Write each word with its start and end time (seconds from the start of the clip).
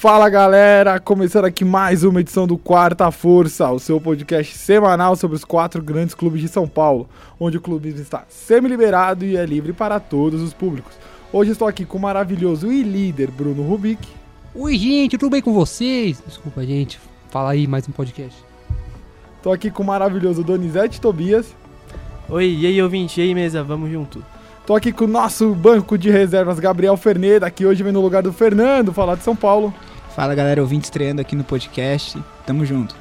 Fala 0.00 0.30
galera, 0.30 0.98
começando 0.98 1.44
aqui 1.44 1.62
mais 1.62 2.04
uma 2.04 2.22
edição 2.22 2.46
do 2.46 2.56
Quarta 2.56 3.10
Força, 3.10 3.70
o 3.70 3.78
seu 3.78 4.00
podcast 4.00 4.56
semanal 4.56 5.14
sobre 5.14 5.36
os 5.36 5.44
quatro 5.44 5.82
grandes 5.82 6.14
clubes 6.14 6.40
de 6.40 6.48
São 6.48 6.66
Paulo, 6.66 7.06
onde 7.38 7.58
o 7.58 7.60
clube 7.60 7.90
está 7.90 8.24
semi-liberado 8.26 9.26
e 9.26 9.36
é 9.36 9.44
livre 9.44 9.74
para 9.74 10.00
todos 10.00 10.40
os 10.40 10.54
públicos. 10.54 10.94
Hoje 11.30 11.50
estou 11.50 11.68
aqui 11.68 11.84
com 11.84 11.98
o 11.98 12.00
maravilhoso 12.00 12.72
e 12.72 12.82
líder 12.82 13.30
Bruno 13.30 13.62
Rubik. 13.62 14.08
Oi 14.54 14.78
gente, 14.78 15.18
tudo 15.18 15.32
bem 15.32 15.42
com 15.42 15.52
vocês? 15.52 16.22
Desculpa 16.26 16.64
gente, 16.64 16.98
fala 17.28 17.50
aí 17.50 17.66
mais 17.66 17.86
um 17.86 17.92
podcast. 17.92 18.42
Estou 19.36 19.52
aqui 19.52 19.70
com 19.70 19.82
o 19.82 19.86
maravilhoso 19.86 20.42
Donizete 20.42 20.98
Tobias. 20.98 21.54
Oi, 22.26 22.48
e 22.48 22.66
aí 22.66 22.82
ouvinte, 22.82 23.20
e 23.20 23.24
aí 23.24 23.34
mesa, 23.34 23.62
vamos 23.62 23.90
junto. 23.90 24.24
Tô 24.70 24.76
aqui 24.76 24.92
com 24.92 25.04
o 25.04 25.08
nosso 25.08 25.52
banco 25.52 25.98
de 25.98 26.10
reservas, 26.10 26.60
Gabriel 26.60 26.96
Ferneda, 26.96 27.50
que 27.50 27.66
hoje 27.66 27.82
vem 27.82 27.92
no 27.92 28.00
lugar 28.00 28.22
do 28.22 28.32
Fernando 28.32 28.92
falar 28.92 29.16
de 29.16 29.24
São 29.24 29.34
Paulo. 29.34 29.74
Fala 30.14 30.32
galera, 30.32 30.60
ouvinte 30.60 30.84
estreando 30.84 31.20
aqui 31.20 31.34
no 31.34 31.42
podcast, 31.42 32.16
tamo 32.46 32.64
junto. 32.64 32.94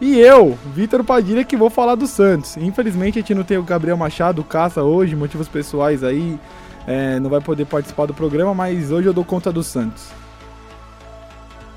E 0.00 0.20
eu, 0.20 0.56
Vitor 0.72 1.02
Padilha, 1.02 1.42
que 1.42 1.56
vou 1.56 1.68
falar 1.68 1.96
do 1.96 2.06
Santos. 2.06 2.56
Infelizmente 2.56 3.18
a 3.18 3.22
gente 3.22 3.34
não 3.34 3.42
tem 3.42 3.58
o 3.58 3.64
Gabriel 3.64 3.96
Machado, 3.96 4.44
caça 4.44 4.84
hoje, 4.84 5.16
motivos 5.16 5.48
pessoais 5.48 6.04
aí, 6.04 6.38
é, 6.86 7.18
não 7.18 7.28
vai 7.28 7.40
poder 7.40 7.64
participar 7.64 8.06
do 8.06 8.14
programa, 8.14 8.54
mas 8.54 8.92
hoje 8.92 9.08
eu 9.08 9.12
dou 9.12 9.24
conta 9.24 9.50
do 9.50 9.64
Santos. 9.64 10.06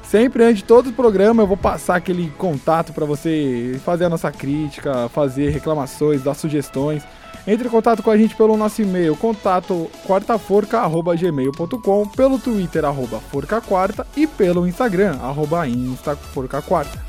Sempre 0.03 0.43
antes 0.43 0.57
de 0.57 0.65
todo 0.65 0.91
o 0.91 0.93
programa 0.93 1.41
eu 1.41 1.47
vou 1.47 1.57
passar 1.57 1.95
aquele 1.95 2.29
contato 2.37 2.93
para 2.93 3.03
você 3.03 3.81
fazer 3.83 4.05
a 4.05 4.09
nossa 4.09 4.31
crítica, 4.31 5.09
fazer 5.09 5.49
reclamações, 5.49 6.21
dar 6.21 6.35
sugestões. 6.35 7.01
Entre 7.49 7.67
em 7.67 7.71
contato 7.71 8.03
com 8.03 8.11
a 8.11 8.17
gente 8.17 8.35
pelo 8.35 8.55
nosso 8.55 8.79
e-mail, 8.79 9.15
contato 9.15 9.89
quartaforca.gmail.com, 10.05 12.07
pelo 12.09 12.37
Twitter, 12.37 12.85
arroba 12.85 13.19
forcaquarta 13.19 14.05
e 14.15 14.27
pelo 14.27 14.67
Instagram, 14.67 15.17
arroba 15.19 15.67
instaforcaquarta. 15.67 17.03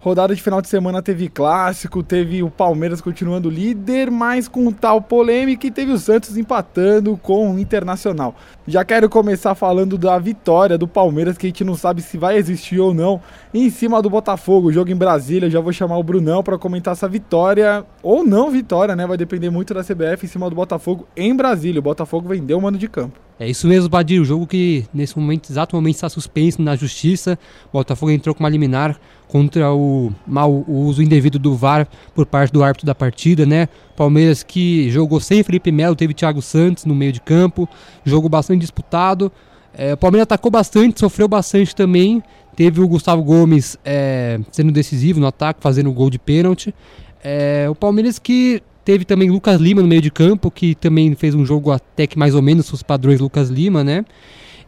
Rodada 0.00 0.32
de 0.32 0.40
final 0.40 0.62
de 0.62 0.68
semana 0.68 1.02
teve 1.02 1.28
clássico, 1.28 2.04
teve 2.04 2.40
o 2.40 2.48
Palmeiras 2.48 3.00
continuando 3.00 3.50
líder, 3.50 4.12
mas 4.12 4.46
com 4.46 4.70
tal 4.70 5.02
polêmica 5.02 5.66
e 5.66 5.72
teve 5.72 5.90
o 5.90 5.98
Santos 5.98 6.36
empatando 6.36 7.16
com 7.16 7.50
o 7.50 7.58
Internacional. 7.58 8.36
Já 8.64 8.84
quero 8.84 9.08
começar 9.08 9.56
falando 9.56 9.98
da 9.98 10.16
vitória 10.16 10.78
do 10.78 10.86
Palmeiras, 10.86 11.36
que 11.36 11.46
a 11.46 11.50
gente 11.50 11.64
não 11.64 11.74
sabe 11.74 12.00
se 12.00 12.16
vai 12.16 12.36
existir 12.36 12.78
ou 12.78 12.94
não, 12.94 13.20
em 13.52 13.68
cima 13.70 14.00
do 14.00 14.08
Botafogo, 14.08 14.70
jogo 14.70 14.88
em 14.88 14.96
Brasília. 14.96 15.50
Já 15.50 15.58
vou 15.58 15.72
chamar 15.72 15.98
o 15.98 16.04
Brunão 16.04 16.44
para 16.44 16.56
comentar 16.56 16.92
essa 16.92 17.08
vitória, 17.08 17.84
ou 18.00 18.24
não 18.24 18.52
vitória, 18.52 18.94
né? 18.94 19.04
Vai 19.04 19.16
depender 19.16 19.50
muito 19.50 19.74
da 19.74 19.82
CBF 19.82 20.26
em 20.26 20.28
cima 20.28 20.48
do 20.48 20.54
Botafogo 20.54 21.08
em 21.16 21.34
Brasília. 21.34 21.80
O 21.80 21.82
Botafogo 21.82 22.28
vendeu 22.28 22.56
o 22.56 22.62
mano 22.62 22.78
de 22.78 22.86
campo. 22.86 23.27
É 23.40 23.48
isso 23.48 23.68
mesmo, 23.68 23.88
Badir. 23.88 24.20
O 24.20 24.24
jogo 24.24 24.46
que 24.46 24.84
nesse 24.92 25.16
momento, 25.16 25.50
exato 25.50 25.76
momento, 25.76 25.94
está 25.94 26.08
suspenso 26.08 26.60
na 26.60 26.74
justiça. 26.74 27.38
O 27.68 27.78
Botafogo 27.78 28.10
entrou 28.10 28.34
com 28.34 28.42
uma 28.42 28.48
liminar 28.48 28.98
contra 29.28 29.72
o 29.72 30.12
mau 30.26 30.64
uso 30.66 31.02
indevido 31.02 31.38
do 31.38 31.54
VAR 31.54 31.86
por 32.14 32.26
parte 32.26 32.52
do 32.52 32.64
árbitro 32.64 32.86
da 32.86 32.94
partida, 32.94 33.46
né? 33.46 33.68
Palmeiras 33.96 34.42
que 34.42 34.90
jogou 34.90 35.20
sem 35.20 35.42
Felipe 35.44 35.70
Melo, 35.70 35.94
teve 35.94 36.14
Thiago 36.14 36.42
Santos 36.42 36.84
no 36.84 36.94
meio 36.94 37.12
de 37.12 37.20
campo, 37.20 37.68
jogo 38.04 38.28
bastante 38.28 38.62
disputado. 38.62 39.30
É, 39.72 39.92
o 39.92 39.96
Palmeiras 39.96 40.24
atacou 40.24 40.50
bastante, 40.50 40.98
sofreu 40.98 41.28
bastante 41.28 41.76
também. 41.76 42.22
Teve 42.56 42.80
o 42.80 42.88
Gustavo 42.88 43.22
Gomes 43.22 43.78
é, 43.84 44.40
sendo 44.50 44.72
decisivo 44.72 45.20
no 45.20 45.28
ataque, 45.28 45.60
fazendo 45.62 45.90
o 45.90 45.92
gol 45.92 46.10
de 46.10 46.18
pênalti. 46.18 46.74
É, 47.22 47.66
o 47.70 47.74
Palmeiras 47.74 48.18
que 48.18 48.62
Teve 48.88 49.04
também 49.04 49.30
Lucas 49.30 49.60
Lima 49.60 49.82
no 49.82 49.86
meio 49.86 50.00
de 50.00 50.10
campo, 50.10 50.50
que 50.50 50.74
também 50.74 51.14
fez 51.14 51.34
um 51.34 51.44
jogo 51.44 51.70
até 51.70 52.06
que 52.06 52.18
mais 52.18 52.34
ou 52.34 52.40
menos 52.40 52.72
os 52.72 52.82
padrões 52.82 53.20
Lucas 53.20 53.50
Lima, 53.50 53.84
né? 53.84 54.02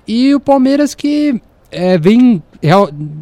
E 0.07 0.35
o 0.35 0.39
Palmeiras 0.39 0.95
que 0.95 1.41
é, 1.71 1.97
vem. 1.97 2.43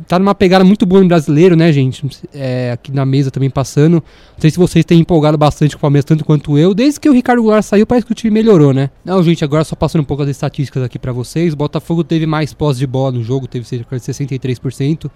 tá 0.09 0.19
numa 0.19 0.35
pegada 0.35 0.65
muito 0.65 0.85
boa 0.85 1.01
em 1.01 1.07
brasileiro, 1.07 1.55
né, 1.55 1.73
gente? 1.73 2.05
É, 2.35 2.73
aqui 2.73 2.91
na 2.91 3.07
mesa 3.07 3.31
também 3.31 3.49
passando. 3.49 3.93
Não 3.93 4.41
sei 4.41 4.51
se 4.51 4.59
vocês 4.59 4.85
têm 4.85 4.99
empolgado 4.99 5.39
bastante 5.39 5.77
com 5.77 5.79
o 5.79 5.81
Palmeiras, 5.83 6.05
tanto 6.05 6.25
quanto 6.25 6.59
eu. 6.59 6.75
Desde 6.75 6.99
que 6.99 7.09
o 7.09 7.13
Ricardo 7.13 7.43
Goulart 7.43 7.63
saiu, 7.63 7.87
parece 7.87 8.05
que 8.05 8.11
o 8.11 8.15
time 8.17 8.33
melhorou, 8.33 8.73
né? 8.73 8.91
Não, 9.05 9.23
gente, 9.23 9.45
agora 9.45 9.63
só 9.63 9.77
passando 9.77 10.03
um 10.03 10.05
pouco 10.05 10.25
as 10.25 10.29
estatísticas 10.29 10.83
aqui 10.83 10.99
para 10.99 11.13
vocês. 11.13 11.55
O 11.55 11.57
Botafogo 11.57 12.03
teve 12.03 12.27
mais 12.27 12.53
posse 12.53 12.81
de 12.81 12.89
bola 12.89 13.13
no 13.13 13.23
jogo, 13.23 13.47
teve 13.47 13.65
cerca 13.65 13.97
de 13.97 14.03
63% 14.03 15.09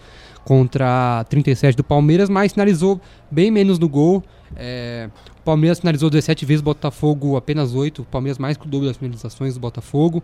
contra 0.45 1.27
37% 1.29 1.75
do 1.75 1.83
Palmeiras, 1.83 2.29
mas 2.31 2.53
finalizou 2.53 3.01
bem 3.29 3.51
menos 3.51 3.81
no 3.81 3.89
gol. 3.89 4.23
É, 4.57 5.09
o 5.41 5.43
Palmeiras 5.43 5.81
finalizou 5.81 6.11
17 6.11 6.45
vezes, 6.45 6.61
o 6.61 6.65
Botafogo 6.65 7.37
apenas 7.37 7.75
8. 7.75 8.03
O 8.03 8.05
Palmeiras 8.05 8.39
mais 8.39 8.57
que 8.57 8.67
o 8.67 8.69
dobro 8.69 8.87
das 8.87 8.97
finalizações 8.97 9.55
do 9.55 9.61
Botafogo. 9.61 10.23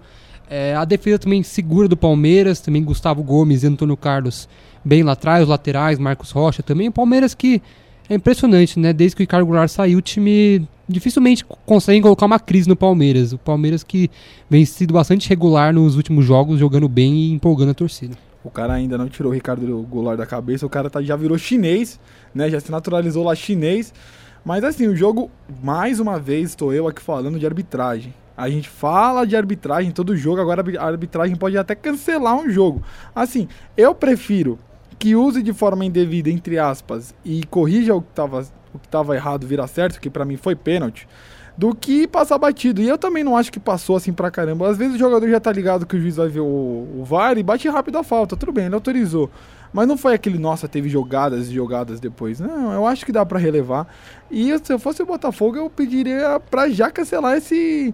É, 0.48 0.74
a 0.74 0.84
defesa 0.84 1.18
também 1.18 1.42
segura 1.42 1.88
do 1.88 1.96
Palmeiras, 1.96 2.60
também 2.60 2.82
Gustavo 2.82 3.22
Gomes 3.22 3.62
e 3.62 3.66
Antônio 3.66 3.96
Carlos 3.96 4.48
bem 4.84 5.02
lá 5.02 5.12
atrás, 5.12 5.42
os 5.42 5.48
laterais, 5.48 5.98
Marcos 5.98 6.30
Rocha 6.30 6.62
também. 6.62 6.88
O 6.88 6.92
Palmeiras 6.92 7.34
que 7.34 7.60
é 8.08 8.14
impressionante, 8.14 8.78
né? 8.78 8.92
Desde 8.92 9.14
que 9.14 9.22
o 9.22 9.24
Ricardo 9.24 9.44
Goulart 9.44 9.68
saiu, 9.68 9.98
o 9.98 10.02
time 10.02 10.66
dificilmente 10.88 11.44
consegue 11.66 12.00
colocar 12.00 12.24
uma 12.24 12.40
crise 12.40 12.68
no 12.68 12.74
Palmeiras. 12.74 13.32
O 13.32 13.38
Palmeiras 13.38 13.82
que 13.82 14.10
vem 14.48 14.64
sido 14.64 14.94
bastante 14.94 15.28
regular 15.28 15.74
nos 15.74 15.96
últimos 15.96 16.24
jogos, 16.24 16.58
jogando 16.58 16.88
bem 16.88 17.12
e 17.14 17.32
empolgando 17.32 17.72
a 17.72 17.74
torcida. 17.74 18.16
O 18.42 18.50
cara 18.50 18.74
ainda 18.74 18.96
não 18.96 19.08
tirou 19.08 19.32
o 19.32 19.34
Ricardo 19.34 19.82
Goulart 19.82 20.16
da 20.16 20.26
cabeça, 20.26 20.64
o 20.64 20.70
cara 20.70 20.88
tá, 20.88 21.02
já 21.02 21.16
virou 21.16 21.36
chinês, 21.36 21.98
né? 22.34 22.48
Já 22.48 22.60
se 22.60 22.70
naturalizou 22.70 23.24
lá 23.24 23.34
chinês. 23.34 23.92
Mas 24.44 24.64
assim, 24.64 24.86
o 24.86 24.96
jogo, 24.96 25.30
mais 25.62 26.00
uma 26.00 26.18
vez, 26.18 26.50
estou 26.50 26.72
eu 26.72 26.86
aqui 26.86 27.02
falando 27.02 27.38
de 27.38 27.46
arbitragem. 27.46 28.14
A 28.36 28.48
gente 28.48 28.68
fala 28.68 29.26
de 29.26 29.36
arbitragem 29.36 29.90
todo 29.90 30.16
jogo, 30.16 30.40
agora 30.40 30.62
a 30.78 30.86
arbitragem 30.86 31.34
pode 31.34 31.58
até 31.58 31.74
cancelar 31.74 32.36
um 32.36 32.48
jogo. 32.48 32.82
Assim, 33.14 33.48
eu 33.76 33.94
prefiro 33.94 34.58
que 34.98 35.16
use 35.16 35.42
de 35.42 35.52
forma 35.52 35.84
indevida, 35.84 36.30
entre 36.30 36.58
aspas, 36.58 37.14
e 37.24 37.44
corrija 37.44 37.94
o 37.94 38.00
que 38.00 38.10
estava 38.10 38.46
o 38.72 38.78
que 38.78 38.88
tava 38.88 39.16
errado 39.16 39.46
virar 39.46 39.66
certo, 39.66 40.00
que 40.00 40.10
para 40.10 40.24
mim 40.24 40.36
foi 40.36 40.54
pênalti, 40.54 41.08
do 41.58 41.74
que 41.74 42.06
passar 42.06 42.38
batido. 42.38 42.80
E 42.80 42.88
eu 42.88 42.96
também 42.96 43.24
não 43.24 43.36
acho 43.36 43.50
que 43.50 43.58
passou 43.58 43.96
assim 43.96 44.12
pra 44.12 44.30
caramba. 44.30 44.70
Às 44.70 44.78
vezes 44.78 44.94
o 44.94 44.98
jogador 44.98 45.28
já 45.28 45.40
tá 45.40 45.50
ligado 45.50 45.84
que 45.84 45.96
o 45.96 46.00
juiz 46.00 46.14
vai 46.14 46.28
ver 46.28 46.38
o, 46.38 46.44
o 46.44 47.04
VAR 47.04 47.36
e 47.36 47.42
bate 47.42 47.68
rápido 47.68 47.98
a 47.98 48.04
falta. 48.04 48.36
Tudo 48.36 48.52
bem, 48.52 48.66
ele 48.66 48.76
autorizou. 48.76 49.28
Mas 49.72 49.88
não 49.88 49.98
foi 49.98 50.14
aquele, 50.14 50.38
nossa, 50.38 50.68
teve 50.68 50.88
jogadas 50.88 51.48
e 51.48 51.52
jogadas 51.52 51.98
depois. 51.98 52.38
Não, 52.38 52.72
eu 52.72 52.86
acho 52.86 53.04
que 53.04 53.10
dá 53.10 53.26
para 53.26 53.40
relevar. 53.40 53.88
E 54.30 54.56
se 54.62 54.72
eu 54.72 54.78
fosse 54.78 55.02
o 55.02 55.06
Botafogo, 55.06 55.56
eu 55.56 55.68
pediria 55.68 56.40
para 56.48 56.70
já 56.70 56.92
cancelar 56.92 57.36
esse. 57.36 57.92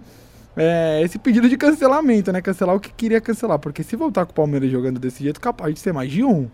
É, 0.55 1.01
esse 1.03 1.17
pedido 1.17 1.49
de 1.49 1.57
cancelamento, 1.57 2.31
né? 2.31 2.41
Cancelar 2.41 2.75
o 2.75 2.79
que 2.79 2.93
queria 2.93 3.19
cancelar. 3.19 3.57
Porque 3.57 3.81
se 3.81 3.95
voltar 3.95 4.27
com 4.27 4.31
o 4.31 4.35
Palmeiras 4.35 4.69
jogando 4.69 4.99
desse 4.99 5.23
jeito, 5.23 5.41
capaz 5.41 5.73
de 5.73 5.79
ser 5.79 5.91
mais 5.91 6.11
de 6.11 6.23
um. 6.23 6.47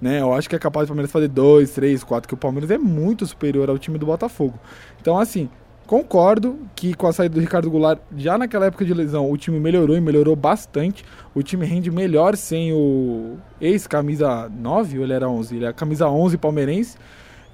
Né? 0.00 0.20
Eu 0.20 0.32
acho 0.32 0.48
que 0.48 0.54
é 0.54 0.58
capaz 0.60 0.86
do 0.86 0.90
Palmeiras 0.90 1.10
fazer 1.10 1.28
dois, 1.28 1.72
três, 1.72 2.04
quatro, 2.04 2.28
que 2.28 2.34
o 2.34 2.36
Palmeiras 2.36 2.70
é 2.70 2.78
muito 2.78 3.26
superior 3.26 3.68
ao 3.68 3.78
time 3.78 3.98
do 3.98 4.06
Botafogo. 4.06 4.58
Então, 5.00 5.18
assim, 5.18 5.50
Concordo 5.92 6.58
que 6.74 6.94
com 6.94 7.06
a 7.06 7.12
saída 7.12 7.34
do 7.34 7.40
Ricardo 7.42 7.70
Goulart, 7.70 8.00
já 8.16 8.38
naquela 8.38 8.64
época 8.64 8.82
de 8.82 8.94
lesão, 8.94 9.30
o 9.30 9.36
time 9.36 9.60
melhorou 9.60 9.94
e 9.94 10.00
melhorou 10.00 10.34
bastante. 10.34 11.04
O 11.34 11.42
time 11.42 11.66
rende 11.66 11.90
melhor 11.90 12.34
sem 12.34 12.72
o 12.72 13.36
ex-camisa 13.60 14.48
9, 14.48 14.96
ou 14.96 15.04
ele 15.04 15.12
era 15.12 15.28
11? 15.28 15.54
Ele 15.54 15.66
é 15.66 15.68
a 15.68 15.72
camisa 15.74 16.08
11 16.08 16.38
palmeirense. 16.38 16.96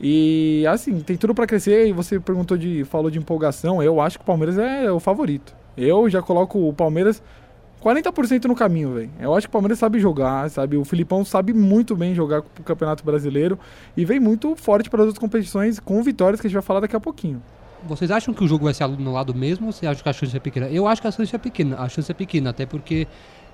E 0.01 0.65
assim, 0.69 1.01
tem 1.01 1.17
tudo 1.17 1.35
para 1.35 1.49
crescer. 1.49 1.89
E 1.89 1.93
você 1.93 2.21
perguntou 2.21 2.57
de, 2.57 2.85
falou 2.85 3.11
de 3.11 3.19
empolgação. 3.19 3.83
Eu 3.83 4.01
acho 4.01 4.19
que 4.19 4.23
o 4.23 4.27
Palmeiras 4.27 4.57
é 4.57 4.89
o 4.89 5.01
favorito. 5.01 5.53
Eu 5.77 6.09
já 6.09 6.23
coloco 6.23 6.61
o 6.69 6.73
Palmeiras 6.73 7.21
40% 7.83 8.45
no 8.45 8.55
caminho, 8.55 8.95
velho. 8.95 9.11
Eu 9.19 9.35
acho 9.35 9.49
que 9.49 9.51
o 9.51 9.53
Palmeiras 9.53 9.81
sabe 9.81 9.99
jogar, 9.99 10.49
sabe? 10.49 10.77
O 10.77 10.85
Filipão 10.85 11.25
sabe 11.25 11.53
muito 11.53 11.97
bem 11.97 12.15
jogar 12.15 12.39
o 12.39 12.63
Campeonato 12.63 13.05
Brasileiro 13.05 13.59
e 13.97 14.05
vem 14.05 14.21
muito 14.21 14.55
forte 14.55 14.89
para 14.89 15.01
as 15.01 15.07
outras 15.09 15.19
competições 15.21 15.81
com 15.81 16.01
vitórias 16.05 16.41
que 16.41 16.47
a 16.47 16.49
gente 16.49 16.55
vai 16.55 16.63
falar 16.63 16.79
daqui 16.79 16.95
a 16.95 17.01
pouquinho. 17.01 17.43
Vocês 17.85 18.11
acham 18.11 18.35
que 18.35 18.43
o 18.43 18.49
jogo 18.49 18.65
vai 18.65 18.75
ser 18.75 18.85
anulado 18.85 19.35
mesmo 19.35 19.67
ou 19.67 19.73
vocês 19.73 19.91
acham 19.91 20.03
que 20.03 20.09
a 20.09 20.13
chance 20.13 20.37
é 20.37 20.41
pequena? 20.41 20.69
Eu 20.69 20.87
acho 20.87 21.01
que 21.01 21.09
a 21.09 21.13
chance 21.13 21.35
é 21.35 21.39
pequena, 21.39 21.77
a 21.79 21.89
chance 21.89 22.11
é 22.11 22.15
pequena, 22.15 22.51
até 22.51 22.67
porque 22.67 23.07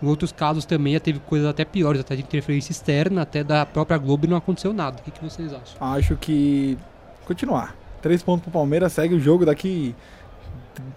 em 0.02 0.06
outros 0.06 0.32
casos 0.32 0.64
também 0.64 0.98
teve 0.98 1.18
coisas 1.20 1.48
até 1.48 1.64
piores, 1.64 2.00
até 2.00 2.16
de 2.16 2.22
interferência 2.22 2.72
externa, 2.72 3.22
até 3.22 3.44
da 3.44 3.66
própria 3.66 3.98
Globo 3.98 4.26
e 4.26 4.28
não 4.28 4.36
aconteceu 4.36 4.72
nada. 4.72 4.98
O 5.00 5.02
que, 5.02 5.10
que 5.10 5.22
vocês 5.22 5.52
acham? 5.52 5.76
Acho 5.80 6.16
que 6.16 6.78
continuar. 7.24 7.76
Três 8.00 8.22
pontos 8.22 8.42
pro 8.42 8.52
Palmeiras, 8.52 8.92
segue 8.92 9.14
o 9.14 9.20
jogo 9.20 9.46
daqui 9.46 9.94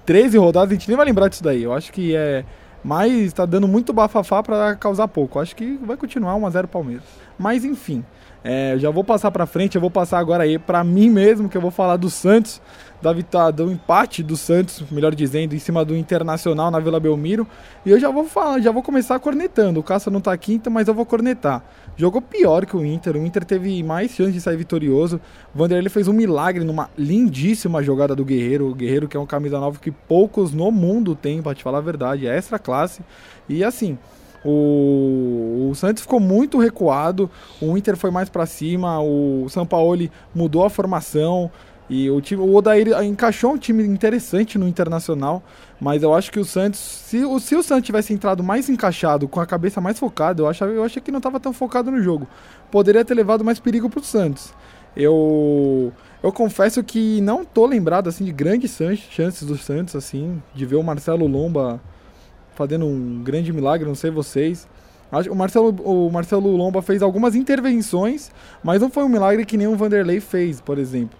13 0.05 0.37
rodadas, 0.37 0.71
a 0.71 0.73
gente 0.73 0.87
nem 0.87 0.97
vai 0.97 1.05
lembrar 1.05 1.27
disso 1.27 1.43
daí. 1.43 1.63
Eu 1.63 1.73
acho 1.73 1.91
que 1.91 2.15
é. 2.15 2.43
Mas 2.83 3.33
tá 3.33 3.45
dando 3.45 3.67
muito 3.67 3.91
bafafá 3.91 4.41
para 4.41 4.75
causar 4.75 5.07
pouco. 5.07 5.39
Acho 5.39 5.55
que 5.55 5.77
vai 5.83 5.97
continuar 5.97 6.35
1x0 6.35 6.67
Palmeiras. 6.67 7.03
Mas 7.37 7.65
enfim, 7.65 8.03
é, 8.43 8.77
já 8.77 8.89
vou 8.89 9.03
passar 9.03 9.31
para 9.31 9.45
frente, 9.45 9.75
eu 9.75 9.81
vou 9.81 9.91
passar 9.91 10.19
agora 10.19 10.43
aí 10.43 10.57
para 10.57 10.83
mim 10.83 11.09
mesmo, 11.09 11.49
que 11.49 11.57
eu 11.57 11.61
vou 11.61 11.71
falar 11.71 11.97
do 11.97 12.09
Santos, 12.09 12.61
da 13.01 13.13
vitória, 13.13 13.51
do 13.51 13.71
empate 13.71 14.23
do 14.23 14.35
Santos, 14.35 14.83
melhor 14.89 15.13
dizendo, 15.13 15.53
em 15.53 15.59
cima 15.59 15.85
do 15.85 15.95
Internacional 15.95 16.71
na 16.71 16.79
Vila 16.79 16.99
Belmiro. 16.99 17.47
E 17.85 17.91
eu 17.91 17.99
já 17.99 18.09
vou 18.09 18.23
falar, 18.25 18.59
já 18.59 18.71
vou 18.71 18.81
começar 18.81 19.19
cornetando. 19.19 19.79
O 19.79 19.83
Cássio 19.83 20.11
não 20.11 20.21
tá 20.21 20.31
aqui, 20.31 20.53
então, 20.53 20.71
mas 20.71 20.87
eu 20.87 20.93
vou 20.93 21.05
cornetar. 21.05 21.63
Jogou 21.95 22.21
pior 22.21 22.65
que 22.65 22.75
o 22.75 22.85
Inter, 22.85 23.15
o 23.15 23.25
Inter 23.25 23.43
teve 23.45 23.83
mais 23.83 24.11
chance 24.11 24.31
de 24.31 24.41
sair 24.41 24.57
vitorioso. 24.57 25.19
O 25.53 25.57
Vanderlei 25.57 25.89
fez 25.89 26.07
um 26.07 26.13
milagre 26.13 26.63
numa 26.63 26.89
lindíssima 26.97 27.83
jogada 27.83 28.15
do 28.15 28.25
Guerreiro, 28.25 28.69
o 28.69 28.75
Guerreiro 28.75 29.07
que 29.07 29.17
é 29.17 29.19
um 29.19 29.25
camisa 29.25 29.59
nova 29.59 29.79
que 29.79 29.91
poucos 29.91 30.53
no 30.53 30.71
mundo 30.71 31.15
tem, 31.15 31.41
para 31.41 31.53
te 31.53 31.63
falar 31.63 31.79
a 31.79 31.81
verdade, 31.81 32.27
é 32.27 32.35
extra 32.35 32.57
classe. 32.57 33.01
E 33.47 33.63
assim, 33.63 33.97
o, 34.49 35.69
o, 35.69 35.75
Santos 35.75 36.03
ficou 36.03 36.19
muito 36.19 36.57
recuado, 36.57 37.29
o 37.61 37.77
Inter 37.77 37.97
foi 37.97 38.09
mais 38.09 38.29
para 38.29 38.45
cima, 38.45 39.01
o 39.01 39.47
São 39.49 39.65
Paulo 39.65 40.09
mudou 40.33 40.63
a 40.63 40.69
formação, 40.69 41.51
e 41.89 42.09
o, 42.09 42.19
time, 42.19 42.41
o 42.41 42.53
Odair 42.53 42.87
encaixou 43.03 43.53
um 43.53 43.57
time 43.57 43.83
interessante 43.83 44.57
no 44.57 44.67
Internacional, 44.67 45.41
mas 45.79 46.03
eu 46.03 46.13
acho 46.13 46.31
que 46.31 46.39
o 46.39 46.45
Santos, 46.45 46.79
se, 46.79 47.19
se 47.39 47.55
o 47.55 47.63
Santos 47.63 47.85
tivesse 47.85 48.13
entrado 48.13 48.43
mais 48.43 48.69
encaixado, 48.69 49.27
com 49.27 49.39
a 49.39 49.45
cabeça 49.45 49.79
mais 49.79 49.97
focada, 49.97 50.41
eu, 50.41 50.47
achava, 50.47 50.71
eu 50.71 50.83
achei 50.83 51.01
que 51.01 51.11
não 51.11 51.19
estava 51.19 51.39
tão 51.39 51.53
focado 51.53 51.89
no 51.89 52.01
jogo. 52.01 52.27
Poderia 52.69 53.05
ter 53.05 53.13
levado 53.13 53.43
mais 53.43 53.59
perigo 53.59 53.89
para 53.89 54.01
o 54.01 54.03
Santos. 54.03 54.53
Eu, 54.95 55.93
eu 56.21 56.31
confesso 56.31 56.83
que 56.83 57.21
não 57.21 57.45
tô 57.45 57.65
lembrado 57.65 58.09
assim 58.09 58.25
de 58.25 58.31
grandes 58.33 58.77
chances 59.09 59.43
do 59.43 59.57
Santos, 59.57 59.95
assim, 59.95 60.41
de 60.53 60.65
ver 60.65 60.75
o 60.75 60.83
Marcelo 60.83 61.25
Lomba 61.25 61.79
fazendo 62.57 62.85
um 62.85 63.23
grande 63.23 63.53
milagre, 63.53 63.87
não 63.87 63.95
sei 63.95 64.11
vocês. 64.11 64.67
O 65.31 65.35
Marcelo, 65.35 65.69
o 65.83 66.11
Marcelo 66.11 66.51
Lomba 66.57 66.81
fez 66.81 67.01
algumas 67.01 67.33
intervenções, 67.33 68.29
mas 68.61 68.81
não 68.81 68.89
foi 68.89 69.05
um 69.05 69.09
milagre 69.09 69.45
que 69.45 69.55
nem 69.55 69.67
o 69.67 69.75
Vanderlei 69.77 70.19
fez, 70.19 70.59
por 70.59 70.77
exemplo 70.77 71.17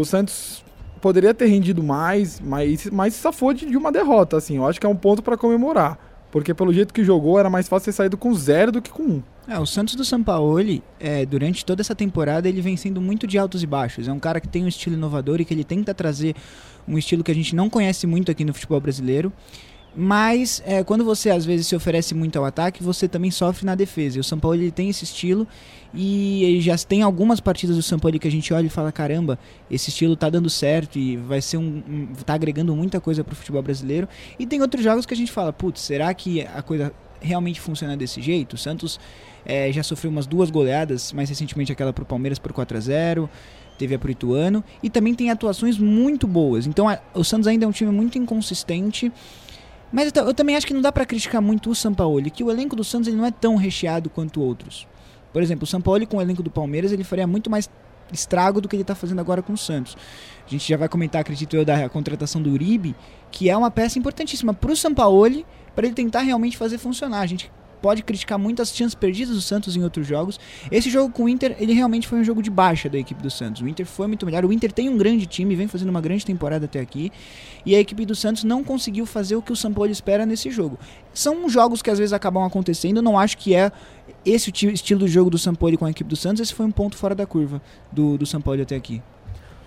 o 0.00 0.04
Santos 0.04 0.64
poderia 1.00 1.32
ter 1.32 1.46
rendido 1.46 1.82
mais, 1.82 2.40
mas, 2.40 2.88
mas 2.90 3.14
se 3.14 3.20
safou 3.20 3.52
de, 3.52 3.66
de 3.66 3.76
uma 3.76 3.90
derrota, 3.90 4.36
assim. 4.36 4.56
Eu 4.56 4.66
acho 4.66 4.80
que 4.80 4.86
é 4.86 4.88
um 4.88 4.96
ponto 4.96 5.22
para 5.22 5.36
comemorar. 5.36 5.98
Porque 6.30 6.54
pelo 6.54 6.72
jeito 6.72 6.94
que 6.94 7.02
jogou, 7.02 7.40
era 7.40 7.50
mais 7.50 7.68
fácil 7.68 7.86
ter 7.86 7.92
saído 7.92 8.16
com 8.16 8.32
zero 8.34 8.70
do 8.70 8.80
que 8.80 8.90
com 8.90 9.02
um. 9.02 9.22
É, 9.48 9.58
o 9.58 9.66
Santos 9.66 9.96
do 9.96 10.04
Sampaoli, 10.04 10.80
é, 11.00 11.26
durante 11.26 11.64
toda 11.64 11.80
essa 11.82 11.94
temporada, 11.94 12.48
ele 12.48 12.60
vem 12.60 12.76
sendo 12.76 13.00
muito 13.00 13.26
de 13.26 13.36
altos 13.36 13.64
e 13.64 13.66
baixos. 13.66 14.06
É 14.06 14.12
um 14.12 14.20
cara 14.20 14.40
que 14.40 14.46
tem 14.46 14.64
um 14.64 14.68
estilo 14.68 14.94
inovador 14.94 15.40
e 15.40 15.44
que 15.44 15.52
ele 15.52 15.64
tenta 15.64 15.92
trazer 15.92 16.36
um 16.86 16.96
estilo 16.96 17.24
que 17.24 17.32
a 17.32 17.34
gente 17.34 17.56
não 17.56 17.68
conhece 17.68 18.06
muito 18.06 18.30
aqui 18.30 18.44
no 18.44 18.54
futebol 18.54 18.80
brasileiro. 18.80 19.32
Mas 19.94 20.62
é, 20.64 20.84
quando 20.84 21.04
você 21.04 21.30
às 21.30 21.44
vezes 21.44 21.66
se 21.66 21.74
oferece 21.74 22.14
muito 22.14 22.38
ao 22.38 22.44
ataque, 22.44 22.82
você 22.82 23.08
também 23.08 23.30
sofre 23.30 23.66
na 23.66 23.74
defesa. 23.74 24.18
E 24.18 24.20
o 24.20 24.24
São 24.24 24.38
Paulo 24.38 24.56
ele 24.56 24.70
tem 24.70 24.88
esse 24.88 25.04
estilo 25.04 25.46
e 25.92 26.58
já 26.60 26.76
tem 26.78 27.02
algumas 27.02 27.40
partidas 27.40 27.76
do 27.76 27.82
São 27.82 27.98
Paulo 27.98 28.18
que 28.18 28.28
a 28.28 28.30
gente 28.30 28.52
olha 28.54 28.66
e 28.66 28.70
fala: 28.70 28.92
caramba, 28.92 29.38
esse 29.70 29.90
estilo 29.90 30.14
tá 30.14 30.30
dando 30.30 30.48
certo 30.48 30.98
e 30.98 31.16
vai 31.16 31.40
ser 31.40 31.56
um. 31.56 31.82
um 31.88 32.08
tá 32.24 32.34
agregando 32.34 32.74
muita 32.74 33.00
coisa 33.00 33.24
pro 33.24 33.34
futebol 33.34 33.62
brasileiro. 33.62 34.08
E 34.38 34.46
tem 34.46 34.60
outros 34.62 34.84
jogos 34.84 35.04
que 35.04 35.14
a 35.14 35.16
gente 35.16 35.32
fala: 35.32 35.52
putz, 35.52 35.80
será 35.80 36.12
que 36.14 36.42
a 36.42 36.62
coisa 36.62 36.92
realmente 37.20 37.60
funciona 37.60 37.96
desse 37.96 38.22
jeito? 38.22 38.54
O 38.54 38.58
Santos 38.58 39.00
é, 39.44 39.72
já 39.72 39.82
sofreu 39.82 40.10
umas 40.10 40.26
duas 40.26 40.50
goleadas, 40.50 41.12
mais 41.12 41.28
recentemente 41.28 41.72
aquela 41.72 41.92
pro 41.92 42.04
Palmeiras 42.04 42.38
por 42.38 42.52
4 42.52 42.76
a 42.76 42.80
0 42.80 43.30
teve 43.76 43.94
a 43.94 43.98
pro 43.98 44.10
Ituano, 44.10 44.62
e 44.82 44.90
também 44.90 45.14
tem 45.14 45.30
atuações 45.30 45.78
muito 45.78 46.26
boas. 46.26 46.66
Então 46.66 46.86
a, 46.86 46.98
o 47.14 47.24
Santos 47.24 47.46
ainda 47.46 47.64
é 47.64 47.68
um 47.68 47.72
time 47.72 47.90
muito 47.90 48.18
inconsistente 48.18 49.10
mas 49.92 50.12
eu, 50.14 50.24
eu 50.24 50.34
também 50.34 50.56
acho 50.56 50.66
que 50.66 50.74
não 50.74 50.80
dá 50.80 50.92
para 50.92 51.04
criticar 51.04 51.42
muito 51.42 51.70
o 51.70 51.74
Sampaoli, 51.74 52.30
que 52.30 52.44
o 52.44 52.50
elenco 52.50 52.76
do 52.76 52.84
Santos 52.84 53.08
ele 53.08 53.16
não 53.16 53.26
é 53.26 53.30
tão 53.30 53.56
recheado 53.56 54.08
quanto 54.08 54.40
outros. 54.42 54.86
Por 55.32 55.42
exemplo, 55.42 55.64
o 55.64 55.66
Sampaoli 55.66 56.06
com 56.06 56.16
o 56.16 56.20
elenco 56.20 56.42
do 56.42 56.50
Palmeiras 56.50 56.92
ele 56.92 57.04
faria 57.04 57.26
muito 57.26 57.50
mais 57.50 57.68
estrago 58.12 58.60
do 58.60 58.68
que 58.68 58.76
ele 58.76 58.82
está 58.82 58.94
fazendo 58.94 59.20
agora 59.20 59.42
com 59.42 59.52
o 59.52 59.58
Santos. 59.58 59.96
A 60.46 60.50
gente 60.50 60.68
já 60.68 60.76
vai 60.76 60.88
comentar, 60.88 61.20
acredito 61.20 61.54
eu, 61.54 61.64
da 61.64 61.88
contratação 61.88 62.42
do 62.42 62.50
Uribe, 62.50 62.94
que 63.30 63.48
é 63.48 63.56
uma 63.56 63.70
peça 63.70 63.98
importantíssima 63.98 64.52
para 64.52 64.72
o 64.72 64.76
Sampaoli, 64.76 65.46
para 65.74 65.86
ele 65.86 65.94
tentar 65.94 66.20
realmente 66.20 66.56
fazer 66.56 66.78
funcionar. 66.78 67.20
A 67.20 67.26
gente 67.26 67.50
pode 67.80 68.02
criticar 68.02 68.38
muitas 68.38 68.74
chances 68.74 68.94
perdidas 68.94 69.34
do 69.34 69.40
Santos 69.40 69.76
em 69.76 69.82
outros 69.82 70.06
jogos. 70.06 70.38
Esse 70.70 70.90
jogo 70.90 71.12
com 71.12 71.24
o 71.24 71.28
Inter, 71.28 71.56
ele 71.58 71.72
realmente 71.72 72.06
foi 72.06 72.18
um 72.18 72.24
jogo 72.24 72.42
de 72.42 72.50
baixa 72.50 72.88
da 72.88 72.98
equipe 72.98 73.22
do 73.22 73.30
Santos. 73.30 73.62
O 73.62 73.68
Inter 73.68 73.86
foi 73.86 74.06
muito 74.06 74.24
melhor. 74.26 74.44
O 74.44 74.52
Inter 74.52 74.72
tem 74.72 74.88
um 74.88 74.96
grande 74.96 75.26
time, 75.26 75.54
vem 75.54 75.68
fazendo 75.68 75.88
uma 75.88 76.00
grande 76.00 76.24
temporada 76.24 76.64
até 76.64 76.80
aqui. 76.80 77.12
E 77.64 77.74
a 77.74 77.80
equipe 77.80 78.06
do 78.06 78.14
Santos 78.14 78.44
não 78.44 78.62
conseguiu 78.64 79.06
fazer 79.06 79.36
o 79.36 79.42
que 79.42 79.52
o 79.52 79.56
São 79.56 79.72
Paulo 79.72 79.90
espera 79.90 80.24
nesse 80.24 80.50
jogo. 80.50 80.78
São 81.12 81.48
jogos 81.48 81.82
que 81.82 81.90
às 81.90 81.98
vezes 81.98 82.12
acabam 82.12 82.44
acontecendo. 82.44 83.02
Não 83.02 83.18
acho 83.18 83.36
que 83.38 83.54
é 83.54 83.70
esse 84.24 84.50
o 84.50 84.70
estilo 84.70 85.00
do 85.00 85.08
jogo 85.08 85.30
do 85.30 85.38
São 85.38 85.54
Paulo 85.54 85.76
com 85.78 85.84
a 85.84 85.90
equipe 85.90 86.08
do 86.08 86.16
Santos. 86.16 86.40
Esse 86.40 86.54
foi 86.54 86.66
um 86.66 86.70
ponto 86.70 86.96
fora 86.96 87.14
da 87.14 87.26
curva 87.26 87.60
do, 87.92 88.16
do 88.18 88.26
São 88.26 88.40
Paulo 88.40 88.62
até 88.62 88.76
aqui. 88.76 89.02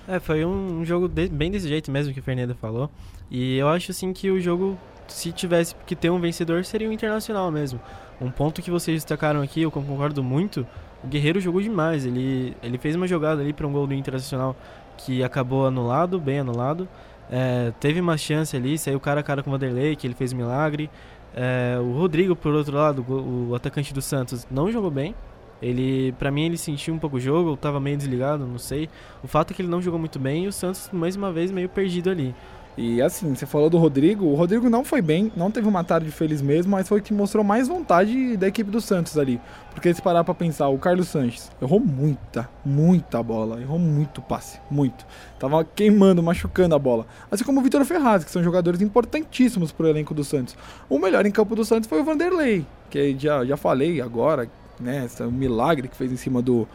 É, 0.07 0.19
foi 0.19 0.43
um, 0.43 0.81
um 0.81 0.85
jogo 0.85 1.07
de, 1.07 1.29
bem 1.29 1.49
desse 1.49 1.67
jeito 1.67 1.89
mesmo 1.89 2.13
que 2.13 2.19
o 2.19 2.23
Fernando 2.23 2.53
falou. 2.55 2.89
E 3.31 3.57
eu 3.57 3.67
acho 3.69 3.91
assim 3.91 4.11
que 4.11 4.29
o 4.29 4.39
jogo, 4.39 4.77
se 5.07 5.31
tivesse 5.31 5.75
que 5.85 5.95
ter 5.95 6.09
um 6.09 6.19
vencedor, 6.19 6.63
seria 6.65 6.89
o 6.89 6.93
Internacional 6.93 7.51
mesmo. 7.51 7.79
Um 8.21 8.31
ponto 8.31 8.61
que 8.61 8.71
vocês 8.71 8.97
destacaram 8.97 9.41
aqui, 9.41 9.61
eu 9.61 9.71
concordo 9.71 10.23
muito, 10.23 10.65
o 11.03 11.07
Guerreiro 11.07 11.39
jogou 11.39 11.61
demais. 11.61 12.05
Ele, 12.05 12.55
ele 12.63 12.77
fez 12.77 12.95
uma 12.95 13.07
jogada 13.07 13.41
ali 13.41 13.53
para 13.53 13.67
um 13.67 13.71
gol 13.71 13.85
do 13.85 13.93
Internacional 13.93 14.55
que 14.97 15.23
acabou 15.23 15.67
anulado, 15.67 16.19
bem 16.19 16.39
anulado. 16.39 16.87
É, 17.29 17.73
teve 17.79 17.99
uma 17.99 18.17
chance 18.17 18.55
ali, 18.55 18.77
saiu 18.77 18.99
cara 18.99 19.21
a 19.21 19.23
cara 19.23 19.43
com 19.43 19.49
o 19.49 19.53
Vanderlei, 19.53 19.95
que 19.95 20.07
ele 20.07 20.13
fez 20.13 20.33
um 20.33 20.37
milagre. 20.37 20.89
É, 21.35 21.77
o 21.79 21.93
Rodrigo, 21.93 22.35
por 22.35 22.53
outro 22.53 22.75
lado, 22.75 23.01
o, 23.01 23.55
atacante 23.55 23.93
do 23.93 24.01
Santos, 24.01 24.45
não 24.49 24.71
jogou 24.71 24.91
bem. 24.91 25.15
Ele, 25.61 26.11
para 26.13 26.29
mim, 26.29 26.43
ele 26.43 26.57
sentiu 26.57 26.93
um 26.93 26.99
pouco 26.99 27.17
o 27.17 27.19
jogo, 27.19 27.53
estava 27.53 27.79
meio 27.79 27.97
desligado, 27.97 28.45
não 28.45 28.57
sei. 28.57 28.89
O 29.23 29.27
fato 29.27 29.51
é 29.51 29.53
que 29.55 29.61
ele 29.61 29.69
não 29.69 29.81
jogou 29.81 29.99
muito 29.99 30.19
bem 30.19 30.43
e 30.43 30.47
o 30.47 30.51
Santos, 30.51 30.89
mais 30.91 31.15
uma 31.15 31.31
vez, 31.31 31.51
meio 31.51 31.69
perdido 31.69 32.09
ali. 32.09 32.35
E 32.75 33.01
assim, 33.03 33.35
você 33.35 33.45
falou 33.45 33.69
do 33.69 33.77
Rodrigo, 33.77 34.25
o 34.25 34.33
Rodrigo 34.33 34.67
não 34.67 34.83
foi 34.83 34.99
bem, 34.99 35.31
não 35.35 35.51
teve 35.51 35.67
uma 35.67 35.83
tarde 35.83 36.09
feliz 36.09 36.41
mesmo, 36.41 36.71
mas 36.71 36.87
foi 36.87 36.99
o 36.99 37.03
que 37.03 37.13
mostrou 37.13 37.43
mais 37.43 37.67
vontade 37.67 38.35
da 38.35 38.47
equipe 38.47 38.71
do 38.71 38.81
Santos 38.81 39.15
ali. 39.15 39.39
Porque 39.73 39.93
se 39.93 40.01
parar 40.01 40.23
pra 40.23 40.33
pensar, 40.33 40.69
o 40.69 40.79
Carlos 40.79 41.07
Sanches 41.07 41.51
errou 41.61 41.79
muita, 41.79 42.49
muita 42.65 43.21
bola, 43.21 43.61
errou 43.61 43.77
muito 43.77 44.23
passe, 44.23 44.59
muito. 44.71 45.05
Tava 45.37 45.63
queimando, 45.63 46.23
machucando 46.23 46.73
a 46.73 46.79
bola. 46.79 47.05
Assim 47.29 47.43
como 47.43 47.59
o 47.59 47.63
Vitor 47.63 47.85
Ferraz, 47.85 48.23
que 48.23 48.31
são 48.31 48.43
jogadores 48.43 48.81
importantíssimos 48.81 49.71
pro 49.71 49.87
elenco 49.87 50.13
do 50.15 50.23
Santos. 50.23 50.55
O 50.89 50.97
melhor 50.97 51.27
em 51.27 51.31
campo 51.31 51.55
do 51.55 51.63
Santos 51.63 51.87
foi 51.87 52.01
o 52.01 52.03
Vanderlei, 52.03 52.65
que 52.89 53.15
já, 53.19 53.45
já 53.45 53.55
falei 53.55 54.01
agora, 54.01 54.49
né, 54.79 55.05
esse 55.05 55.21
é 55.21 55.27
milagre 55.27 55.87
que 55.87 55.95
fez 55.95 56.11
em 56.11 56.17
cima 56.17 56.41
do, 56.41 56.67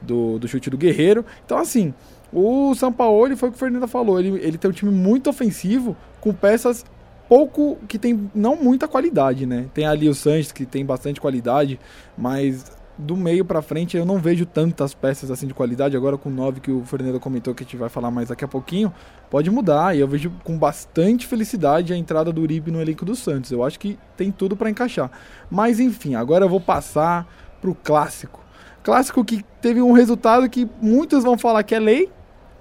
do, 0.00 0.38
do 0.38 0.46
chute 0.46 0.70
do 0.70 0.78
Guerreiro. 0.78 1.24
Então 1.44 1.58
assim, 1.58 1.92
o 2.32 2.74
São 2.74 2.92
Paulo 2.92 3.36
foi 3.36 3.48
o 3.48 3.52
que 3.52 3.56
o 3.56 3.58
Fernando 3.58 3.86
falou. 3.86 4.18
Ele, 4.18 4.38
ele 4.42 4.56
tem 4.56 4.70
um 4.70 4.74
time 4.74 4.90
muito 4.90 5.28
ofensivo, 5.28 5.96
com 6.20 6.32
peças 6.32 6.84
pouco. 7.28 7.78
que 7.88 7.98
tem 7.98 8.30
não 8.34 8.56
muita 8.56 8.88
qualidade, 8.88 9.46
né? 9.46 9.66
Tem 9.74 9.86
ali 9.86 10.08
o 10.08 10.14
Sanches, 10.14 10.52
que 10.52 10.64
tem 10.64 10.84
bastante 10.84 11.20
qualidade, 11.20 11.78
mas 12.16 12.70
do 12.98 13.16
meio 13.16 13.44
para 13.44 13.62
frente 13.62 13.96
eu 13.96 14.04
não 14.04 14.18
vejo 14.18 14.44
tantas 14.44 14.94
peças 14.94 15.30
assim 15.30 15.46
de 15.46 15.54
qualidade. 15.54 15.96
Agora 15.96 16.16
com 16.18 16.28
o 16.28 16.32
9 16.32 16.60
que 16.60 16.70
o 16.70 16.84
Fernando 16.84 17.18
comentou 17.18 17.54
que 17.54 17.62
a 17.62 17.66
gente 17.66 17.76
vai 17.76 17.88
falar 17.88 18.10
mais 18.10 18.28
daqui 18.28 18.44
a 18.44 18.48
pouquinho, 18.48 18.92
pode 19.30 19.50
mudar. 19.50 19.96
E 19.96 20.00
eu 20.00 20.08
vejo 20.08 20.30
com 20.44 20.58
bastante 20.58 21.26
felicidade 21.26 21.92
a 21.92 21.96
entrada 21.96 22.32
do 22.32 22.40
Uribe 22.40 22.70
no 22.70 22.80
elenco 22.80 23.04
do 23.04 23.16
Santos. 23.16 23.50
Eu 23.50 23.64
acho 23.64 23.78
que 23.78 23.98
tem 24.16 24.30
tudo 24.30 24.56
para 24.56 24.70
encaixar. 24.70 25.10
Mas 25.50 25.80
enfim, 25.80 26.14
agora 26.14 26.44
eu 26.44 26.48
vou 26.48 26.60
passar 26.60 27.26
pro 27.60 27.74
clássico. 27.74 28.40
Clássico 28.82 29.24
que 29.24 29.44
teve 29.60 29.80
um 29.80 29.92
resultado 29.92 30.48
que 30.50 30.68
muitos 30.80 31.22
vão 31.22 31.38
falar 31.38 31.62
que 31.62 31.74
é 31.74 31.78
lei, 31.78 32.10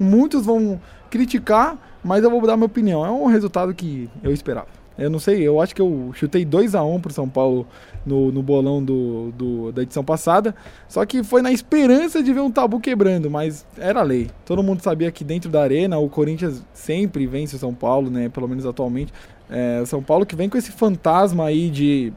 Muitos 0.02 0.46
vão 0.46 0.80
criticar, 1.10 1.78
mas 2.04 2.24
eu 2.24 2.32
vou 2.32 2.42
dar 2.42 2.58
minha 2.58 2.66
opinião. 2.66 3.06
É 3.06 3.12
um 3.12 3.28
resultado 3.28 3.74
que 3.74 4.10
eu 4.24 4.34
esperava. 4.34 4.82
Eu 4.98 5.10
não 5.10 5.20
sei, 5.20 5.42
eu 5.42 5.62
acho 5.62 5.74
que 5.74 5.82
eu 5.82 6.12
chutei 6.14 6.46
2 6.46 6.76
a 6.76 6.84
1 6.84 6.96
um 6.96 7.00
pro 7.00 7.14
São 7.14 7.28
Paulo 7.28 7.66
no, 8.06 8.32
no 8.32 8.44
bolão 8.44 8.84
do, 8.84 9.32
do, 9.32 9.72
da 9.72 9.82
edição 9.82 10.04
passada. 10.04 10.54
Só 10.88 11.06
que 11.06 11.24
foi 11.24 11.42
na 11.42 11.52
esperança 11.52 12.22
de 12.22 12.32
ver 12.34 12.42
um 12.42 12.52
tabu 12.52 12.80
quebrando, 12.80 13.30
mas 13.30 13.66
era 13.78 14.02
lei. 14.02 14.30
Todo 14.46 14.62
mundo 14.62 14.82
sabia 14.82 15.12
que 15.12 15.24
dentro 15.24 15.50
da 15.50 15.62
arena 15.62 15.98
o 15.98 16.10
Corinthians 16.10 16.64
sempre 16.74 17.26
vence 17.26 17.56
o 17.56 17.60
São 17.60 17.74
Paulo, 17.74 18.10
né? 18.10 18.30
Pelo 18.30 18.48
menos 18.48 18.66
atualmente. 18.66 19.14
É, 19.50 19.80
o 19.82 19.86
São 19.86 20.04
Paulo 20.04 20.26
que 20.26 20.36
vem 20.36 20.50
com 20.50 20.58
esse 20.58 20.72
fantasma 20.72 21.46
aí 21.46 21.70
de, 21.70 22.14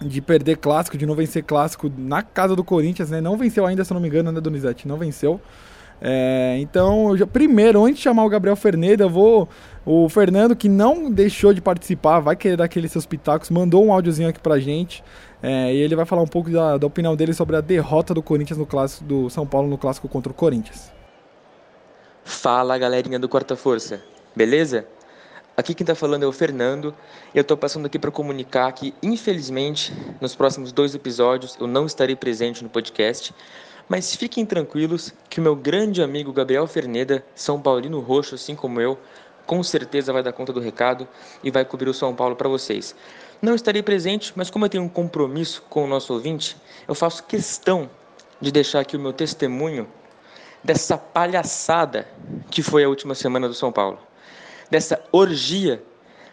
de 0.00 0.20
perder 0.20 0.56
clássico, 0.56 0.96
de 0.96 1.06
não 1.06 1.14
vencer 1.14 1.44
clássico 1.44 1.92
na 1.96 2.22
casa 2.22 2.56
do 2.56 2.64
Corinthians, 2.64 3.10
né? 3.10 3.20
Não 3.20 3.36
venceu 3.36 3.66
ainda, 3.66 3.84
se 3.84 3.92
não 3.92 4.00
me 4.00 4.08
engano, 4.08 4.32
né, 4.32 4.40
Donizete? 4.40 4.88
Não 4.88 4.96
venceu. 4.96 5.40
É, 6.00 6.56
então, 6.58 7.16
já, 7.16 7.26
primeiro, 7.26 7.84
antes 7.84 7.96
de 7.96 8.02
chamar 8.02 8.24
o 8.24 8.28
Gabriel 8.28 8.56
Ferneda, 8.56 9.04
eu 9.04 9.10
vou. 9.10 9.48
O 9.84 10.08
Fernando, 10.08 10.54
que 10.54 10.68
não 10.68 11.10
deixou 11.10 11.52
de 11.52 11.60
participar, 11.60 12.20
vai 12.20 12.36
querer 12.36 12.56
dar 12.56 12.64
aqueles 12.64 12.92
seus 12.92 13.06
pitacos, 13.06 13.50
mandou 13.50 13.84
um 13.84 13.92
áudiozinho 13.92 14.28
aqui 14.28 14.38
pra 14.38 14.58
gente. 14.58 15.02
É, 15.42 15.74
e 15.74 15.78
ele 15.78 15.96
vai 15.96 16.04
falar 16.04 16.22
um 16.22 16.26
pouco 16.26 16.50
da, 16.50 16.76
da, 16.76 16.86
opinião 16.86 17.16
dele 17.16 17.32
sobre 17.32 17.56
a 17.56 17.60
derrota 17.62 18.12
do 18.12 18.22
Corinthians 18.22 18.58
no 18.58 18.66
clássico 18.66 19.04
do 19.04 19.30
São 19.30 19.46
Paulo 19.46 19.68
no 19.68 19.78
clássico 19.78 20.06
contra 20.06 20.30
o 20.30 20.34
Corinthians. 20.34 20.92
Fala 22.22 22.76
galerinha 22.76 23.18
do 23.18 23.28
Quarta 23.28 23.56
Força, 23.56 24.02
beleza? 24.36 24.86
Aqui 25.56 25.74
quem 25.74 25.82
está 25.82 25.94
falando 25.94 26.22
é 26.22 26.26
o 26.26 26.32
Fernando 26.32 26.94
e 27.34 27.38
eu 27.38 27.42
estou 27.42 27.56
passando 27.56 27.86
aqui 27.86 27.98
para 27.98 28.10
comunicar 28.10 28.70
que, 28.72 28.94
infelizmente, 29.02 29.92
nos 30.20 30.34
próximos 30.34 30.72
dois 30.72 30.94
episódios 30.94 31.56
eu 31.58 31.66
não 31.66 31.86
estarei 31.86 32.14
presente 32.14 32.62
no 32.62 32.70
podcast, 32.70 33.34
mas 33.90 34.14
fiquem 34.14 34.46
tranquilos 34.46 35.12
que 35.28 35.40
o 35.40 35.42
meu 35.42 35.54
grande 35.54 36.02
amigo 36.02 36.32
Gabriel 36.32 36.66
Ferneda, 36.66 37.22
São 37.34 37.60
Paulino 37.60 38.00
Roxo, 38.00 38.36
assim 38.36 38.54
como 38.54 38.80
eu, 38.80 38.96
com 39.44 39.62
certeza 39.62 40.12
vai 40.12 40.22
dar 40.22 40.32
conta 40.32 40.52
do 40.52 40.60
recado 40.60 41.06
e 41.44 41.50
vai 41.50 41.64
cobrir 41.64 41.90
o 41.90 41.94
São 41.94 42.14
Paulo 42.14 42.36
para 42.36 42.48
vocês. 42.48 42.94
Não 43.42 43.54
estarei 43.54 43.82
presente, 43.82 44.32
mas 44.36 44.48
como 44.48 44.64
eu 44.64 44.68
tenho 44.68 44.84
um 44.84 44.88
compromisso 44.88 45.62
com 45.68 45.84
o 45.84 45.88
nosso 45.88 46.14
ouvinte, 46.14 46.56
eu 46.86 46.94
faço 46.94 47.24
questão 47.24 47.90
de 48.40 48.52
deixar 48.52 48.80
aqui 48.80 48.96
o 48.96 49.00
meu 49.00 49.12
testemunho 49.12 49.88
dessa 50.62 50.96
palhaçada 50.96 52.06
que 52.50 52.62
foi 52.62 52.84
a 52.84 52.88
última 52.88 53.14
semana 53.14 53.48
do 53.48 53.54
São 53.54 53.72
Paulo 53.72 53.98
dessa 54.70 55.02
orgia 55.10 55.82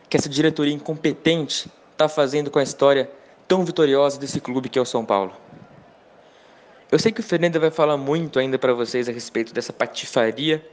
que 0.08 0.16
essa 0.16 0.30
diretoria 0.30 0.74
incompetente 0.74 1.70
está 1.92 2.08
fazendo 2.08 2.52
com 2.52 2.60
a 2.60 2.64
história 2.64 3.10
tão 3.48 3.66
vitoriosa 3.66 4.20
desse 4.20 4.40
clube 4.40 4.70
que 4.70 4.78
é 4.78 4.82
o 4.82 4.86
São 4.86 5.04
Paulo. 5.04 5.34
Eu 6.90 6.98
sei 6.98 7.12
que 7.12 7.20
o 7.20 7.24
Fernando 7.24 7.60
vai 7.60 7.70
falar 7.70 7.98
muito 7.98 8.40
ainda 8.40 8.58
para 8.58 8.74
vocês 8.74 9.10
a 9.10 9.12
respeito 9.12 9.54
dessa 9.54 9.74
patifaria, 9.74 10.66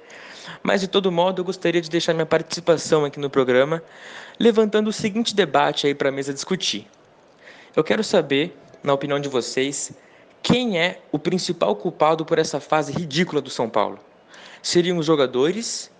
mas 0.62 0.80
de 0.80 0.86
todo 0.86 1.10
modo 1.10 1.40
eu 1.40 1.44
gostaria 1.44 1.80
de 1.80 1.90
deixar 1.90 2.14
minha 2.14 2.26
participação 2.26 3.04
aqui 3.04 3.18
no 3.18 3.28
programa 3.28 3.82
levantando 4.38 4.88
o 4.88 4.92
seguinte 4.92 5.34
debate 5.34 5.88
aí 5.88 5.94
para 5.94 6.10
a 6.10 6.12
mesa 6.12 6.32
discutir. 6.32 6.86
Eu 7.74 7.82
quero 7.82 8.04
saber, 8.04 8.56
na 8.80 8.92
opinião 8.92 9.18
de 9.18 9.28
vocês, 9.28 9.92
quem 10.40 10.78
é 10.78 11.00
o 11.10 11.18
principal 11.18 11.74
culpado 11.74 12.24
por 12.24 12.38
essa 12.38 12.60
fase 12.60 12.92
ridícula 12.92 13.42
do 13.42 13.50
São 13.50 13.68
Paulo? 13.68 13.98
Seriam 14.62 14.98
os 14.98 15.06
jogadores? 15.06 15.90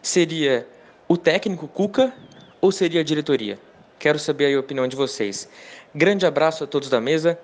Seria 0.00 0.66
o 1.06 1.16
técnico 1.16 1.68
Cuca 1.68 2.14
ou 2.60 2.72
seria 2.72 3.02
a 3.02 3.04
diretoria? 3.04 3.58
Quero 3.98 4.18
saber 4.18 4.54
a 4.54 4.60
opinião 4.60 4.88
de 4.88 4.96
vocês. 4.96 5.46
Grande 5.94 6.24
abraço 6.24 6.64
a 6.64 6.66
todos 6.66 6.88
da 6.88 7.00
mesa. 7.00 7.38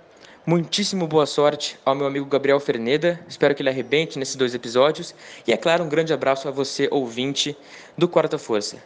Muitíssimo 0.47 1.07
boa 1.07 1.25
sorte 1.25 1.79
ao 1.87 1.95
meu 1.95 2.07
amigo 2.07 2.27
Gabriel 2.27 2.61
Ferneda. 2.61 3.19
Espero 3.27 3.55
que 3.55 3.63
ele 3.63 3.71
arrebente 3.71 4.19
nesses 4.19 4.37
dois 4.37 4.55
episódios. 4.55 5.15
E 5.47 5.53
é 5.55 5.57
claro, 5.57 5.83
um 5.83 5.89
grande 5.89 6.13
abraço 6.13 6.47
a 6.47 6.51
você, 6.51 6.87
ouvinte 6.91 7.57
do 7.97 8.07
Quarta 8.07 8.37
Força. 8.37 8.77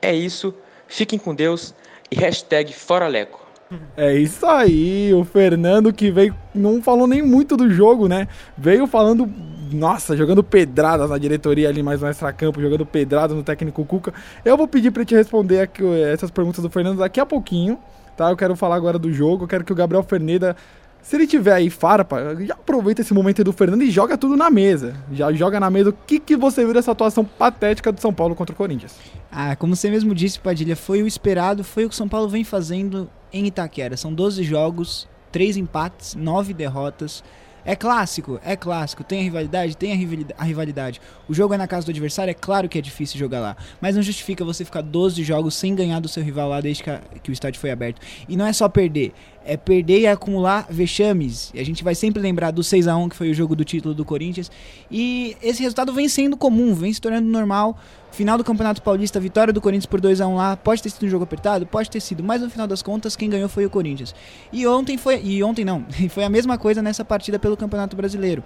É 0.00 0.14
isso. 0.14 0.54
Fiquem 0.88 1.18
com 1.18 1.34
Deus 1.34 1.74
e 2.10 2.16
hashtag 2.16 2.72
Fora 2.72 3.06
Leco. 3.08 3.46
É 3.94 4.14
isso 4.14 4.46
aí, 4.46 5.12
o 5.12 5.22
Fernando 5.22 5.92
que 5.92 6.10
veio, 6.10 6.34
não 6.54 6.82
falou 6.82 7.06
nem 7.06 7.20
muito 7.20 7.58
do 7.58 7.70
jogo, 7.70 8.08
né? 8.08 8.26
Veio 8.56 8.86
falando 8.86 9.30
nossa, 9.70 10.16
jogando 10.16 10.42
pedradas 10.42 11.10
na 11.10 11.18
diretoria 11.18 11.68
ali, 11.68 11.82
mais 11.82 12.00
no 12.00 12.08
extra-campo, 12.08 12.58
jogando 12.58 12.86
pedradas 12.86 13.36
no 13.36 13.42
técnico 13.42 13.84
Cuca. 13.84 14.14
Eu 14.42 14.56
vou 14.56 14.66
pedir 14.66 14.90
para 14.90 15.04
te 15.04 15.14
responder 15.14 15.60
aqui, 15.60 15.84
essas 16.10 16.30
perguntas 16.30 16.62
do 16.62 16.70
Fernando 16.70 16.98
daqui 16.98 17.20
a 17.20 17.26
pouquinho, 17.26 17.78
tá? 18.16 18.30
Eu 18.30 18.36
quero 18.36 18.56
falar 18.56 18.76
agora 18.76 18.98
do 18.98 19.12
jogo, 19.12 19.44
eu 19.44 19.48
quero 19.48 19.64
que 19.64 19.72
o 19.72 19.76
Gabriel 19.76 20.02
Ferneda, 20.02 20.56
se 21.02 21.16
ele 21.16 21.26
tiver 21.26 21.52
aí 21.52 21.68
farpa, 21.68 22.36
já 22.46 22.54
aproveita 22.54 23.00
esse 23.00 23.12
momento 23.12 23.40
aí 23.40 23.44
do 23.44 23.52
Fernando 23.52 23.82
e 23.82 23.90
joga 23.90 24.16
tudo 24.16 24.36
na 24.36 24.48
mesa. 24.48 24.94
Já 25.12 25.32
joga 25.32 25.58
na 25.58 25.68
mesa 25.68 25.90
o 25.90 25.92
que, 25.92 26.20
que 26.20 26.36
você 26.36 26.64
viu 26.64 26.72
dessa 26.72 26.92
atuação 26.92 27.24
patética 27.24 27.90
do 27.90 28.00
São 28.00 28.14
Paulo 28.14 28.36
contra 28.36 28.54
o 28.54 28.56
Corinthians. 28.56 28.94
Ah, 29.30 29.56
como 29.56 29.74
você 29.74 29.90
mesmo 29.90 30.14
disse, 30.14 30.38
Padilha, 30.38 30.76
foi 30.76 31.02
o 31.02 31.06
esperado, 31.06 31.64
foi 31.64 31.84
o 31.84 31.88
que 31.88 31.94
o 31.94 31.96
São 31.96 32.08
Paulo 32.08 32.28
vem 32.28 32.44
fazendo 32.44 33.10
em 33.32 33.46
Itaquera. 33.46 33.96
São 33.96 34.14
12 34.14 34.44
jogos, 34.44 35.08
3 35.32 35.56
empates, 35.56 36.14
9 36.14 36.54
derrotas. 36.54 37.24
É 37.64 37.76
clássico, 37.76 38.40
é 38.44 38.56
clássico. 38.56 39.04
Tem 39.04 39.20
a 39.20 39.22
rivalidade, 39.22 39.76
tem 39.76 39.92
a 40.36 40.44
rivalidade. 40.44 41.00
O 41.28 41.34
jogo 41.34 41.54
é 41.54 41.56
na 41.56 41.68
casa 41.68 41.86
do 41.86 41.90
adversário, 41.90 42.30
é 42.30 42.34
claro 42.34 42.68
que 42.68 42.76
é 42.78 42.80
difícil 42.80 43.18
jogar 43.18 43.40
lá. 43.40 43.56
Mas 43.80 43.94
não 43.94 44.02
justifica 44.02 44.44
você 44.44 44.64
ficar 44.64 44.82
12 44.82 45.22
jogos 45.22 45.54
sem 45.54 45.74
ganhar 45.74 46.00
do 46.00 46.08
seu 46.08 46.22
rival 46.22 46.48
lá 46.48 46.60
desde 46.60 46.82
que, 46.82 46.90
a, 46.90 47.00
que 47.22 47.30
o 47.30 47.32
estádio 47.32 47.60
foi 47.60 47.70
aberto. 47.70 48.00
E 48.28 48.36
não 48.36 48.46
é 48.46 48.52
só 48.52 48.68
perder, 48.68 49.12
é 49.44 49.56
perder 49.56 50.00
e 50.00 50.06
acumular 50.06 50.66
vexames. 50.68 51.52
E 51.54 51.60
a 51.60 51.64
gente 51.64 51.84
vai 51.84 51.94
sempre 51.94 52.20
lembrar 52.20 52.50
do 52.50 52.64
6 52.64 52.88
a 52.88 52.96
1 52.96 53.08
que 53.08 53.16
foi 53.16 53.30
o 53.30 53.34
jogo 53.34 53.54
do 53.54 53.64
título 53.64 53.94
do 53.94 54.04
Corinthians. 54.04 54.50
E 54.90 55.36
esse 55.40 55.62
resultado 55.62 55.92
vem 55.92 56.08
sendo 56.08 56.36
comum, 56.36 56.74
vem 56.74 56.92
se 56.92 57.00
tornando 57.00 57.28
normal. 57.28 57.78
Final 58.12 58.36
do 58.36 58.44
Campeonato 58.44 58.82
Paulista, 58.82 59.18
vitória 59.18 59.54
do 59.54 59.60
Corinthians 59.60 59.86
por 59.86 59.98
2 59.98 60.20
a 60.20 60.26
1 60.26 60.36
lá. 60.36 60.54
Pode 60.54 60.82
ter 60.82 60.90
sido 60.90 61.06
um 61.06 61.08
jogo 61.08 61.24
apertado, 61.24 61.66
pode 61.66 61.90
ter 61.90 61.98
sido, 61.98 62.22
mas 62.22 62.42
no 62.42 62.50
final 62.50 62.66
das 62.66 62.82
contas 62.82 63.16
quem 63.16 63.30
ganhou 63.30 63.48
foi 63.48 63.64
o 63.64 63.70
Corinthians. 63.70 64.14
E 64.52 64.66
ontem 64.66 64.98
foi, 64.98 65.18
e 65.24 65.42
ontem 65.42 65.64
não, 65.64 65.86
foi 66.10 66.22
a 66.22 66.28
mesma 66.28 66.58
coisa 66.58 66.82
nessa 66.82 67.02
partida 67.06 67.38
pelo 67.38 67.56
Campeonato 67.56 67.96
Brasileiro. 67.96 68.44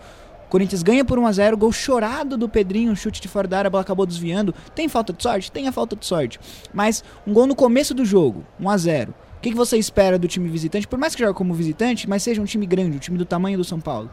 Corinthians 0.48 0.84
ganha 0.84 1.04
por 1.04 1.18
1 1.18 1.26
a 1.26 1.32
0 1.32 1.56
gol 1.56 1.72
chorado 1.72 2.36
do 2.36 2.48
Pedrinho, 2.48 2.94
chute 2.94 3.20
de 3.20 3.26
fora 3.26 3.48
da 3.48 3.58
área, 3.58 3.66
a 3.66 3.70
bola 3.70 3.82
acabou 3.82 4.06
desviando. 4.06 4.54
Tem 4.72 4.88
falta 4.88 5.12
de 5.12 5.20
sorte? 5.20 5.50
Tem 5.50 5.66
a 5.66 5.72
falta 5.72 5.96
de 5.96 6.06
sorte. 6.06 6.38
Mas 6.72 7.02
um 7.26 7.32
gol 7.32 7.48
no 7.48 7.56
começo 7.56 7.92
do 7.92 8.04
jogo, 8.04 8.44
1 8.60 8.70
a 8.70 8.76
0 8.76 9.14
O 9.38 9.40
que, 9.40 9.50
que 9.50 9.56
você 9.56 9.76
espera 9.76 10.16
do 10.16 10.28
time 10.28 10.48
visitante? 10.48 10.86
Por 10.86 10.96
mais 10.96 11.16
que 11.16 11.24
jogue 11.24 11.36
como 11.36 11.52
visitante, 11.52 12.08
mas 12.08 12.22
seja 12.22 12.40
um 12.40 12.44
time 12.44 12.66
grande, 12.66 12.98
um 12.98 13.00
time 13.00 13.18
do 13.18 13.24
tamanho 13.24 13.58
do 13.58 13.64
São 13.64 13.80
Paulo. 13.80 14.08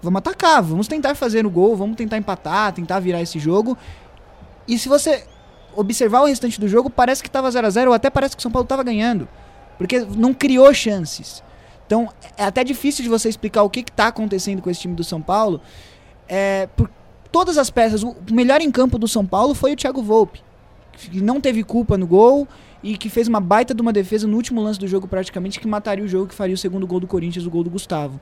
Vamos 0.00 0.18
atacar, 0.18 0.62
vamos 0.62 0.86
tentar 0.86 1.16
fazer 1.16 1.44
o 1.44 1.50
gol, 1.50 1.74
vamos 1.74 1.96
tentar 1.96 2.16
empatar, 2.16 2.72
tentar 2.72 3.00
virar 3.00 3.20
esse 3.20 3.40
jogo. 3.40 3.76
E 4.66 4.78
se 4.78 4.88
você 4.88 5.24
observar 5.74 6.22
o 6.22 6.26
restante 6.26 6.58
do 6.60 6.66
jogo, 6.66 6.88
parece 6.88 7.22
que 7.22 7.28
estava 7.28 7.50
0 7.50 7.66
a 7.66 7.70
0 7.70 7.90
ou 7.90 7.94
até 7.94 8.10
parece 8.10 8.34
que 8.36 8.40
o 8.40 8.42
São 8.42 8.50
Paulo 8.50 8.64
estava 8.64 8.82
ganhando. 8.82 9.28
Porque 9.76 10.00
não 10.00 10.32
criou 10.32 10.72
chances. 10.72 11.42
Então, 11.86 12.08
é 12.36 12.44
até 12.44 12.64
difícil 12.64 13.02
de 13.02 13.08
você 13.08 13.28
explicar 13.28 13.62
o 13.62 13.70
que 13.70 13.80
está 13.80 14.08
acontecendo 14.08 14.60
com 14.60 14.70
esse 14.70 14.80
time 14.80 14.94
do 14.94 15.04
São 15.04 15.22
Paulo. 15.22 15.60
É, 16.28 16.66
por 16.76 16.90
todas 17.30 17.58
as 17.58 17.70
peças, 17.70 18.02
o 18.02 18.16
melhor 18.32 18.60
em 18.60 18.70
campo 18.70 18.98
do 18.98 19.06
São 19.06 19.24
Paulo 19.24 19.54
foi 19.54 19.72
o 19.72 19.76
Thiago 19.76 20.02
Volpe, 20.02 20.42
que 20.92 21.20
não 21.20 21.40
teve 21.40 21.62
culpa 21.62 21.96
no 21.96 22.06
gol 22.06 22.48
e 22.82 22.96
que 22.96 23.08
fez 23.08 23.28
uma 23.28 23.40
baita 23.40 23.74
de 23.74 23.80
uma 23.82 23.92
defesa 23.92 24.26
no 24.26 24.36
último 24.36 24.60
lance 24.62 24.80
do 24.80 24.88
jogo, 24.88 25.06
praticamente, 25.06 25.60
que 25.60 25.68
mataria 25.68 26.04
o 26.04 26.08
jogo, 26.08 26.28
que 26.28 26.34
faria 26.34 26.54
o 26.54 26.58
segundo 26.58 26.86
gol 26.86 26.98
do 26.98 27.06
Corinthians, 27.06 27.46
o 27.46 27.50
gol 27.50 27.62
do 27.62 27.70
Gustavo. 27.70 28.20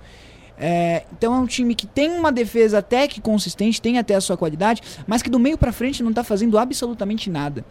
É, 0.56 1.04
então 1.12 1.34
é 1.34 1.38
um 1.38 1.46
time 1.46 1.74
que 1.74 1.86
tem 1.86 2.10
uma 2.10 2.30
defesa 2.30 2.78
até 2.78 3.08
que 3.08 3.20
consistente, 3.20 3.82
tem 3.82 3.98
até 3.98 4.14
a 4.14 4.20
sua 4.20 4.36
qualidade, 4.36 4.82
mas 5.06 5.22
que 5.22 5.28
do 5.28 5.38
meio 5.38 5.58
para 5.58 5.72
frente 5.72 6.02
não 6.02 6.12
tá 6.12 6.22
fazendo 6.22 6.58
absolutamente 6.58 7.28
nada. 7.28 7.64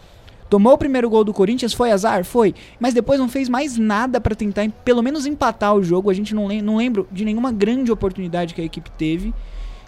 Tomou 0.50 0.74
o 0.74 0.78
primeiro 0.78 1.10
gol 1.10 1.24
do 1.24 1.34
Corinthians, 1.34 1.74
foi 1.74 1.92
azar? 1.92 2.24
Foi. 2.24 2.54
Mas 2.80 2.94
depois 2.94 3.20
não 3.20 3.28
fez 3.28 3.50
mais 3.50 3.78
nada 3.78 4.22
para 4.22 4.36
tentar, 4.36 4.70
pelo 4.86 5.02
menos, 5.02 5.25
empatar 5.25 5.74
o 5.74 5.84
jogo. 5.84 6.12
A 6.12 6.13
gente 6.13 6.36
não, 6.36 6.46
lem 6.46 6.62
não 6.62 6.78
lembra 6.78 7.06
de 7.12 7.25
nenhuma 7.25 7.52
grande 7.52 7.92
oportunidade 7.92 8.54
que 8.54 8.62
a 8.62 8.63
equipe 8.63 8.92
teve. 8.92 9.34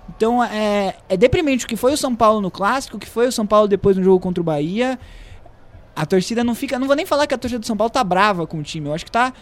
Então 0.09 0.43
é, 0.43 0.95
é 1.07 1.17
deprimente 1.17 1.65
o 1.65 1.67
que 1.67 1.75
foi 1.75 1.93
o 1.93 1.97
São 1.97 2.15
Paulo 2.15 2.41
no 2.41 2.49
Clássico, 2.49 2.97
o 2.97 2.99
que 2.99 3.07
foi 3.07 3.27
o 3.27 3.31
São 3.31 3.45
Paulo 3.45 3.67
depois 3.67 3.95
no 3.95 4.03
jogo 4.03 4.19
contra 4.19 4.41
o 4.41 4.43
Bahia. 4.43 4.97
A 5.95 6.05
torcida 6.05 6.43
não 6.43 6.55
fica. 6.55 6.79
Não 6.79 6.87
vou 6.87 6.95
nem 6.95 7.05
falar 7.05 7.27
que 7.27 7.35
a 7.35 7.37
torcida 7.37 7.59
do 7.59 7.65
São 7.65 7.77
Paulo 7.77 7.91
tá 7.91 8.03
brava 8.03 8.47
com 8.47 8.57
o 8.57 8.63
time. 8.63 8.87
Eu 8.87 8.93
acho 8.93 9.05
que 9.05 9.11
tá 9.11 9.33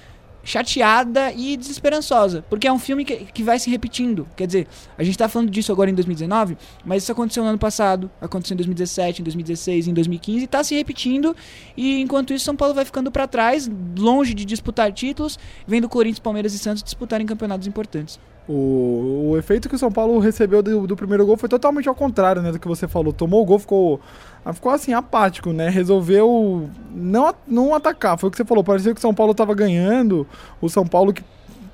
chateada 0.44 1.32
e 1.32 1.56
desesperançosa, 1.56 2.44
porque 2.50 2.68
é 2.68 2.72
um 2.72 2.80
filme 2.80 3.06
que, 3.06 3.16
que 3.26 3.44
vai 3.44 3.58
se 3.58 3.70
repetindo. 3.70 4.28
Quer 4.36 4.46
dizer, 4.48 4.68
a 4.98 5.04
gente 5.04 5.14
está 5.14 5.30
falando 5.30 5.50
disso 5.50 5.72
agora 5.72 5.90
em 5.90 5.94
2019, 5.94 6.58
mas 6.86 7.04
isso 7.04 7.12
aconteceu 7.12 7.44
no 7.44 7.50
ano 7.50 7.58
passado, 7.58 8.12
aconteceu 8.20 8.56
em 8.56 8.58
2017, 8.58 9.22
em 9.22 9.24
2016, 9.24 9.88
em 9.88 9.94
2015, 9.94 10.40
e 10.40 10.44
está 10.44 10.64
se 10.64 10.76
repetindo. 10.76 11.36
E 11.78 12.02
enquanto 12.02 12.34
isso, 12.34 12.46
São 12.46 12.56
Paulo 12.56 12.74
vai 12.74 12.84
ficando 12.84 13.12
para 13.12 13.28
trás, 13.28 13.70
longe 13.98 14.34
de 14.34 14.44
disputar 14.44 14.92
títulos, 14.92 15.40
vendo 15.66 15.88
Corinthians, 15.88 16.20
Palmeiras 16.20 16.54
e 16.54 16.60
Santos 16.60 16.84
disputarem 16.84 17.26
campeonatos 17.26 17.68
importantes. 17.68 18.20
O, 18.48 19.30
o 19.32 19.38
efeito 19.38 19.70
que 19.70 19.76
o 19.76 19.80
São 19.80 19.90
Paulo 19.90 20.20
recebeu 20.20 20.62
do, 20.62 20.86
do, 20.86 20.98
primeiro 20.98 21.26
gol 21.26 21.38
foi 21.38 21.48
totalmente 21.48 21.88
ao 21.88 21.96
contrário 21.96 22.42
né, 22.42 22.52
do 22.52 22.60
que 22.60 22.68
você 22.68 22.90
falou. 22.90 23.14
Tomou 23.14 23.42
o 23.42 23.46
gol, 23.46 23.58
ficou, 23.58 24.02
ficou 24.52 24.72
assim, 24.72 24.94
apático, 24.94 25.54
né? 25.54 25.70
Resolveu 25.70 26.70
não, 26.92 27.34
não 27.48 27.76
atacar. 27.76 28.18
Foi 28.18 28.28
o 28.28 28.32
que 28.32 28.38
você 28.38 28.44
falou. 28.44 28.64
Parecia 28.64 28.94
que 28.94 29.00
o 29.00 29.02
São 29.02 29.14
Paulo 29.14 29.32
estava 29.32 29.54
ganhando. 29.54 30.28
O 30.60 30.68
São 30.68 30.86
Paulo 30.86 31.14
que 31.14 31.24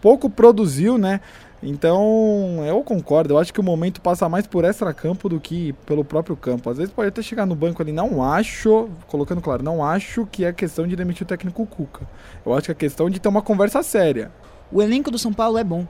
pouco 0.02 0.30
produziu, 0.30 0.98
né? 0.98 1.22
Então, 1.62 2.64
eu 2.66 2.82
concordo. 2.84 3.34
Eu 3.34 3.38
acho 3.38 3.54
que 3.54 3.60
o 3.60 3.64
momento 3.64 4.00
passa 4.02 4.30
mais 4.30 4.48
por 4.48 4.64
extra-campo 4.64 5.28
do 5.28 5.40
que 5.40 5.74
pelo 5.86 6.06
próprio 6.06 6.36
campo. 6.36 6.70
Às 6.70 6.78
vezes 6.78 6.94
pode 6.94 7.10
até 7.10 7.22
chegar 7.22 7.46
no 7.46 7.56
banco 7.56 7.82
ali. 7.82 7.92
Não 7.92 8.24
acho, 8.24 8.90
colocando 9.08 9.42
claro, 9.42 9.64
não 9.64 9.84
acho 9.84 10.26
que 10.26 10.46
é 10.46 10.54
questão 10.54 10.88
de 10.88 10.96
demitir 10.96 11.24
o 11.24 11.28
técnico 11.28 11.66
Cuca. 11.66 12.08
Eu 12.46 12.54
acho 12.54 12.66
que 12.66 12.72
é 12.72 12.76
questão 12.76 13.10
de 13.10 13.20
ter 13.20 13.28
uma 13.28 13.42
conversa 13.42 13.84
séria. 13.84 14.32
O 14.72 14.82
elenco 14.82 15.12
do 15.12 15.18
São 15.18 15.34
Paulo 15.34 15.58
é 15.58 15.64
bom. 15.64 15.86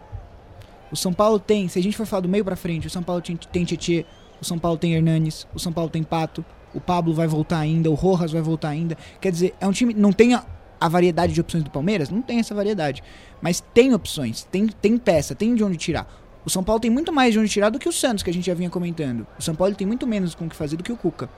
O 0.91 0.95
São 0.95 1.13
Paulo 1.13 1.37
tem, 1.39 1.67
se 1.67 1.77
a 1.77 1.83
gente 1.83 1.95
for 1.95 2.05
falar 2.05 2.21
do 2.21 2.29
meio 2.29 2.43
para 2.43 2.55
frente, 2.55 2.87
o 2.87 2.89
São 2.89 3.03
Paulo 3.03 3.21
tem, 3.21 3.35
tem 3.35 3.63
Tietê, 3.63 4.05
o 4.41 4.45
São 4.45 4.57
Paulo 4.57 4.77
tem 4.77 4.95
Hernanes, 4.95 5.45
o 5.53 5.59
São 5.59 5.71
Paulo 5.71 5.89
tem 5.89 6.01
Pato, 6.01 6.43
o 6.73 6.79
Pablo 6.79 7.13
vai 7.13 7.27
voltar 7.27 7.59
ainda, 7.59 7.89
o 7.89 7.93
Rojas 7.93 8.31
vai 8.31 8.41
voltar 8.41 8.69
ainda. 8.69 8.97
Quer 9.19 9.31
dizer, 9.31 9.55
é 9.59 9.67
um 9.67 9.71
time. 9.71 9.93
Não 9.93 10.11
tem 10.11 10.33
a, 10.33 10.45
a 10.79 10.87
variedade 10.87 11.33
de 11.33 11.41
opções 11.41 11.63
do 11.63 11.69
Palmeiras? 11.69 12.09
Não 12.09 12.21
tem 12.21 12.39
essa 12.39 12.53
variedade. 12.53 13.03
Mas 13.41 13.63
tem 13.73 13.93
opções, 13.93 14.43
tem, 14.43 14.67
tem 14.67 14.97
peça, 14.97 15.35
tem 15.35 15.55
de 15.55 15.63
onde 15.63 15.77
tirar. 15.77 16.07
O 16.45 16.49
São 16.49 16.63
Paulo 16.63 16.79
tem 16.79 16.89
muito 16.89 17.11
mais 17.11 17.33
de 17.33 17.39
onde 17.39 17.49
tirar 17.49 17.69
do 17.69 17.79
que 17.79 17.89
o 17.89 17.91
Santos, 17.91 18.23
que 18.23 18.29
a 18.29 18.33
gente 18.33 18.45
já 18.45 18.53
vinha 18.53 18.69
comentando. 18.69 19.27
O 19.37 19.41
São 19.41 19.53
Paulo 19.53 19.75
tem 19.75 19.85
muito 19.85 20.07
menos 20.07 20.33
com 20.33 20.45
o 20.45 20.49
que 20.49 20.55
fazer 20.55 20.77
do 20.77 20.83
que 20.83 20.91
o 20.91 20.97
Cuca. 20.97 21.29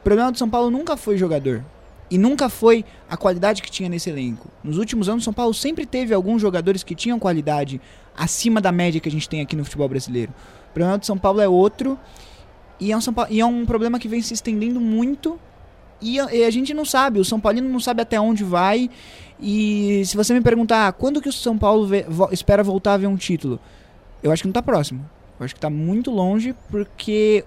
O 0.00 0.02
problema 0.02 0.32
do 0.32 0.38
São 0.38 0.50
Paulo 0.50 0.70
nunca 0.70 0.96
foi 0.96 1.16
jogador. 1.16 1.64
E 2.10 2.18
nunca 2.18 2.48
foi 2.48 2.84
a 3.08 3.16
qualidade 3.16 3.62
que 3.62 3.70
tinha 3.70 3.88
nesse 3.88 4.10
elenco. 4.10 4.48
Nos 4.64 4.78
últimos 4.78 5.08
anos, 5.08 5.22
o 5.22 5.24
São 5.24 5.32
Paulo 5.32 5.54
sempre 5.54 5.86
teve 5.86 6.12
alguns 6.12 6.42
jogadores 6.42 6.82
que 6.82 6.94
tinham 6.94 7.20
qualidade 7.20 7.80
acima 8.16 8.60
da 8.60 8.72
média 8.72 9.00
que 9.00 9.08
a 9.08 9.12
gente 9.12 9.28
tem 9.28 9.40
aqui 9.40 9.54
no 9.54 9.64
futebol 9.64 9.88
brasileiro. 9.88 10.34
O 10.70 10.74
problema 10.74 10.98
do 10.98 11.06
São 11.06 11.16
Paulo 11.16 11.40
é 11.40 11.48
outro. 11.48 11.96
E 12.80 12.90
é 12.90 12.96
um, 12.96 13.00
Paulo, 13.00 13.30
e 13.30 13.40
é 13.40 13.46
um 13.46 13.66
problema 13.66 13.98
que 13.98 14.08
vem 14.08 14.22
se 14.22 14.32
estendendo 14.32 14.80
muito 14.80 15.38
E, 16.00 16.16
e 16.16 16.44
a 16.44 16.50
gente 16.50 16.72
não 16.72 16.84
sabe, 16.84 17.20
o 17.20 17.24
São 17.24 17.38
Paulino 17.38 17.68
não 17.68 17.78
sabe 17.78 18.00
até 18.00 18.18
onde 18.18 18.42
vai. 18.42 18.88
E 19.38 20.02
se 20.06 20.16
você 20.16 20.32
me 20.32 20.40
perguntar 20.40 20.88
ah, 20.88 20.92
quando 20.92 21.20
que 21.20 21.28
o 21.28 21.32
São 21.32 21.58
Paulo 21.58 21.86
vê, 21.86 22.04
vo, 22.08 22.28
espera 22.32 22.62
voltar 22.62 22.94
a 22.94 22.96
ver 22.96 23.06
um 23.06 23.16
título, 23.16 23.60
eu 24.22 24.32
acho 24.32 24.42
que 24.42 24.48
não 24.48 24.52
está 24.52 24.62
próximo. 24.62 25.08
Eu 25.38 25.44
acho 25.44 25.54
que 25.54 25.58
está 25.58 25.70
muito 25.70 26.10
longe, 26.10 26.54
porque 26.70 27.44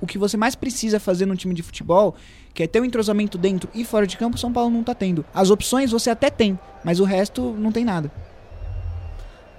o 0.00 0.06
que 0.06 0.18
você 0.18 0.36
mais 0.36 0.54
precisa 0.54 1.00
fazer 1.00 1.26
num 1.26 1.34
time 1.34 1.54
de 1.54 1.62
futebol, 1.62 2.14
que 2.52 2.62
é 2.62 2.66
ter 2.66 2.80
um 2.80 2.84
entrosamento 2.84 3.38
dentro 3.38 3.68
e 3.74 3.84
fora 3.84 4.06
de 4.06 4.16
campo, 4.16 4.36
o 4.36 4.40
São 4.40 4.52
Paulo 4.52 4.70
não 4.70 4.80
está 4.80 4.94
tendo. 4.94 5.24
As 5.34 5.50
opções 5.50 5.90
você 5.90 6.10
até 6.10 6.30
tem, 6.30 6.58
mas 6.84 7.00
o 7.00 7.04
resto 7.04 7.54
não 7.58 7.72
tem 7.72 7.84
nada. 7.84 8.10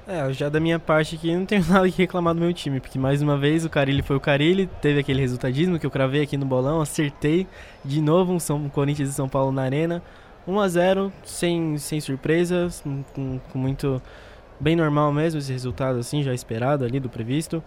É, 0.08 0.32
já 0.32 0.50
da 0.50 0.60
minha 0.60 0.78
parte 0.78 1.16
aqui 1.16 1.36
não 1.36 1.46
tenho 1.46 1.66
nada 1.68 1.90
que 1.90 1.98
reclamar 1.98 2.36
do 2.36 2.40
meu 2.40 2.54
time, 2.54 2.80
porque 2.80 3.00
mais 3.00 3.24
uma 3.24 3.38
vez 3.38 3.66
o 3.66 3.70
Carilli 3.70 4.04
foi 4.04 4.16
o 4.16 4.20
Carilli, 4.20 4.68
teve 4.80 5.00
aquele 5.00 5.20
resultadismo 5.20 5.80
que 5.80 5.86
eu 5.86 5.90
cravei 5.90 6.22
aqui 6.22 6.38
no 6.38 6.46
bolão, 6.46 6.80
acertei 6.80 7.48
de 7.84 8.02
novo 8.02 8.32
um 8.32 8.40
São 8.40 8.70
Corinthians 8.70 9.10
e 9.10 9.14
São 9.14 9.28
Paulo 9.28 9.52
na 9.52 9.64
Arena. 9.64 10.04
1 10.48 10.60
a 10.60 10.68
0 10.68 11.14
sem, 11.24 11.76
sem 11.80 12.00
surpresas, 12.00 12.84
com, 13.16 13.40
com 13.52 13.58
muito 13.58 14.00
bem 14.60 14.76
normal 14.76 15.12
mesmo 15.12 15.40
esse 15.40 15.52
resultado 15.52 15.98
assim, 15.98 16.22
já 16.22 16.36
esperado 16.36 16.86
ali 16.86 17.00
do 17.00 17.10
previsto. 17.10 17.64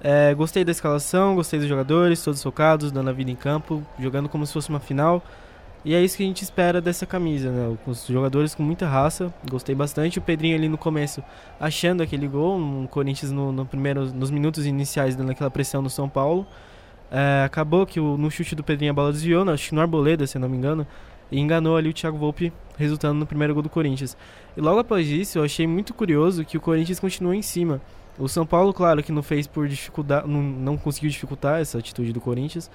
É, 0.00 0.32
gostei 0.32 0.64
da 0.64 0.70
escalação, 0.70 1.34
gostei 1.34 1.58
dos 1.58 1.68
jogadores, 1.68 2.22
todos 2.22 2.40
focados, 2.40 2.92
dando 2.92 3.10
a 3.10 3.12
vida 3.12 3.32
em 3.32 3.36
campo, 3.36 3.84
jogando 3.98 4.28
como 4.28 4.46
se 4.46 4.52
fosse 4.52 4.68
uma 4.68 4.80
final. 4.80 5.22
E 5.84 5.94
é 5.94 6.02
isso 6.02 6.16
que 6.16 6.22
a 6.22 6.26
gente 6.26 6.42
espera 6.42 6.80
dessa 6.80 7.06
camisa, 7.06 7.50
né? 7.50 7.76
Os 7.86 8.06
jogadores 8.06 8.54
com 8.54 8.62
muita 8.62 8.86
raça, 8.86 9.32
gostei 9.50 9.74
bastante. 9.74 10.18
O 10.18 10.22
Pedrinho 10.22 10.56
ali 10.56 10.68
no 10.68 10.76
começo 10.76 11.22
achando 11.58 12.02
aquele 12.02 12.28
gol, 12.28 12.58
um 12.58 12.86
Corinthians 12.86 13.32
no, 13.32 13.50
no 13.50 13.64
primeiro, 13.64 14.12
nos 14.12 14.30
minutos 14.30 14.66
iniciais 14.66 15.16
dando 15.16 15.30
aquela 15.30 15.50
pressão 15.50 15.80
no 15.80 15.88
São 15.88 16.08
Paulo. 16.08 16.46
É, 17.10 17.44
acabou 17.44 17.86
que 17.86 17.98
o, 17.98 18.16
no 18.18 18.30
chute 18.30 18.54
do 18.54 18.62
Pedrinho 18.62 18.90
a 18.90 18.94
bola 18.94 19.10
desviou, 19.10 19.48
acho 19.50 19.70
que 19.70 19.74
no 19.74 19.80
Arboleda, 19.80 20.26
se 20.26 20.38
não 20.38 20.48
me 20.48 20.56
engano 20.56 20.86
e 21.30 21.38
enganou 21.38 21.76
ali 21.76 21.88
o 21.88 21.92
Thiago 21.92 22.18
Volpe, 22.18 22.52
resultando 22.76 23.18
no 23.18 23.26
primeiro 23.26 23.54
gol 23.54 23.62
do 23.62 23.70
Corinthians. 23.70 24.16
E 24.56 24.60
logo 24.60 24.80
após 24.80 25.06
isso, 25.08 25.38
eu 25.38 25.44
achei 25.44 25.66
muito 25.66 25.94
curioso 25.94 26.44
que 26.44 26.56
o 26.56 26.60
Corinthians 26.60 26.98
continuou 26.98 27.32
em 27.32 27.42
cima. 27.42 27.80
O 28.18 28.28
São 28.28 28.44
Paulo, 28.44 28.74
claro, 28.74 29.02
que 29.02 29.12
não 29.12 29.22
fez 29.22 29.46
por 29.46 29.68
dificuldade, 29.68 30.28
não, 30.28 30.42
não 30.42 30.76
conseguiu 30.76 31.08
dificultar 31.10 31.60
essa 31.60 31.78
atitude 31.78 32.12
do 32.12 32.20
Corinthians, 32.20 32.70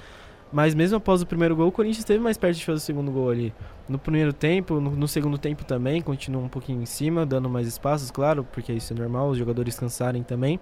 mas 0.56 0.74
mesmo 0.74 0.96
após 0.96 1.22
o 1.22 1.26
primeiro 1.26 1.54
gol, 1.54 1.68
o 1.68 1.72
Corinthians 1.72 2.00
esteve 2.00 2.18
mais 2.18 2.38
perto 2.38 2.56
de 2.56 2.64
fazer 2.64 2.78
o 2.78 2.80
segundo 2.80 3.12
gol 3.12 3.30
ali. 3.30 3.54
No 3.90 4.00
primeiro 4.00 4.32
tempo, 4.32 4.80
no, 4.80 4.90
no 4.92 5.06
segundo 5.06 5.38
tempo 5.38 5.66
também, 5.66 6.02
continuou 6.02 6.46
um 6.46 6.48
pouquinho 6.48 6.82
em 6.82 6.86
cima, 6.86 7.26
dando 7.26 7.50
mais 7.50 7.68
espaços, 7.68 8.10
claro, 8.10 8.48
porque 8.54 8.72
isso 8.72 8.94
é 8.94 8.96
normal, 8.96 9.32
os 9.32 9.38
jogadores 9.38 9.78
cansarem 9.78 10.24
também. 10.24 10.58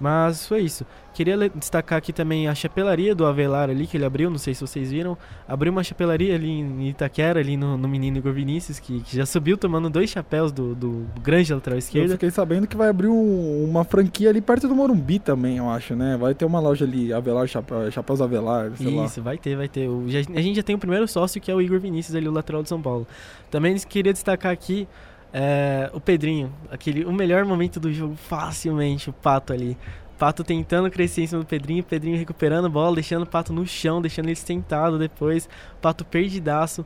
Mas 0.00 0.46
foi 0.46 0.62
isso. 0.62 0.86
Queria 1.12 1.36
destacar 1.50 1.98
aqui 1.98 2.12
também 2.12 2.48
a 2.48 2.54
chapelaria 2.54 3.14
do 3.14 3.26
Avelar 3.26 3.68
ali, 3.68 3.86
que 3.86 3.96
ele 3.96 4.04
abriu, 4.04 4.30
não 4.30 4.38
sei 4.38 4.54
se 4.54 4.62
vocês 4.62 4.90
viram. 4.90 5.18
Abriu 5.46 5.70
uma 5.70 5.84
chapelaria 5.84 6.34
ali 6.34 6.48
em 6.48 6.88
Itaquera, 6.88 7.40
ali 7.40 7.56
no, 7.56 7.76
no 7.76 7.86
menino 7.86 8.16
Igor 8.16 8.32
Vinícius, 8.32 8.78
que, 8.78 9.00
que, 9.00 9.16
já 9.16 9.26
subiu 9.26 9.58
tomando 9.58 9.90
dois 9.90 10.08
chapéus 10.08 10.50
do, 10.50 10.74
do 10.74 11.06
grande 11.20 11.52
lateral 11.52 11.78
esquerdo. 11.78 12.06
Eu 12.06 12.12
fiquei 12.12 12.30
sabendo 12.30 12.66
que 12.66 12.76
vai 12.76 12.88
abrir 12.88 13.08
um, 13.08 13.64
uma 13.68 13.84
franquia 13.84 14.30
ali 14.30 14.40
perto 14.40 14.66
do 14.66 14.74
Morumbi 14.74 15.18
também, 15.18 15.58
eu 15.58 15.68
acho, 15.68 15.94
né? 15.94 16.16
Vai 16.16 16.34
ter 16.34 16.46
uma 16.46 16.60
loja 16.60 16.86
ali, 16.86 17.12
Avelar, 17.12 17.46
Chapéu, 17.46 17.90
Chapéus 17.90 18.22
Avelar, 18.22 18.72
sei 18.76 18.86
Isso, 19.04 19.20
lá. 19.20 19.24
vai 19.24 19.36
ter, 19.36 19.56
vai 19.56 19.68
ter. 19.68 19.88
O, 19.88 20.08
já, 20.08 20.20
a 20.20 20.40
gente 20.40 20.56
já 20.56 20.62
tem 20.62 20.74
o 20.74 20.78
primeiro 20.78 21.06
sócio, 21.06 21.40
que 21.40 21.50
é 21.50 21.54
o 21.54 21.60
Igor 21.60 21.78
Vinícius 21.78 22.16
ali, 22.16 22.26
o 22.26 22.32
lateral 22.32 22.62
de 22.62 22.68
São 22.70 22.80
Paulo. 22.80 23.06
Também 23.50 23.76
queria 23.80 24.12
destacar 24.12 24.52
aqui 24.52 24.88
é, 25.32 25.90
o 25.92 26.00
Pedrinho, 26.00 26.52
aquele, 26.70 27.04
o 27.04 27.12
melhor 27.12 27.44
momento 27.44 27.78
do 27.78 27.92
jogo, 27.92 28.16
facilmente, 28.16 29.10
o 29.10 29.12
Pato 29.12 29.52
ali. 29.52 29.76
Pato 30.18 30.44
tentando 30.44 30.90
crescer 30.90 31.22
em 31.22 31.26
cima 31.26 31.40
do 31.40 31.46
Pedrinho, 31.46 31.82
Pedrinho 31.82 32.18
recuperando 32.18 32.66
a 32.66 32.68
bola, 32.68 32.96
deixando 32.96 33.22
o 33.22 33.26
Pato 33.26 33.52
no 33.52 33.66
chão, 33.66 34.02
deixando 34.02 34.26
ele 34.26 34.36
sentado 34.36 34.98
depois. 34.98 35.48
Pato 35.80 36.04
perdidaço. 36.04 36.84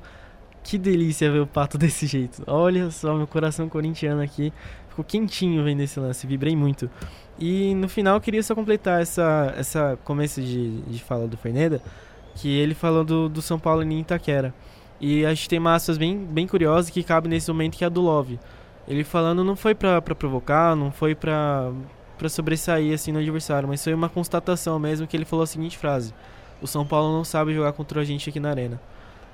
Que 0.63 0.79
delícia 0.79 1.31
ver 1.31 1.41
o 1.41 1.47
Pato 1.47 1.77
desse 1.79 2.07
jeito. 2.07 2.45
Olha 2.47 2.91
só, 2.91 3.15
meu 3.15 3.27
coração 3.27 3.69
corintiano 3.69 4.23
aqui. 4.23 4.53
Ficou 4.89 5.05
quentinho 5.05 5.65
vendo 5.65 5.81
esse 5.81 5.99
lance, 5.99 6.27
vibrei 6.27 6.55
muito. 6.55 6.89
E 7.37 7.75
no 7.75 7.89
final 7.89 8.15
eu 8.15 8.21
queria 8.21 8.43
só 8.43 8.55
completar 8.55 9.03
essa, 9.03 9.53
essa 9.57 9.99
começo 10.05 10.41
de, 10.41 10.83
de 10.83 11.03
fala 11.03 11.27
do 11.27 11.37
Ferneda, 11.37 11.83
que 12.37 12.49
ele 12.49 12.75
falou 12.75 13.05
do, 13.05 13.29
do 13.29 13.43
São 13.43 13.59
Paulo 13.59 13.83
em 13.83 14.01
Itaquera. 14.01 14.55
E 15.01 15.25
a 15.27 15.35
gente 15.35 15.49
tem 15.49 15.59
massas 15.59 15.99
bem, 15.99 16.19
bem 16.19 16.47
curiosas 16.47 16.91
que 16.91 17.03
cabe 17.03 17.29
nesse 17.29 17.51
momento, 17.51 17.77
que 17.77 17.85
é 17.85 17.87
a 17.87 17.91
do 17.91 18.01
Love. 18.01 18.39
Ele 18.87 19.05
falando 19.05 19.43
não 19.43 19.57
foi 19.57 19.75
pra 19.75 20.01
provocar, 20.01 20.77
não 20.77 20.91
foi 20.91 21.15
pra, 21.15 21.73
para 22.19 22.29
sobressair 22.29 22.95
assim 22.95 23.13
no 23.13 23.19
adversário, 23.19 23.69
mas 23.69 23.83
foi 23.83 23.95
uma 23.95 24.09
constatação 24.09 24.79
mesmo 24.79 25.07
que 25.07 25.17
ele 25.17 25.25
falou 25.25 25.43
a 25.43 25.47
seguinte 25.47 25.79
frase: 25.79 26.15
O 26.61 26.67
São 26.67 26.87
Paulo 26.87 27.13
não 27.13 27.25
sabe 27.25 27.55
jogar 27.55 27.73
contra 27.73 28.01
a 28.01 28.05
gente 28.05 28.29
aqui 28.29 28.39
na 28.39 28.51
arena. 28.51 28.81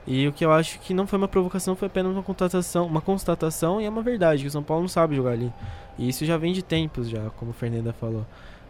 E 0.07 0.27
o 0.27 0.33
que 0.33 0.45
eu 0.45 0.51
acho 0.51 0.79
que 0.81 0.95
não 0.95 1.07
foi 1.07 1.19
uma 1.19 1.29
provocação, 1.29 1.77
foi 1.77 1.87
apenas 1.87 2.13
uma 2.13 2.23
constatação, 2.23 2.87
uma 2.87 3.01
constatação 3.01 3.81
e 3.81 3.85
é 3.85 3.89
uma 3.89 4.03
verdade, 4.03 4.43
que 4.43 4.49
o 4.49 4.51
São 4.51 4.63
Paulo 4.63 4.83
não 4.83 4.89
sabe 4.89 5.15
jogar 5.15 5.33
ali. 5.33 5.53
E 5.99 6.09
isso 6.09 6.25
já 6.25 6.37
vem 6.37 6.53
de 6.53 6.63
tempos 6.63 7.09
já, 7.09 7.29
como 7.37 7.51
o 7.51 7.55
Fernanda 7.55 7.93
falou. 7.93 8.27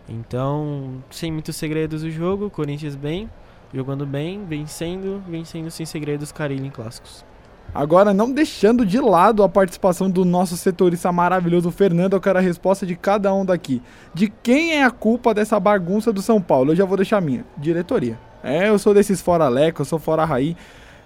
Então, 0.09 1.03
sem 1.11 1.31
muitos 1.31 1.55
segredos 1.55 2.03
do 2.03 2.11
jogo, 2.11 2.51
Corinthians 2.51 2.97
bem, 2.97 3.31
jogando 3.73 4.05
bem, 4.07 4.45
vencendo, 4.45 5.23
vencendo 5.29 5.71
sem 5.71 5.87
segredos 5.87 6.33
Carilho 6.33 6.67
em 6.67 6.71
clássicos. 6.71 7.25
Agora, 7.73 8.13
não 8.13 8.33
deixando 8.33 8.85
de 8.85 8.99
lado 8.99 9.45
a 9.45 9.49
participação 9.49 10.11
do 10.11 10.25
nosso 10.25 10.57
setorista 10.57 11.13
maravilhoso 11.13 11.71
Fernando, 11.71 12.15
eu 12.15 12.21
quero 12.21 12.39
a 12.39 12.43
resposta 12.43 12.85
de 12.85 12.97
cada 12.97 13.33
um 13.33 13.45
daqui. 13.45 13.81
De 14.13 14.29
quem 14.29 14.73
é 14.73 14.83
a 14.83 14.91
culpa 14.91 15.33
dessa 15.33 15.59
bagunça 15.61 16.13
do 16.13 16.21
São 16.21 16.43
Paulo? 16.43 16.73
Eu 16.73 16.77
já 16.77 16.85
vou 16.85 16.97
deixar 16.97 17.19
a 17.19 17.21
minha. 17.21 17.45
Diretoria. 17.57 18.19
É, 18.43 18.69
eu 18.69 18.79
sou 18.79 18.93
desses 18.93 19.21
fora 19.21 19.49
Leco, 19.49 19.83
eu 19.83 19.85
sou 19.85 20.01
fora 20.01 20.25
Raí. 20.25 20.57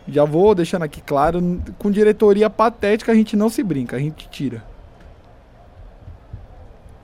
Já 0.08 0.24
vou 0.24 0.54
deixando 0.54 0.84
aqui 0.84 1.02
claro, 1.02 1.62
com 1.78 1.90
diretoria 1.90 2.48
patética 2.48 3.12
a 3.12 3.14
gente 3.14 3.36
não 3.36 3.50
se 3.50 3.62
brinca, 3.62 3.96
a 3.96 4.00
gente 4.00 4.28
tira. 4.28 4.64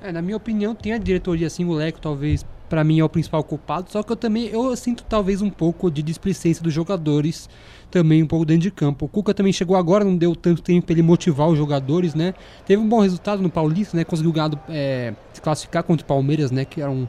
É, 0.02 0.10
na 0.10 0.22
minha 0.22 0.36
opinião, 0.36 0.74
tem 0.74 0.94
a 0.94 0.98
diretoria 0.98 1.46
assim, 1.46 1.64
o 1.66 1.72
Leco 1.72 2.00
talvez 2.00 2.44
para 2.70 2.85
mim 2.85 3.00
é 3.00 3.04
o 3.04 3.09
principal 3.09 3.42
culpado, 3.42 3.90
só 3.90 4.00
que 4.00 4.12
eu 4.12 4.16
também 4.16 4.46
eu 4.46 4.74
sinto 4.76 5.02
talvez 5.02 5.42
um 5.42 5.50
pouco 5.50 5.90
de 5.90 6.02
displicência 6.02 6.62
dos 6.62 6.72
jogadores 6.72 7.48
também 7.90 8.22
um 8.22 8.26
pouco 8.26 8.44
dentro 8.44 8.62
de 8.62 8.70
campo. 8.70 9.06
O 9.06 9.09
Cuca 9.09 9.35
também 9.35 9.52
chegou 9.52 9.76
agora, 9.76 10.04
não 10.04 10.16
deu 10.16 10.37
tanto 10.37 10.62
tempo 10.62 10.87
para 10.87 10.94
ele 10.94 11.02
motivar 11.02 11.48
os 11.48 11.59
jogadores, 11.59 12.14
né? 12.14 12.33
Teve 12.64 12.80
um 12.80 12.88
bom 12.88 13.00
resultado 13.00 13.42
no 13.42 13.50
Paulista, 13.50 13.96
né? 13.96 14.04
Conseguiu 14.04 14.33
ganhar, 14.33 14.52
é, 14.68 15.12
se 15.33 15.40
classificar 15.40 15.83
contra 15.83 16.04
o 16.04 16.06
Palmeiras, 16.06 16.52
né? 16.52 16.64
Que 16.64 16.80
era 16.80 16.90
um, 16.90 17.09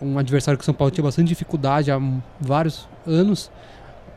um 0.00 0.16
adversário 0.16 0.56
que 0.56 0.62
o 0.62 0.64
São 0.64 0.72
Paulo 0.72 0.92
tinha 0.92 1.02
bastante 1.02 1.26
dificuldade 1.26 1.90
há 1.90 2.00
vários 2.40 2.88
anos. 3.04 3.50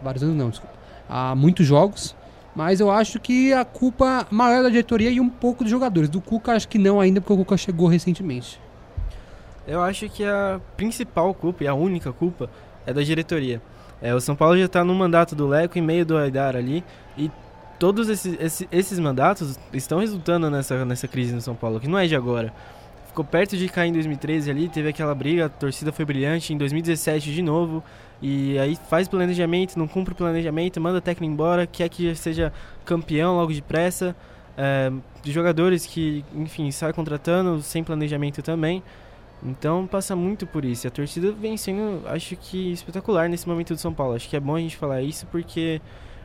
Vários 0.03 0.23
anos 0.23 0.35
não, 0.35 0.51
desculpa. 0.51 0.75
Há 1.09 1.33
muitos 1.33 1.65
jogos. 1.65 2.15
Mas 2.55 2.79
eu 2.79 2.91
acho 2.91 3.19
que 3.19 3.51
a 3.51 3.65
culpa 3.65 4.27
maior 4.29 4.61
da 4.61 4.69
diretoria 4.69 5.09
e 5.09 5.19
um 5.19 5.29
pouco 5.29 5.63
dos 5.63 5.71
jogadores. 5.71 6.07
Do 6.07 6.21
Cuca 6.21 6.51
acho 6.51 6.67
que 6.67 6.77
não 6.77 6.99
ainda, 6.99 7.19
porque 7.19 7.33
o 7.33 7.37
Cuca 7.37 7.57
chegou 7.57 7.87
recentemente. 7.87 8.59
Eu 9.67 9.81
acho 9.81 10.07
que 10.07 10.23
a 10.23 10.61
principal 10.77 11.33
culpa 11.33 11.65
e 11.65 11.67
a 11.67 11.73
única 11.73 12.13
culpa 12.13 12.49
é 12.85 12.93
da 12.93 13.01
diretoria. 13.01 13.61
É, 14.01 14.15
o 14.15 14.21
São 14.21 14.35
Paulo 14.35 14.57
já 14.57 14.65
está 14.65 14.83
no 14.83 14.95
mandato 14.95 15.35
do 15.35 15.45
Leco, 15.45 15.77
em 15.77 15.81
meio 15.81 16.05
do 16.05 16.17
Aidar 16.17 16.55
ali, 16.55 16.83
e 17.17 17.29
todos 17.77 18.07
esses, 18.07 18.39
esses, 18.39 18.67
esses, 18.71 18.99
mandatos 18.99 19.59
estão 19.73 19.99
resultando 19.99 20.49
nessa, 20.49 20.85
nessa 20.85 21.07
crise 21.07 21.33
no 21.33 21.41
São 21.41 21.53
Paulo, 21.53 21.79
que 21.79 21.87
não 21.87 21.97
é 21.97 22.07
de 22.07 22.15
agora. 22.15 22.53
Ficou 23.07 23.25
perto 23.25 23.57
de 23.57 23.67
cair 23.67 23.89
em 23.89 23.93
2013 23.93 24.49
ali, 24.49 24.69
teve 24.69 24.89
aquela 24.89 25.13
briga, 25.13 25.47
a 25.47 25.49
torcida 25.49 25.91
foi 25.91 26.05
brilhante, 26.05 26.53
em 26.53 26.57
2017 26.57 27.33
de 27.33 27.41
novo, 27.41 27.83
e 28.21 28.57
aí 28.59 28.77
faz 28.89 29.07
planejamento, 29.07 29.77
não 29.77 29.87
cumpre 29.87 30.13
o 30.13 30.15
planejamento, 30.15 30.79
manda 30.79 31.01
técnico 31.01 31.33
embora, 31.33 31.67
quer 31.67 31.89
que 31.89 32.15
seja 32.15 32.53
campeão 32.85 33.35
logo 33.35 33.51
depressa, 33.51 34.15
é, 34.55 34.91
de 35.23 35.31
jogadores 35.31 35.85
que, 35.85 36.23
enfim, 36.35 36.71
sai 36.71 36.93
contratando 36.93 37.61
sem 37.61 37.83
planejamento 37.83 38.41
também. 38.41 38.81
Então 39.43 39.85
passa 39.85 40.15
muito 40.15 40.47
por 40.47 40.65
isso. 40.65 40.87
A 40.87 40.91
torcida 40.91 41.31
vem 41.31 41.57
sendo, 41.57 42.01
acho 42.07 42.35
que, 42.35 42.71
espetacular 42.71 43.29
nesse 43.29 43.47
momento 43.47 43.73
do 43.73 43.79
São 43.79 43.93
Paulo. 43.93 44.15
Acho 44.15 44.27
que 44.27 44.35
é 44.35 44.39
bom 44.39 44.55
a 44.55 44.59
gente 44.59 44.75
falar 44.75 45.01
isso 45.01 45.25
porque 45.27 45.81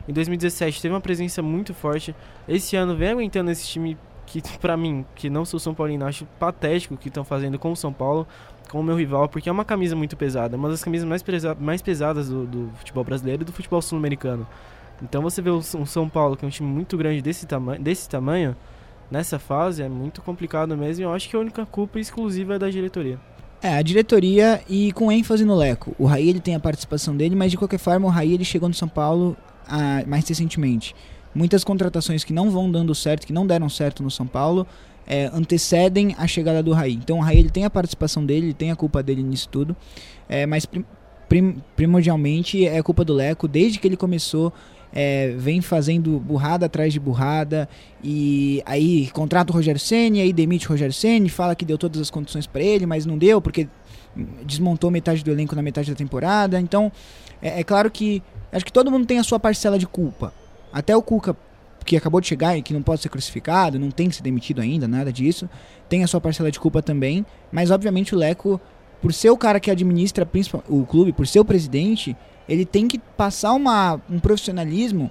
em 0.07 0.13
2017 0.13 0.81
teve 0.81 0.93
uma 0.93 1.01
presença 1.01 1.41
muito 1.41 1.73
forte. 1.73 2.15
Esse 2.47 2.75
ano 2.75 2.95
vem 2.95 3.09
aguentando 3.09 3.51
esse 3.51 3.67
time 3.67 3.97
que, 4.25 4.41
pra 4.59 4.75
mim, 4.75 5.05
que 5.15 5.29
não 5.29 5.45
sou 5.45 5.59
São 5.59 5.73
Paulino, 5.73 6.05
acho 6.05 6.25
patético 6.39 6.95
o 6.95 6.97
que 6.97 7.07
estão 7.07 7.23
fazendo 7.23 7.59
com 7.59 7.71
o 7.71 7.75
São 7.75 7.93
Paulo, 7.93 8.27
com 8.69 8.79
o 8.79 8.83
meu 8.83 8.95
rival, 8.95 9.29
porque 9.29 9.47
é 9.47 9.51
uma 9.51 9.65
camisa 9.65 9.95
muito 9.95 10.17
pesada. 10.17 10.57
Uma 10.57 10.69
das 10.69 10.83
camisas 10.83 11.07
mais, 11.07 11.21
pesa 11.21 11.55
mais 11.59 11.81
pesadas 11.81 12.29
do, 12.29 12.45
do 12.45 12.71
futebol 12.75 13.03
brasileiro 13.03 13.43
e 13.43 13.45
do 13.45 13.53
futebol 13.53 13.81
sul-americano. 13.81 14.47
Então 15.01 15.21
você 15.21 15.41
vê 15.41 15.49
o 15.49 15.61
São 15.61 16.09
Paulo, 16.09 16.35
que 16.35 16.45
é 16.45 16.47
um 16.47 16.51
time 16.51 16.69
muito 16.69 16.97
grande 16.97 17.21
desse, 17.21 17.45
tama 17.45 17.77
desse 17.77 18.09
tamanho 18.09 18.55
nessa 19.09 19.39
fase 19.39 19.81
é 19.81 19.89
muito 19.89 20.21
complicado 20.21 20.75
mesmo. 20.77 21.03
E 21.03 21.05
eu 21.05 21.13
acho 21.13 21.29
que 21.29 21.35
a 21.35 21.39
única 21.39 21.65
culpa 21.65 21.99
exclusiva 21.99 22.55
é 22.55 22.59
da 22.59 22.69
diretoria. 22.69 23.19
É, 23.61 23.75
a 23.75 23.81
diretoria 23.81 24.61
e 24.67 24.91
com 24.91 25.11
ênfase 25.11 25.45
no 25.45 25.55
Leco. 25.55 25.95
O 25.97 26.05
Raí 26.05 26.27
ele 26.27 26.41
tem 26.41 26.53
a 26.53 26.59
participação 26.59 27.15
dele, 27.15 27.35
mas 27.35 27.51
de 27.51 27.57
qualquer 27.57 27.79
forma 27.79 28.07
o 28.07 28.09
Raí 28.09 28.33
ele 28.33 28.43
chegou 28.43 28.67
no 28.67 28.75
São 28.75 28.89
Paulo 28.89 29.37
ah, 29.67 30.03
mais 30.05 30.27
recentemente. 30.27 30.93
Muitas 31.33 31.63
contratações 31.63 32.23
que 32.23 32.33
não 32.33 32.51
vão 32.51 32.69
dando 32.69 32.93
certo, 32.93 33.25
que 33.25 33.33
não 33.33 33.47
deram 33.47 33.69
certo 33.69 34.03
no 34.03 34.11
São 34.11 34.27
Paulo, 34.27 34.67
é, 35.07 35.29
antecedem 35.33 36.15
a 36.17 36.27
chegada 36.27 36.61
do 36.61 36.73
Raí. 36.73 36.93
Então 36.93 37.19
o 37.19 37.21
Raí 37.21 37.39
ele 37.39 37.49
tem 37.49 37.65
a 37.65 37.69
participação 37.69 38.25
dele, 38.25 38.47
ele 38.47 38.53
tem 38.53 38.71
a 38.71 38.75
culpa 38.75 39.01
dele 39.01 39.23
nisso 39.23 39.47
tudo, 39.49 39.75
é, 40.27 40.45
mas 40.45 40.67
prim, 41.29 41.61
primordialmente 41.75 42.65
é 42.67 42.81
culpa 42.83 43.03
do 43.03 43.13
Leco. 43.13 43.47
Desde 43.47 43.79
que 43.79 43.87
ele 43.87 43.97
começou, 43.97 44.53
é, 44.93 45.33
vem 45.37 45.59
fazendo 45.59 46.19
burrada 46.19 46.67
atrás 46.67 46.93
de 46.93 46.99
burrada 46.99 47.67
e 48.03 48.61
aí 48.65 49.09
contrata 49.11 49.51
o 49.51 49.55
Rogério 49.55 49.79
Ceni, 49.79 50.21
aí 50.21 50.31
demite 50.31 50.67
o 50.67 50.69
Rogério 50.69 50.93
Ceni, 50.93 51.29
fala 51.29 51.55
que 51.55 51.65
deu 51.65 51.77
todas 51.77 51.99
as 51.99 52.11
condições 52.11 52.45
para 52.45 52.61
ele, 52.61 52.85
mas 52.85 53.05
não 53.05 53.17
deu 53.17 53.41
porque 53.41 53.67
desmontou 54.45 54.91
metade 54.91 55.23
do 55.23 55.31
elenco 55.31 55.55
na 55.55 55.61
metade 55.63 55.89
da 55.89 55.97
temporada. 55.97 56.59
Então, 56.59 56.91
é, 57.41 57.61
é 57.61 57.63
claro 57.63 57.89
que 57.89 58.21
acho 58.51 58.63
que 58.63 58.71
todo 58.71 58.91
mundo 58.91 59.07
tem 59.07 59.17
a 59.17 59.23
sua 59.23 59.39
parcela 59.39 59.79
de 59.79 59.87
culpa. 59.87 60.31
Até 60.71 60.95
o 60.95 61.01
Cuca, 61.01 61.35
que 61.83 61.97
acabou 61.97 62.21
de 62.21 62.27
chegar 62.27 62.57
e 62.57 62.61
que 62.61 62.73
não 62.73 62.83
pode 62.83 63.01
ser 63.01 63.09
crucificado, 63.09 63.79
não 63.79 63.89
tem 63.89 64.09
que 64.09 64.15
ser 64.15 64.23
demitido 64.23 64.61
ainda, 64.61 64.87
nada 64.87 65.11
disso, 65.11 65.49
tem 65.89 66.03
a 66.03 66.07
sua 66.07 66.21
parcela 66.21 66.51
de 66.51 66.59
culpa 66.59 66.81
também. 66.81 67.25
Mas 67.51 67.71
obviamente 67.71 68.13
o 68.13 68.17
Leco, 68.17 68.61
por 69.01 69.11
ser 69.11 69.31
o 69.31 69.37
cara 69.37 69.59
que 69.59 69.71
administra 69.71 70.27
o 70.69 70.85
clube, 70.85 71.11
por 71.11 71.25
ser 71.25 71.39
o 71.39 71.45
presidente, 71.45 72.15
ele 72.47 72.65
tem 72.65 72.87
que 72.87 72.97
passar 72.97 73.53
uma, 73.53 73.99
um 74.09 74.19
profissionalismo 74.19 75.09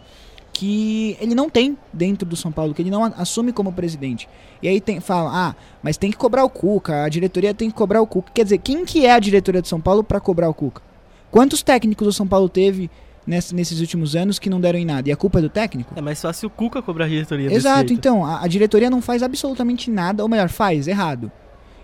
que 0.52 1.16
ele 1.20 1.34
não 1.34 1.48
tem 1.48 1.76
dentro 1.92 2.28
do 2.28 2.36
São 2.36 2.52
Paulo, 2.52 2.74
que 2.74 2.82
ele 2.82 2.90
não 2.90 3.04
assume 3.04 3.52
como 3.52 3.72
presidente. 3.72 4.28
E 4.62 4.68
aí 4.68 4.80
tem, 4.80 5.00
fala, 5.00 5.48
ah, 5.48 5.54
mas 5.82 5.96
tem 5.96 6.10
que 6.10 6.16
cobrar 6.16 6.44
o 6.44 6.50
Cuca, 6.50 7.04
a 7.04 7.08
diretoria 7.08 7.54
tem 7.54 7.70
que 7.70 7.76
cobrar 7.76 8.00
o 8.02 8.06
Cuca. 8.06 8.30
Quer 8.32 8.44
dizer, 8.44 8.58
quem 8.58 8.84
que 8.84 9.06
é 9.06 9.12
a 9.12 9.18
diretoria 9.18 9.62
de 9.62 9.68
São 9.68 9.80
Paulo 9.80 10.04
para 10.04 10.20
cobrar 10.20 10.48
o 10.48 10.54
Cuca? 10.54 10.82
Quantos 11.30 11.62
técnicos 11.62 12.06
o 12.06 12.12
São 12.12 12.28
Paulo 12.28 12.48
teve 12.48 12.90
nesse, 13.26 13.54
nesses 13.54 13.80
últimos 13.80 14.14
anos 14.14 14.38
que 14.38 14.50
não 14.50 14.60
deram 14.60 14.78
em 14.78 14.84
nada? 14.84 15.08
E 15.08 15.12
a 15.12 15.16
culpa 15.16 15.38
é 15.38 15.42
do 15.42 15.48
técnico? 15.48 15.94
É 15.96 16.02
mais 16.02 16.20
fácil 16.20 16.48
o 16.48 16.50
Cuca 16.50 16.82
cobrar 16.82 17.06
a 17.06 17.08
diretoria. 17.08 17.52
Exato, 17.52 17.92
então, 17.92 18.24
a, 18.24 18.44
a, 18.44 18.46
diretoria 18.46 18.90
não 18.90 19.00
faz 19.00 19.22
absolutamente 19.22 19.90
nada, 19.90 20.22
ou 20.22 20.28
melhor, 20.28 20.50
faz, 20.50 20.86
errado. 20.86 21.32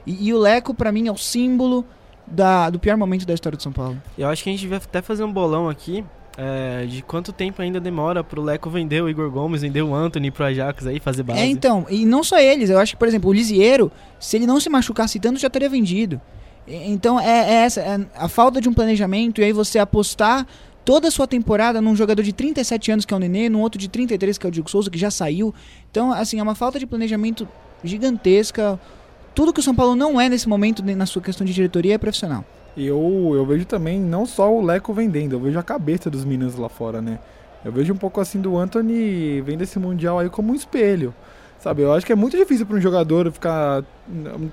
E, 0.07 0.29
e 0.29 0.35
o 0.35 0.39
Leco, 0.39 0.75
para 0.75 0.93
mim, 0.93 1.09
é 1.09 1.13
o 1.13 1.17
símbolo 1.17 1.87
da, 2.31 2.71
do 2.71 2.79
pior 2.79 2.97
momento 2.97 3.27
da 3.27 3.35
história 3.35 3.57
de 3.57 3.63
São 3.63 3.73
Paulo. 3.73 4.01
Eu 4.17 4.29
acho 4.29 4.43
que 4.43 4.51
a 4.51 4.53
gente 4.53 4.67
vai 4.67 4.79
até 4.79 5.03
fazer 5.03 5.25
um 5.25 5.33
bolão 5.33 5.69
aqui 5.69 6.05
é, 6.37 6.87
de 6.87 7.03
quanto 7.03 7.33
tempo 7.33 7.61
ainda 7.61 7.81
demora 7.81 8.23
pro 8.23 8.41
Leco 8.41 8.71
vender 8.71 9.03
o 9.03 9.09
Igor 9.09 9.29
Gomes, 9.29 9.63
vender 9.63 9.83
o 9.83 9.93
Anthony 9.93 10.31
pro 10.31 10.45
Ajax 10.45 10.87
aí, 10.87 11.01
fazer 11.01 11.25
base. 11.25 11.41
É, 11.41 11.47
então, 11.47 11.85
e 11.91 12.05
não 12.05 12.23
só 12.23 12.39
eles, 12.39 12.71
eu 12.71 12.79
acho 12.79 12.93
que, 12.93 12.99
por 12.99 13.09
exemplo, 13.09 13.29
o 13.29 13.33
Lisieiro, 13.33 13.91
se 14.21 14.37
ele 14.37 14.47
não 14.47 14.61
se 14.61 14.71
machucasse 14.71 15.19
tanto, 15.19 15.41
já 15.41 15.51
teria 15.51 15.69
vendido. 15.69 16.21
Então, 16.65 17.19
é, 17.19 17.25
é 17.25 17.55
essa, 17.65 17.81
é 17.81 18.07
a 18.15 18.29
falta 18.29 18.61
de 18.61 18.69
um 18.69 18.75
planejamento, 18.75 19.41
e 19.41 19.45
aí 19.45 19.53
você 19.53 19.81
apostar 19.81 20.47
toda 20.85 21.09
a 21.09 21.11
sua 21.11 21.27
temporada 21.27 21.83
num 21.83 21.97
jogador 21.97 22.23
de 22.23 22.33
37 22.33 22.93
anos, 22.93 23.05
que 23.05 23.13
é 23.13 23.17
o 23.17 23.21
Nenê, 23.21 23.49
num 23.49 23.61
outro 23.61 23.81
de 23.81 23.89
33, 23.89 24.39
que 24.39 24.47
é 24.47 24.49
o 24.49 24.53
Diego 24.53 24.71
Souza, 24.71 24.89
que 24.89 24.99
já 24.99 25.11
saiu. 25.11 25.53
Então, 25.91 26.13
assim, 26.13 26.39
é 26.39 26.43
uma 26.43 26.55
falta 26.55 26.79
de 26.79 26.87
planejamento 26.87 27.49
gigantesca 27.83 28.79
tudo 29.35 29.53
que 29.53 29.61
o 29.61 29.63
São 29.63 29.75
Paulo 29.75 29.95
não 29.95 30.21
é 30.21 30.29
nesse 30.29 30.49
momento 30.49 30.83
na 30.85 31.07
sua 31.07 31.23
questão 31.23 31.47
de 31.47 31.53
diretoria 31.53 31.95
é 31.95 31.99
profissional. 31.99 32.45
Eu, 32.77 33.33
eu 33.35 33.45
vejo 33.45 33.65
também 33.65 33.99
não 34.01 34.25
só 34.25 34.53
o 34.53 34.63
Leco 34.63 34.93
vendendo, 34.93 35.35
eu 35.35 35.41
vejo 35.41 35.59
a 35.59 35.63
cabeça 35.63 36.09
dos 36.09 36.25
meninos 36.25 36.57
lá 36.57 36.69
fora, 36.69 37.03
né? 37.03 37.19
Eu 37.65 37.73
vejo 37.73 37.93
um 37.93 37.97
pouco 37.97 38.21
assim 38.21 38.41
do 38.41 38.57
Anthony 38.57 39.41
vendo 39.41 39.63
esse 39.63 39.79
Mundial 39.79 40.19
aí 40.19 40.31
como 40.31 40.53
um 40.53 40.55
espelho. 40.55 41.13
Sabe, 41.59 41.83
eu 41.83 41.93
acho 41.93 42.07
que 42.07 42.13
é 42.13 42.15
muito 42.15 42.37
difícil 42.37 42.65
para 42.65 42.77
um 42.77 42.81
jogador 42.81 43.33
ficar. 43.33 43.83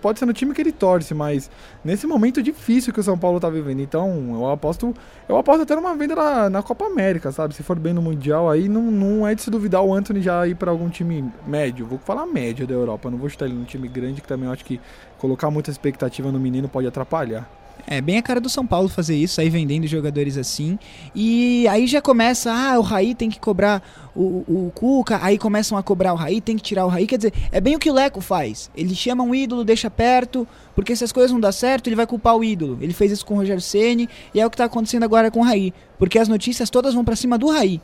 Pode 0.02 0.18
ser 0.18 0.26
no 0.26 0.34
time 0.34 0.56
que 0.56 0.62
ele 0.62 0.72
torce, 0.72 1.14
mas 1.14 1.52
nesse 1.84 2.08
momento 2.08 2.42
difícil 2.42 2.92
que 2.92 3.00
o 3.00 3.04
São 3.04 3.16
Paulo 3.16 3.40
tá 3.40 3.48
vivendo. 3.48 3.80
Então, 3.80 4.32
eu 4.34 4.50
aposto. 4.50 4.92
Eu 5.30 5.38
aposto 5.38 5.62
até 5.62 5.76
numa 5.76 5.96
venda 5.96 6.16
na, 6.16 6.50
na 6.50 6.64
Copa 6.64 6.86
América, 6.86 7.32
sabe? 7.32 7.54
Se 7.54 7.62
for 7.62 7.78
bem 7.78 7.94
no 7.94 8.02
Mundial, 8.02 8.50
aí 8.50 8.68
não, 8.68 8.82
não 8.82 9.28
é 9.28 9.36
de 9.36 9.44
se 9.44 9.52
duvidar 9.52 9.84
o 9.84 9.94
Anthony 9.94 10.20
já 10.20 10.48
ir 10.48 10.56
para 10.56 10.72
algum 10.72 10.90
time 10.90 11.32
médio. 11.46 11.86
Vou 11.86 12.00
falar 12.00 12.26
médio 12.26 12.66
da 12.66 12.74
Europa. 12.74 13.12
Não 13.12 13.20
vou 13.20 13.30
chutar 13.30 13.46
ele 13.46 13.54
num 13.54 13.66
time 13.66 13.88
grande, 13.88 14.20
que 14.20 14.28
também 14.28 14.48
eu 14.48 14.54
acho 14.54 14.66
que 14.66 14.82
colocar 15.20 15.52
muita 15.52 15.70
expectativa 15.70 16.32
no 16.32 16.40
menino 16.40 16.68
pode 16.68 16.88
atrapalhar. 16.88 17.48
É 17.88 18.02
bem 18.02 18.18
a 18.18 18.22
cara 18.22 18.42
do 18.42 18.50
São 18.50 18.66
Paulo 18.66 18.90
fazer 18.90 19.16
isso, 19.16 19.40
aí 19.40 19.50
vendendo 19.50 19.86
jogadores 19.86 20.38
assim. 20.38 20.80
E 21.14 21.68
aí 21.68 21.86
já 21.86 22.02
começa, 22.02 22.52
ah, 22.52 22.80
o 22.80 22.82
Raí 22.82 23.14
tem 23.14 23.30
que 23.30 23.40
cobrar 23.40 23.84
o, 24.16 24.44
o, 24.48 24.72
Cuca, 24.74 25.20
aí 25.22 25.38
começam 25.38 25.78
a 25.78 25.84
cobrar 25.84 26.14
o 26.14 26.16
Raí, 26.16 26.42
tem 26.42 26.58
que 26.58 26.64
tirar 26.64 26.86
o 26.86 26.90
Raí. 26.90 27.06
Quer 27.06 27.18
dizer, 27.18 27.34
é 27.52 27.62
bem 27.62 27.76
o 27.76 27.80
que 27.80 27.90
o 27.90 27.94
Leco 27.94 28.22
faz. 28.22 28.72
Ele 28.76 28.96
chama 28.96 29.24
um 29.24 29.36
ídolo, 29.36 29.64
deixa 29.64 29.90
perto, 29.90 30.48
porque 30.74 30.96
se 30.96 31.04
as 31.04 31.12
coisas 31.12 31.32
não 31.32 31.40
dão 31.40 31.52
certo, 31.52 31.88
ele 31.88 31.96
vai 31.96 32.08
culpar 32.08 32.36
o 32.36 32.44
ídolo. 32.44 32.78
Ele 32.82 32.94
fez 32.94 33.12
isso 33.12 33.26
com 33.26 33.36
o 33.36 33.38
Rogério 33.38 33.62
Ceni 33.62 34.10
e 34.34 34.40
é 34.40 34.46
o 34.46 34.50
que 34.50 34.58
tá 34.58 34.66
acontecendo 34.66 35.04
agora 35.04 35.30
com 35.30 35.42
o 35.42 35.44
Raí. 35.44 35.72
Porque 36.00 36.18
as 36.18 36.28
notícias 36.28 36.72
todas 36.72 36.94
vão 36.94 37.06
para 37.06 37.16
cima 37.16 37.38
do 37.38 37.52
Raí. 37.52 37.80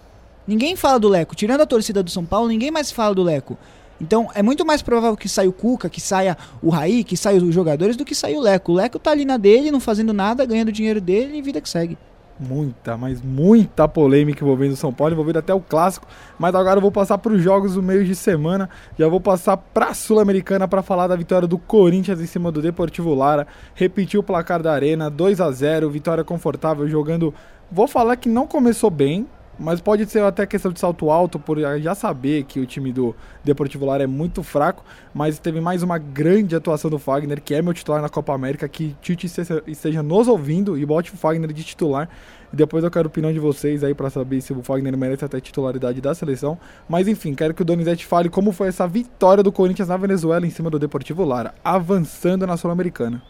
Ninguém 0.47 0.75
fala 0.75 0.99
do 0.99 1.07
Leco. 1.07 1.35
Tirando 1.35 1.61
a 1.61 1.65
torcida 1.65 2.01
do 2.01 2.09
São 2.09 2.25
Paulo, 2.25 2.47
ninguém 2.47 2.71
mais 2.71 2.91
fala 2.91 3.13
do 3.13 3.21
Leco. 3.21 3.57
Então 4.01 4.29
é 4.33 4.41
muito 4.41 4.65
mais 4.65 4.81
provável 4.81 5.15
que 5.15 5.29
saia 5.29 5.47
o 5.47 5.53
Cuca, 5.53 5.87
que 5.87 6.01
saia 6.01 6.35
o 6.61 6.69
Raí, 6.69 7.03
que 7.03 7.15
saia 7.15 7.37
os 7.37 7.53
jogadores, 7.53 7.95
do 7.95 8.03
que 8.03 8.15
saia 8.15 8.37
o 8.37 8.41
Leco. 8.41 8.71
O 8.71 8.75
Leco 8.75 8.97
tá 8.97 9.11
ali 9.11 9.23
na 9.23 9.37
dele, 9.37 9.69
não 9.69 9.79
fazendo 9.79 10.11
nada, 10.11 10.43
ganhando 10.43 10.71
dinheiro 10.71 10.99
dele 10.99 11.37
e 11.37 11.41
vida 11.41 11.61
que 11.61 11.69
segue. 11.69 11.97
Muita, 12.39 12.97
mas 12.97 13.21
muita 13.21 13.87
polêmica 13.87 14.43
envolvendo 14.43 14.71
o 14.71 14.75
São 14.75 14.91
Paulo, 14.91 15.13
envolvendo 15.13 15.37
até 15.37 15.53
o 15.53 15.59
clássico. 15.59 16.07
Mas 16.39 16.55
agora 16.55 16.77
eu 16.77 16.81
vou 16.81 16.91
passar 16.91 17.19
para 17.19 17.31
os 17.31 17.43
jogos 17.43 17.75
do 17.75 17.83
meio 17.83 18.03
de 18.03 18.15
semana. 18.15 18.67
Já 18.97 19.07
vou 19.07 19.21
passar 19.21 19.55
para 19.55 19.89
a 19.89 19.93
Sul-Americana 19.93 20.67
para 20.67 20.81
falar 20.81 21.05
da 21.05 21.15
vitória 21.15 21.47
do 21.47 21.59
Corinthians 21.59 22.19
em 22.19 22.25
cima 22.25 22.51
do 22.51 22.59
Deportivo 22.59 23.13
Lara. 23.13 23.45
Repetiu 23.75 24.21
o 24.21 24.23
placar 24.23 24.63
da 24.63 24.73
Arena, 24.73 25.11
2 25.11 25.39
a 25.39 25.51
0 25.51 25.87
vitória 25.91 26.23
confortável, 26.23 26.87
jogando. 26.87 27.31
Vou 27.71 27.87
falar 27.87 28.15
que 28.15 28.27
não 28.27 28.47
começou 28.47 28.89
bem, 28.89 29.27
mas 29.61 29.79
pode 29.79 30.05
ser 30.07 30.23
até 30.23 30.45
questão 30.47 30.71
de 30.71 30.79
salto 30.79 31.11
alto, 31.11 31.37
por 31.37 31.59
já 31.79 31.93
saber 31.93 32.43
que 32.45 32.59
o 32.59 32.65
time 32.65 32.91
do 32.91 33.15
Deportivo 33.43 33.85
Lara 33.85 34.03
é 34.03 34.07
muito 34.07 34.41
fraco. 34.41 34.83
Mas 35.13 35.37
teve 35.37 35.61
mais 35.61 35.83
uma 35.83 35.99
grande 35.99 36.55
atuação 36.55 36.89
do 36.89 36.97
Fagner, 36.97 37.39
que 37.39 37.53
é 37.53 37.61
meu 37.61 37.73
titular 37.73 38.01
na 38.01 38.09
Copa 38.09 38.33
América. 38.33 38.67
Que 38.67 38.95
Tite 39.01 39.27
esteja 39.67 40.01
nos 40.01 40.27
ouvindo 40.27 40.77
e 40.77 40.83
bote 40.83 41.13
o 41.13 41.17
Fagner 41.17 41.53
de 41.53 41.63
titular. 41.63 42.09
E 42.51 42.55
depois 42.55 42.83
eu 42.83 42.89
quero 42.89 43.07
a 43.07 43.09
opinião 43.09 43.31
de 43.31 43.39
vocês 43.39 43.83
aí 43.83 43.93
para 43.93 44.09
saber 44.09 44.41
se 44.41 44.51
o 44.51 44.63
Fagner 44.63 44.97
merece 44.97 45.23
até 45.23 45.39
titularidade 45.39 46.01
da 46.01 46.15
seleção. 46.15 46.57
Mas 46.89 47.07
enfim, 47.07 47.35
quero 47.35 47.53
que 47.53 47.61
o 47.61 47.65
Donizete 47.65 48.05
fale 48.05 48.29
como 48.29 48.51
foi 48.51 48.67
essa 48.67 48.87
vitória 48.87 49.43
do 49.43 49.51
Corinthians 49.51 49.89
na 49.89 49.95
Venezuela 49.95 50.45
em 50.45 50.49
cima 50.49 50.71
do 50.71 50.79
Deportivo 50.79 51.23
Lara, 51.23 51.53
avançando 51.63 52.47
na 52.47 52.57
Sul-Americana. 52.57 53.21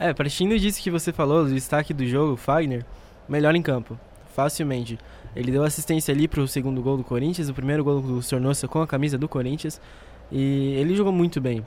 É, 0.00 0.12
partindo 0.12 0.58
disso 0.58 0.82
que 0.82 0.90
você 0.90 1.12
falou, 1.12 1.44
do 1.44 1.54
destaque 1.54 1.94
do 1.94 2.04
jogo, 2.04 2.36
Fagner, 2.36 2.84
melhor 3.28 3.54
em 3.54 3.62
campo, 3.62 3.96
facilmente. 4.34 4.98
Ele 5.34 5.50
deu 5.50 5.64
assistência 5.64 6.14
ali 6.14 6.28
pro 6.28 6.46
segundo 6.46 6.80
gol 6.80 6.96
do 6.96 7.04
Corinthians, 7.04 7.48
o 7.48 7.54
primeiro 7.54 7.82
gol 7.82 8.00
do 8.00 8.22
Sornosa 8.22 8.68
com 8.68 8.80
a 8.80 8.86
camisa 8.86 9.18
do 9.18 9.28
Corinthians. 9.28 9.80
E 10.30 10.74
ele 10.78 10.94
jogou 10.94 11.12
muito 11.12 11.40
bem. 11.40 11.64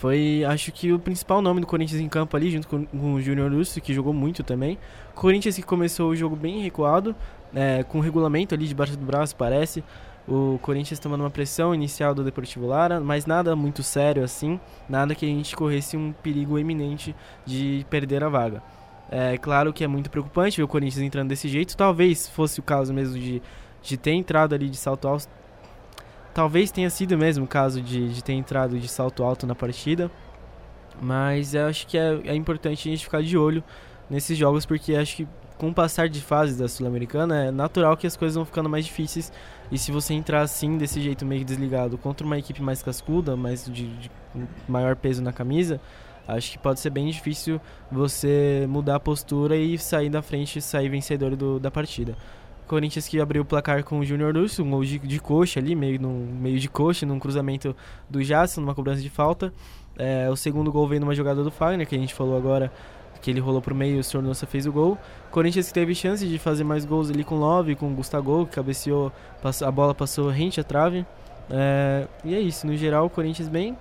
Foi, 0.00 0.42
acho 0.46 0.72
que, 0.72 0.90
o 0.92 0.98
principal 0.98 1.42
nome 1.42 1.60
do 1.60 1.66
Corinthians 1.66 2.00
em 2.00 2.08
campo 2.08 2.34
ali, 2.34 2.50
junto 2.50 2.66
com, 2.66 2.86
com 2.86 3.14
o 3.14 3.20
Júnior 3.20 3.52
Lúcio, 3.52 3.82
que 3.82 3.92
jogou 3.92 4.14
muito 4.14 4.42
também. 4.42 4.78
Corinthians 5.14 5.56
que 5.56 5.62
começou 5.62 6.10
o 6.10 6.16
jogo 6.16 6.34
bem 6.34 6.62
recuado, 6.62 7.14
é, 7.54 7.82
com 7.82 8.00
regulamento 8.00 8.54
ali 8.54 8.66
debaixo 8.66 8.96
do 8.96 9.04
braço, 9.04 9.36
parece. 9.36 9.84
O 10.26 10.58
Corinthians 10.62 10.98
tomando 10.98 11.22
uma 11.22 11.30
pressão 11.30 11.74
inicial 11.74 12.14
do 12.14 12.24
Deportivo 12.24 12.66
Lara, 12.66 12.98
mas 12.98 13.26
nada 13.26 13.54
muito 13.54 13.82
sério 13.82 14.24
assim, 14.24 14.58
nada 14.88 15.14
que 15.14 15.26
a 15.26 15.28
gente 15.28 15.54
corresse 15.54 15.96
um 15.96 16.12
perigo 16.12 16.58
eminente 16.58 17.14
de 17.44 17.84
perder 17.90 18.24
a 18.24 18.28
vaga. 18.30 18.62
É 19.10 19.36
claro 19.36 19.72
que 19.72 19.82
é 19.82 19.88
muito 19.88 20.08
preocupante 20.08 20.58
ver 20.58 20.62
o 20.62 20.68
Corinthians 20.68 21.02
entrando 21.02 21.28
desse 21.28 21.48
jeito. 21.48 21.76
Talvez 21.76 22.28
fosse 22.28 22.60
o 22.60 22.62
caso 22.62 22.94
mesmo 22.94 23.18
de, 23.18 23.42
de 23.82 23.96
ter 23.96 24.12
entrado 24.12 24.54
ali 24.54 24.68
de 24.68 24.76
salto 24.76 25.08
alto. 25.08 25.28
Talvez 26.32 26.70
tenha 26.70 26.88
sido 26.88 27.18
mesmo 27.18 27.44
o 27.44 27.48
caso 27.48 27.82
de, 27.82 28.08
de 28.08 28.22
ter 28.22 28.34
entrado 28.34 28.78
de 28.78 28.86
salto 28.86 29.24
alto 29.24 29.46
na 29.48 29.54
partida. 29.54 30.08
Mas 31.02 31.54
eu 31.54 31.66
acho 31.66 31.88
que 31.88 31.98
é, 31.98 32.20
é 32.24 32.34
importante 32.36 32.88
a 32.88 32.92
gente 32.92 33.04
ficar 33.04 33.22
de 33.22 33.36
olho 33.36 33.64
nesses 34.08 34.38
jogos, 34.38 34.64
porque 34.64 34.94
acho 34.94 35.16
que 35.16 35.28
com 35.58 35.68
o 35.68 35.74
passar 35.74 36.08
de 36.08 36.20
fases 36.20 36.56
da 36.56 36.68
Sul-Americana 36.68 37.44
é 37.44 37.50
natural 37.50 37.96
que 37.96 38.06
as 38.06 38.16
coisas 38.16 38.36
vão 38.36 38.44
ficando 38.44 38.68
mais 38.68 38.84
difíceis. 38.84 39.32
E 39.72 39.76
se 39.76 39.90
você 39.90 40.14
entrar 40.14 40.42
assim, 40.42 40.78
desse 40.78 41.00
jeito 41.00 41.26
meio 41.26 41.44
desligado, 41.44 41.98
contra 41.98 42.24
uma 42.24 42.38
equipe 42.38 42.62
mais 42.62 42.82
cascuda, 42.82 43.36
mais 43.36 43.64
de, 43.66 43.88
de 43.88 44.10
maior 44.68 44.94
peso 44.94 45.22
na 45.22 45.32
camisa, 45.32 45.80
acho 46.36 46.52
que 46.52 46.58
pode 46.58 46.80
ser 46.80 46.90
bem 46.90 47.08
difícil 47.08 47.60
você 47.90 48.66
mudar 48.68 48.96
a 48.96 49.00
postura 49.00 49.56
e 49.56 49.78
sair 49.78 50.10
da 50.10 50.22
frente 50.22 50.58
e 50.58 50.62
sair 50.62 50.88
vencedor 50.88 51.36
do, 51.36 51.58
da 51.58 51.70
partida. 51.70 52.16
Corinthians 52.70 53.08
que 53.08 53.20
abriu 53.20 53.42
o 53.42 53.44
placar 53.44 53.82
com 53.82 53.98
o 53.98 54.04
Júnior 54.04 54.32
Lúcio, 54.32 54.64
um 54.64 54.70
gol 54.70 54.84
de, 54.84 54.98
de, 55.00 55.18
coxa 55.18 55.58
ali, 55.58 55.74
meio, 55.74 56.00
num, 56.00 56.24
meio 56.40 56.56
de 56.56 56.68
coxa, 56.68 57.04
num 57.04 57.18
cruzamento 57.18 57.74
do 58.08 58.22
Jasson, 58.22 58.60
numa 58.60 58.76
cobrança 58.76 59.02
de 59.02 59.10
falta. 59.10 59.52
É, 59.98 60.30
o 60.30 60.36
segundo 60.36 60.70
gol 60.70 60.86
veio 60.86 61.00
numa 61.00 61.14
jogada 61.14 61.42
do 61.42 61.50
Fagner, 61.50 61.84
que 61.84 61.96
a 61.96 61.98
gente 61.98 62.14
falou 62.14 62.36
agora, 62.36 62.70
que 63.20 63.28
ele 63.28 63.40
rolou 63.40 63.60
pro 63.60 63.74
meio 63.74 63.96
e 63.96 63.98
o 63.98 64.04
Sornosa 64.04 64.46
fez 64.46 64.66
o 64.66 64.72
gol. 64.72 64.96
Corinthians 65.32 65.66
que 65.66 65.74
teve 65.74 65.96
chance 65.96 66.24
de 66.24 66.38
fazer 66.38 66.62
mais 66.62 66.84
gols 66.84 67.10
ali 67.10 67.24
com 67.24 67.34
Love, 67.34 67.74
com 67.74 67.90
o 67.90 67.94
Gustavo, 67.94 68.46
que 68.46 68.52
cabeceou, 68.52 69.10
passou, 69.42 69.66
a 69.66 69.70
bola 69.72 69.92
passou 69.92 70.28
rente 70.28 70.60
à 70.60 70.64
trave. 70.64 71.04
É, 71.50 72.06
e 72.24 72.36
é 72.36 72.40
isso, 72.40 72.68
no 72.68 72.76
geral 72.76 73.06
o 73.06 73.10
Corinthians 73.10 73.48
bem, 73.48 73.76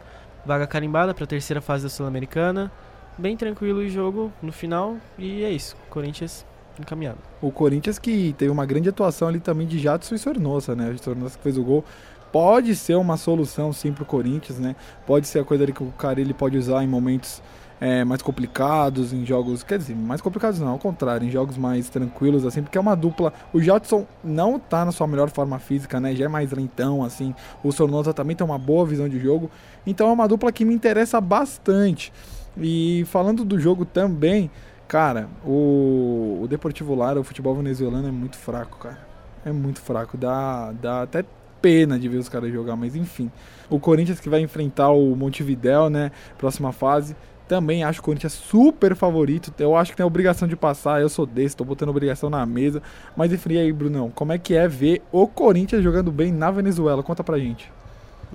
Vaga 0.49 0.65
carimbada 0.65 1.13
para 1.13 1.25
a 1.25 1.27
terceira 1.27 1.61
fase 1.61 1.83
da 1.83 1.89
Sul-Americana. 1.89 2.71
Bem 3.15 3.37
tranquilo 3.37 3.81
o 3.81 3.87
jogo 3.87 4.33
no 4.41 4.51
final. 4.51 4.97
E 5.15 5.43
é 5.43 5.51
isso. 5.51 5.77
Corinthians 5.91 6.43
encaminhado. 6.79 7.19
O 7.39 7.51
Corinthians 7.51 7.99
que 7.99 8.33
teve 8.35 8.49
uma 8.49 8.65
grande 8.65 8.89
atuação 8.89 9.27
ali 9.27 9.39
também 9.39 9.67
de 9.67 9.77
Jadson 9.77 10.15
e 10.15 10.17
Sornosa, 10.17 10.75
né? 10.75 10.89
O 10.89 10.97
Sornosa 10.97 11.37
que 11.37 11.43
fez 11.43 11.55
o 11.55 11.63
gol. 11.63 11.85
Pode 12.31 12.75
ser 12.75 12.95
uma 12.95 13.15
solução 13.15 13.71
sim 13.71 13.93
para 13.93 14.01
o 14.01 14.05
Corinthians, 14.07 14.57
né? 14.57 14.75
Pode 15.05 15.27
ser 15.27 15.37
a 15.37 15.43
coisa 15.43 15.65
ali 15.65 15.71
que 15.71 15.83
o 15.83 15.91
cara 15.91 16.19
ele 16.19 16.33
pode 16.33 16.57
usar 16.57 16.83
em 16.83 16.87
momentos 16.87 17.43
é, 17.79 18.03
mais 18.03 18.21
complicados, 18.21 19.13
em 19.13 19.25
jogos. 19.25 19.63
Quer 19.63 19.77
dizer, 19.77 19.95
mais 19.95 20.21
complicados 20.21 20.59
não, 20.59 20.69
ao 20.69 20.79
contrário, 20.79 21.27
em 21.27 21.31
jogos 21.31 21.57
mais 21.57 21.89
tranquilos, 21.89 22.45
assim, 22.45 22.61
porque 22.61 22.77
é 22.77 22.81
uma 22.81 22.95
dupla. 22.95 23.33
O 23.53 23.61
Jotson 23.61 24.05
não 24.23 24.59
tá 24.59 24.83
na 24.83 24.91
sua 24.91 25.07
melhor 25.07 25.29
forma 25.29 25.59
física, 25.59 25.99
né? 25.99 26.15
Já 26.15 26.25
é 26.25 26.27
mais 26.27 26.51
lentão, 26.51 27.03
assim. 27.03 27.33
O 27.63 27.71
Sornosa 27.71 28.13
também 28.13 28.35
tem 28.35 28.45
uma 28.45 28.57
boa 28.57 28.85
visão 28.85 29.07
de 29.07 29.19
jogo. 29.19 29.49
Então 29.85 30.09
é 30.09 30.11
uma 30.11 30.27
dupla 30.27 30.51
que 30.51 30.65
me 30.65 30.73
interessa 30.73 31.21
bastante. 31.21 32.11
E 32.57 33.05
falando 33.07 33.45
do 33.45 33.59
jogo 33.59 33.85
também, 33.85 34.51
cara, 34.87 35.29
o, 35.45 36.39
o 36.41 36.47
Deportivo 36.49 36.95
Lara, 36.95 37.19
o 37.19 37.23
futebol 37.23 37.55
venezuelano 37.55 38.07
é 38.07 38.11
muito 38.11 38.37
fraco, 38.37 38.77
cara. 38.79 38.99
É 39.45 39.51
muito 39.51 39.79
fraco. 39.79 40.17
Dá, 40.17 40.73
dá 40.73 41.03
até 41.03 41.23
pena 41.61 41.99
de 41.99 42.07
ver 42.07 42.17
os 42.17 42.29
caras 42.29 42.51
jogar, 42.51 42.75
mas 42.75 42.95
enfim. 42.95 43.31
O 43.69 43.79
Corinthians 43.79 44.19
que 44.19 44.29
vai 44.29 44.41
enfrentar 44.41 44.89
o 44.89 45.15
Montevidéu, 45.15 45.89
né? 45.89 46.11
Próxima 46.37 46.71
fase. 46.71 47.15
Também 47.49 47.83
acho 47.83 47.99
o 47.99 48.03
Corinthians 48.03 48.33
super 48.33 48.95
favorito. 48.95 49.51
Eu 49.57 49.75
acho 49.75 49.89
que 49.89 49.97
tem 49.97 50.05
obrigação 50.05 50.47
de 50.47 50.55
passar. 50.55 51.01
Eu 51.01 51.09
sou 51.09 51.25
desse, 51.25 51.57
tô 51.57 51.65
botando 51.65 51.89
obrigação 51.89 52.29
na 52.29 52.45
mesa. 52.45 52.79
Mas 53.17 53.33
enfim, 53.33 53.57
aí, 53.57 53.73
Brunão, 53.73 54.11
como 54.11 54.31
é 54.31 54.37
que 54.37 54.53
é 54.53 54.67
ver 54.67 55.01
o 55.11 55.27
Corinthians 55.27 55.83
jogando 55.83 56.11
bem 56.11 56.31
na 56.31 56.51
Venezuela? 56.51 57.01
Conta 57.01 57.23
pra 57.23 57.39
gente. 57.39 57.71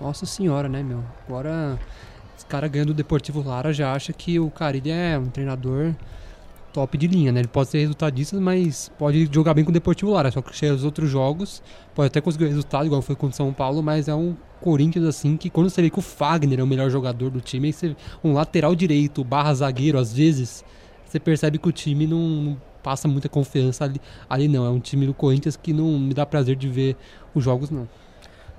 Nossa 0.01 0.27
senhora, 0.27 0.69
né, 0.69 0.83
meu? 0.83 1.05
Agora, 1.29 1.79
os 2.37 2.43
caras 2.43 2.69
ganhando 2.69 2.89
do 2.89 2.95
Deportivo 2.95 3.41
Lara 3.41 3.73
já 3.73 3.93
acha 3.93 4.13
que 4.13 4.41
o 4.41 4.51
Carilli 4.51 4.91
é 4.91 5.17
um 5.17 5.29
treinador 5.29 5.95
top 6.75 6.99
de 6.99 7.07
linha, 7.07 7.31
né? 7.31 7.41
Ele 7.41 7.49
pode 7.49 7.71
ser 7.71 7.79
resultadista, 7.79 8.39
mas 8.41 8.91
pode 8.99 9.31
jogar 9.33 9.55
bem 9.55 9.65
com 9.65 9.71
o 9.71 9.73
Deportivo 9.73 10.11
Lara. 10.11 10.31
Só 10.33 10.43
que 10.43 10.55
chega 10.55 10.75
os 10.75 10.85
outros 10.85 11.09
jogos, 11.09 11.63
pode 11.95 12.09
até 12.09 12.21
conseguir 12.21 12.47
resultado, 12.47 12.85
igual 12.85 13.01
foi 13.01 13.15
com 13.15 13.29
o 13.29 13.33
São 13.33 13.53
Paulo, 13.53 13.81
mas 13.81 14.09
é 14.09 14.15
um 14.15 14.37
Corinthians 14.61 15.05
assim 15.05 15.37
que 15.37 15.49
quando 15.49 15.71
você 15.71 15.81
vê 15.81 15.89
que 15.89 15.99
o 15.99 16.03
Fagner 16.03 16.59
é 16.59 16.63
o 16.63 16.67
melhor 16.67 16.91
jogador 16.91 17.31
do 17.31 17.41
time, 17.41 17.73
você, 17.73 17.95
um 18.25 18.33
lateral 18.33 18.75
direito, 18.75 19.23
barra 19.23 19.55
zagueiro, 19.55 19.99
às 19.99 20.13
vezes, 20.13 20.65
você 21.07 21.21
percebe 21.21 21.59
que 21.59 21.69
o 21.69 21.73
time 21.73 22.07
não, 22.09 22.19
não 22.19 22.63
passa 22.83 23.07
muita 23.07 23.29
confiança 23.29 23.85
ali, 23.85 24.01
ali 24.29 24.49
não. 24.49 24.67
É 24.67 24.71
um 24.71 24.81
time 24.81 25.07
do 25.07 25.15
Corinthians 25.15 25.57
que 25.57 25.73
não 25.73 25.99
me 25.99 26.13
dá 26.13 26.27
prazer 26.27 26.57
de 26.57 26.69
ver 26.69 26.97
os 27.35 27.45
jogos, 27.45 27.71
não. 27.71 27.89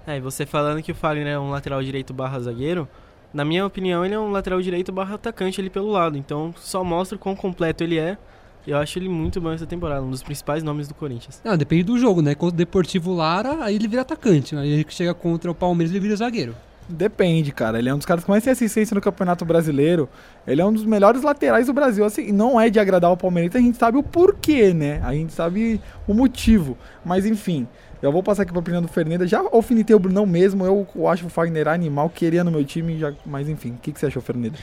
É, 0.07 0.17
e 0.17 0.21
você 0.21 0.45
falando 0.45 0.81
que 0.81 0.91
o 0.91 0.95
Fagner 0.95 1.33
é 1.33 1.39
um 1.39 1.49
lateral 1.49 1.83
direito 1.83 2.13
barra 2.13 2.39
zagueiro, 2.39 2.87
na 3.35 3.43
minha 3.43 3.65
opinião, 3.65 4.05
ele 4.05 4.15
é 4.15 4.19
um 4.19 4.31
lateral 4.31 4.61
direito 4.61 4.93
barra 4.93 5.15
atacante 5.15 5.59
ali 5.59 5.69
pelo 5.69 5.91
lado. 5.91 6.17
Então 6.17 6.55
só 6.57 6.85
mostra 6.85 7.17
o 7.17 7.19
quão 7.19 7.35
completo 7.35 7.83
ele 7.83 7.99
é. 7.99 8.17
Eu 8.65 8.77
acho 8.77 8.97
ele 8.97 9.09
muito 9.09 9.41
bom 9.41 9.51
essa 9.51 9.67
temporada, 9.67 10.01
um 10.01 10.09
dos 10.09 10.23
principais 10.23 10.63
nomes 10.63 10.87
do 10.87 10.93
Corinthians. 10.93 11.41
Não, 11.43 11.55
depende 11.57 11.83
do 11.83 11.99
jogo, 11.99 12.21
né? 12.21 12.33
Contra 12.33 12.55
o 12.55 12.57
Deportivo 12.57 13.13
Lara, 13.13 13.63
aí 13.63 13.75
ele 13.75 13.89
vira 13.89 14.03
atacante. 14.03 14.55
Aí 14.55 14.71
ele 14.71 14.85
chega 14.87 15.13
contra 15.13 15.51
o 15.51 15.53
Palmeiras, 15.53 15.91
ele 15.91 15.99
vira 15.99 16.15
zagueiro. 16.15 16.55
Depende, 16.87 17.51
cara. 17.51 17.77
Ele 17.77 17.89
é 17.89 17.93
um 17.93 17.97
dos 17.97 18.05
caras 18.05 18.23
que 18.23 18.29
mais 18.29 18.43
tem 18.43 18.53
assistência 18.53 18.95
no 18.95 19.01
Campeonato 19.01 19.43
Brasileiro. 19.43 20.07
Ele 20.47 20.61
é 20.61 20.65
um 20.65 20.71
dos 20.71 20.85
melhores 20.85 21.21
laterais 21.21 21.67
do 21.67 21.73
Brasil. 21.73 22.05
Assim, 22.05 22.31
não 22.31 22.59
é 22.59 22.69
de 22.69 22.79
agradar 22.79 23.11
o 23.11 23.17
Palmeiras, 23.17 23.55
a 23.55 23.59
gente 23.59 23.77
sabe 23.77 23.97
o 23.97 24.03
porquê, 24.03 24.73
né? 24.73 25.01
A 25.03 25.13
gente 25.13 25.33
sabe 25.33 25.81
o 26.07 26.13
motivo. 26.13 26.77
Mas 27.03 27.25
enfim, 27.25 27.67
já 28.01 28.09
vou 28.09 28.21
passar 28.21 28.43
aqui 28.43 28.51
pra 28.51 28.59
opinião 28.59 28.81
do 28.81 28.87
Fernanda. 28.87 29.27
Já 29.27 29.39
alfinetei 29.39 29.95
o 29.95 29.99
Brunão 29.99 30.25
mesmo. 30.25 30.65
Eu, 30.65 31.07
acho 31.07 31.25
o 31.25 31.29
Fagner 31.29 31.67
animal, 31.67 32.09
queria 32.09 32.43
no 32.43 32.51
meu 32.51 32.63
time. 32.63 32.99
Já, 32.99 33.13
mas 33.25 33.49
enfim, 33.49 33.71
o 33.71 33.77
que, 33.77 33.91
que 33.91 33.99
você 33.99 34.07
achou, 34.07 34.21
Fernanda? 34.21 34.57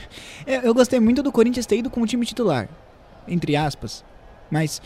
Eu, 0.45 0.61
eu 0.61 0.73
gostei 0.73 0.99
muito 0.99 1.21
do 1.23 1.31
Corinthians 1.31 1.65
ter 1.65 1.77
ido 1.77 1.89
com 1.89 2.01
o 2.01 2.05
time 2.05 2.25
titular. 2.25 2.69
Entre 3.27 3.55
aspas. 3.55 4.03
Mas 4.49 4.81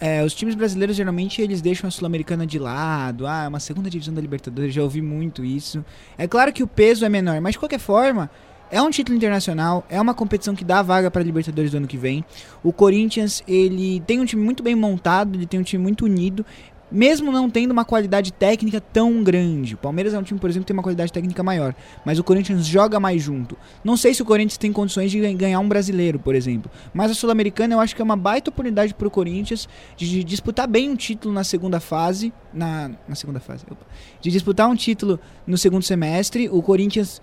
é, 0.00 0.22
os 0.24 0.34
times 0.34 0.54
brasileiros 0.54 0.96
geralmente 0.96 1.40
eles 1.42 1.60
deixam 1.60 1.88
a 1.88 1.90
Sul-Americana 1.90 2.46
de 2.46 2.58
lado. 2.58 3.26
Ah, 3.26 3.44
é 3.44 3.48
uma 3.48 3.60
segunda 3.60 3.90
divisão 3.90 4.14
da 4.14 4.20
Libertadores, 4.20 4.74
já 4.74 4.82
ouvi 4.82 5.02
muito 5.02 5.44
isso. 5.44 5.84
É 6.16 6.26
claro 6.26 6.52
que 6.52 6.62
o 6.62 6.66
peso 6.66 7.04
é 7.04 7.08
menor, 7.08 7.40
mas 7.40 7.52
de 7.52 7.58
qualquer 7.58 7.78
forma, 7.78 8.30
é 8.70 8.80
um 8.80 8.90
título 8.90 9.16
internacional, 9.16 9.84
é 9.88 10.00
uma 10.00 10.14
competição 10.14 10.54
que 10.54 10.64
dá 10.64 10.82
vaga 10.82 11.10
para 11.10 11.22
a 11.22 11.24
Libertadores 11.24 11.70
do 11.70 11.76
ano 11.76 11.86
que 11.86 11.96
vem. 11.96 12.24
O 12.62 12.72
Corinthians, 12.72 13.42
ele 13.46 14.00
tem 14.00 14.18
um 14.18 14.24
time 14.24 14.42
muito 14.42 14.62
bem 14.62 14.74
montado, 14.74 15.36
ele 15.36 15.46
tem 15.46 15.60
um 15.60 15.62
time 15.62 15.82
muito 15.82 16.04
unido 16.04 16.44
mesmo 16.90 17.32
não 17.32 17.50
tendo 17.50 17.72
uma 17.72 17.84
qualidade 17.84 18.32
técnica 18.32 18.80
tão 18.80 19.22
grande. 19.22 19.74
O 19.74 19.78
Palmeiras 19.78 20.14
é 20.14 20.18
um 20.18 20.22
time, 20.22 20.38
por 20.38 20.48
exemplo, 20.48 20.64
que 20.64 20.68
tem 20.68 20.76
uma 20.76 20.82
qualidade 20.82 21.12
técnica 21.12 21.42
maior, 21.42 21.74
mas 22.04 22.18
o 22.18 22.24
Corinthians 22.24 22.66
joga 22.66 23.00
mais 23.00 23.22
junto. 23.22 23.56
Não 23.84 23.96
sei 23.96 24.14
se 24.14 24.22
o 24.22 24.24
Corinthians 24.24 24.58
tem 24.58 24.72
condições 24.72 25.10
de 25.10 25.20
ganhar 25.34 25.60
um 25.60 25.68
brasileiro, 25.68 26.18
por 26.18 26.34
exemplo, 26.34 26.70
mas 26.94 27.10
a 27.10 27.14
Sul-Americana 27.14 27.74
eu 27.74 27.80
acho 27.80 27.94
que 27.94 28.02
é 28.02 28.04
uma 28.04 28.16
baita 28.16 28.50
oportunidade 28.50 28.94
para 28.94 29.08
o 29.08 29.10
Corinthians 29.10 29.68
de, 29.96 30.22
disputar 30.22 30.68
bem 30.68 30.88
um 30.90 30.96
título 30.96 31.34
na 31.34 31.44
segunda 31.44 31.80
fase, 31.80 32.32
na, 32.52 32.90
na 33.08 33.14
segunda 33.14 33.40
fase, 33.40 33.64
opa, 33.70 33.84
de 34.20 34.30
disputar 34.30 34.68
um 34.68 34.76
título 34.76 35.18
no 35.46 35.58
segundo 35.58 35.82
semestre. 35.82 36.48
O 36.48 36.62
Corinthians 36.62 37.20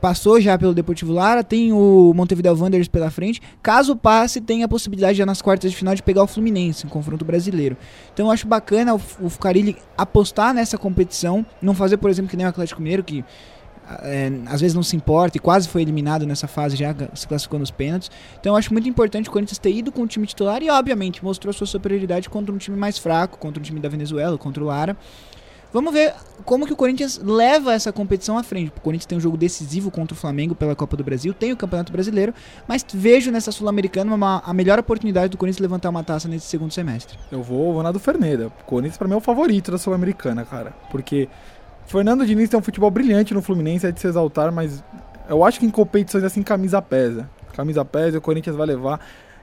passou 0.00 0.40
já 0.40 0.56
pelo 0.58 0.74
Deportivo 0.74 1.12
Lara, 1.12 1.42
tem 1.42 1.72
o 1.72 2.12
Montevideo 2.14 2.56
Wanderers 2.56 2.88
pela 2.88 3.10
frente. 3.10 3.40
Caso 3.62 3.96
passe, 3.96 4.40
tem 4.40 4.62
a 4.62 4.68
possibilidade 4.68 5.18
já 5.18 5.26
nas 5.26 5.42
quartas 5.42 5.70
de 5.70 5.76
final 5.76 5.94
de 5.94 6.02
pegar 6.02 6.22
o 6.22 6.26
Fluminense, 6.26 6.86
em 6.86 6.88
confronto 6.88 7.24
brasileiro. 7.24 7.76
Então 8.12 8.26
eu 8.26 8.32
acho 8.32 8.46
bacana 8.46 8.94
o, 8.94 9.00
o 9.20 9.30
Carilli 9.30 9.76
apostar 9.96 10.54
nessa 10.54 10.78
competição, 10.78 11.44
não 11.60 11.74
fazer, 11.74 11.96
por 11.96 12.10
exemplo, 12.10 12.30
que 12.30 12.36
nem 12.36 12.46
o 12.46 12.48
Atlético 12.48 12.80
Mineiro, 12.80 13.02
que 13.02 13.24
é, 14.02 14.30
às 14.46 14.60
vezes 14.60 14.74
não 14.74 14.82
se 14.82 14.94
importa 14.94 15.36
e 15.36 15.40
quase 15.40 15.68
foi 15.68 15.82
eliminado 15.82 16.24
nessa 16.24 16.46
fase, 16.46 16.76
já 16.76 16.94
se 17.14 17.26
classificou 17.26 17.58
nos 17.58 17.70
pênaltis. 17.70 18.10
Então 18.38 18.52
eu 18.52 18.56
acho 18.56 18.72
muito 18.72 18.88
importante 18.88 19.28
o 19.28 19.32
Corinthians 19.32 19.58
ter 19.58 19.72
ido 19.72 19.90
com 19.90 20.02
o 20.02 20.06
time 20.06 20.26
titular 20.26 20.62
e, 20.62 20.70
obviamente, 20.70 21.24
mostrou 21.24 21.52
sua 21.52 21.66
superioridade 21.66 22.28
contra 22.28 22.54
um 22.54 22.58
time 22.58 22.76
mais 22.76 22.98
fraco, 22.98 23.38
contra 23.38 23.60
um 23.60 23.64
time 23.64 23.80
da 23.80 23.88
Venezuela, 23.88 24.38
contra 24.38 24.62
o 24.62 24.66
Lara. 24.66 24.96
Vamos 25.72 25.92
ver 25.92 26.14
como 26.44 26.66
que 26.66 26.72
o 26.72 26.76
Corinthians 26.76 27.20
leva 27.22 27.72
essa 27.72 27.92
competição 27.92 28.36
à 28.36 28.42
frente. 28.42 28.72
O 28.76 28.80
Corinthians 28.80 29.06
tem 29.06 29.16
um 29.18 29.20
jogo 29.20 29.36
decisivo 29.36 29.90
contra 29.90 30.14
o 30.14 30.16
Flamengo 30.16 30.54
pela 30.54 30.74
Copa 30.74 30.96
do 30.96 31.04
Brasil, 31.04 31.32
tem 31.32 31.52
o 31.52 31.56
Campeonato 31.56 31.92
Brasileiro, 31.92 32.34
mas 32.66 32.84
vejo 32.92 33.30
nessa 33.30 33.52
Sul-Americana 33.52 34.16
a 34.44 34.52
melhor 34.52 34.78
oportunidade 34.78 35.28
do 35.28 35.38
Corinthians 35.38 35.60
levantar 35.60 35.90
uma 35.90 36.02
taça 36.02 36.28
nesse 36.28 36.46
segundo 36.46 36.72
semestre. 36.72 37.16
Eu 37.30 37.42
vou, 37.42 37.72
vou 37.72 37.82
na 37.82 37.92
do 37.92 38.00
Ferneda. 38.00 38.48
O 38.48 38.64
Corinthians 38.64 38.98
para 38.98 39.06
mim 39.06 39.14
é 39.14 39.16
o 39.16 39.20
favorito 39.20 39.70
da 39.70 39.78
Sul-Americana, 39.78 40.44
cara, 40.44 40.74
porque 40.90 41.28
Fernando 41.86 42.26
Diniz 42.26 42.48
tem 42.48 42.58
um 42.58 42.62
futebol 42.62 42.90
brilhante 42.90 43.32
no 43.32 43.42
Fluminense, 43.42 43.86
é 43.86 43.92
de 43.92 44.00
se 44.00 44.08
exaltar, 44.08 44.50
mas 44.50 44.82
eu 45.28 45.44
acho 45.44 45.60
que 45.60 45.66
em 45.66 45.70
competições 45.70 46.24
assim 46.24 46.42
camisa 46.42 46.82
pesa. 46.82 47.30
Camisa 47.52 47.84
pesa, 47.84 48.18
o 48.18 48.20
Corinthians 48.20 48.56
vai 48.56 48.66
levar. 48.66 49.00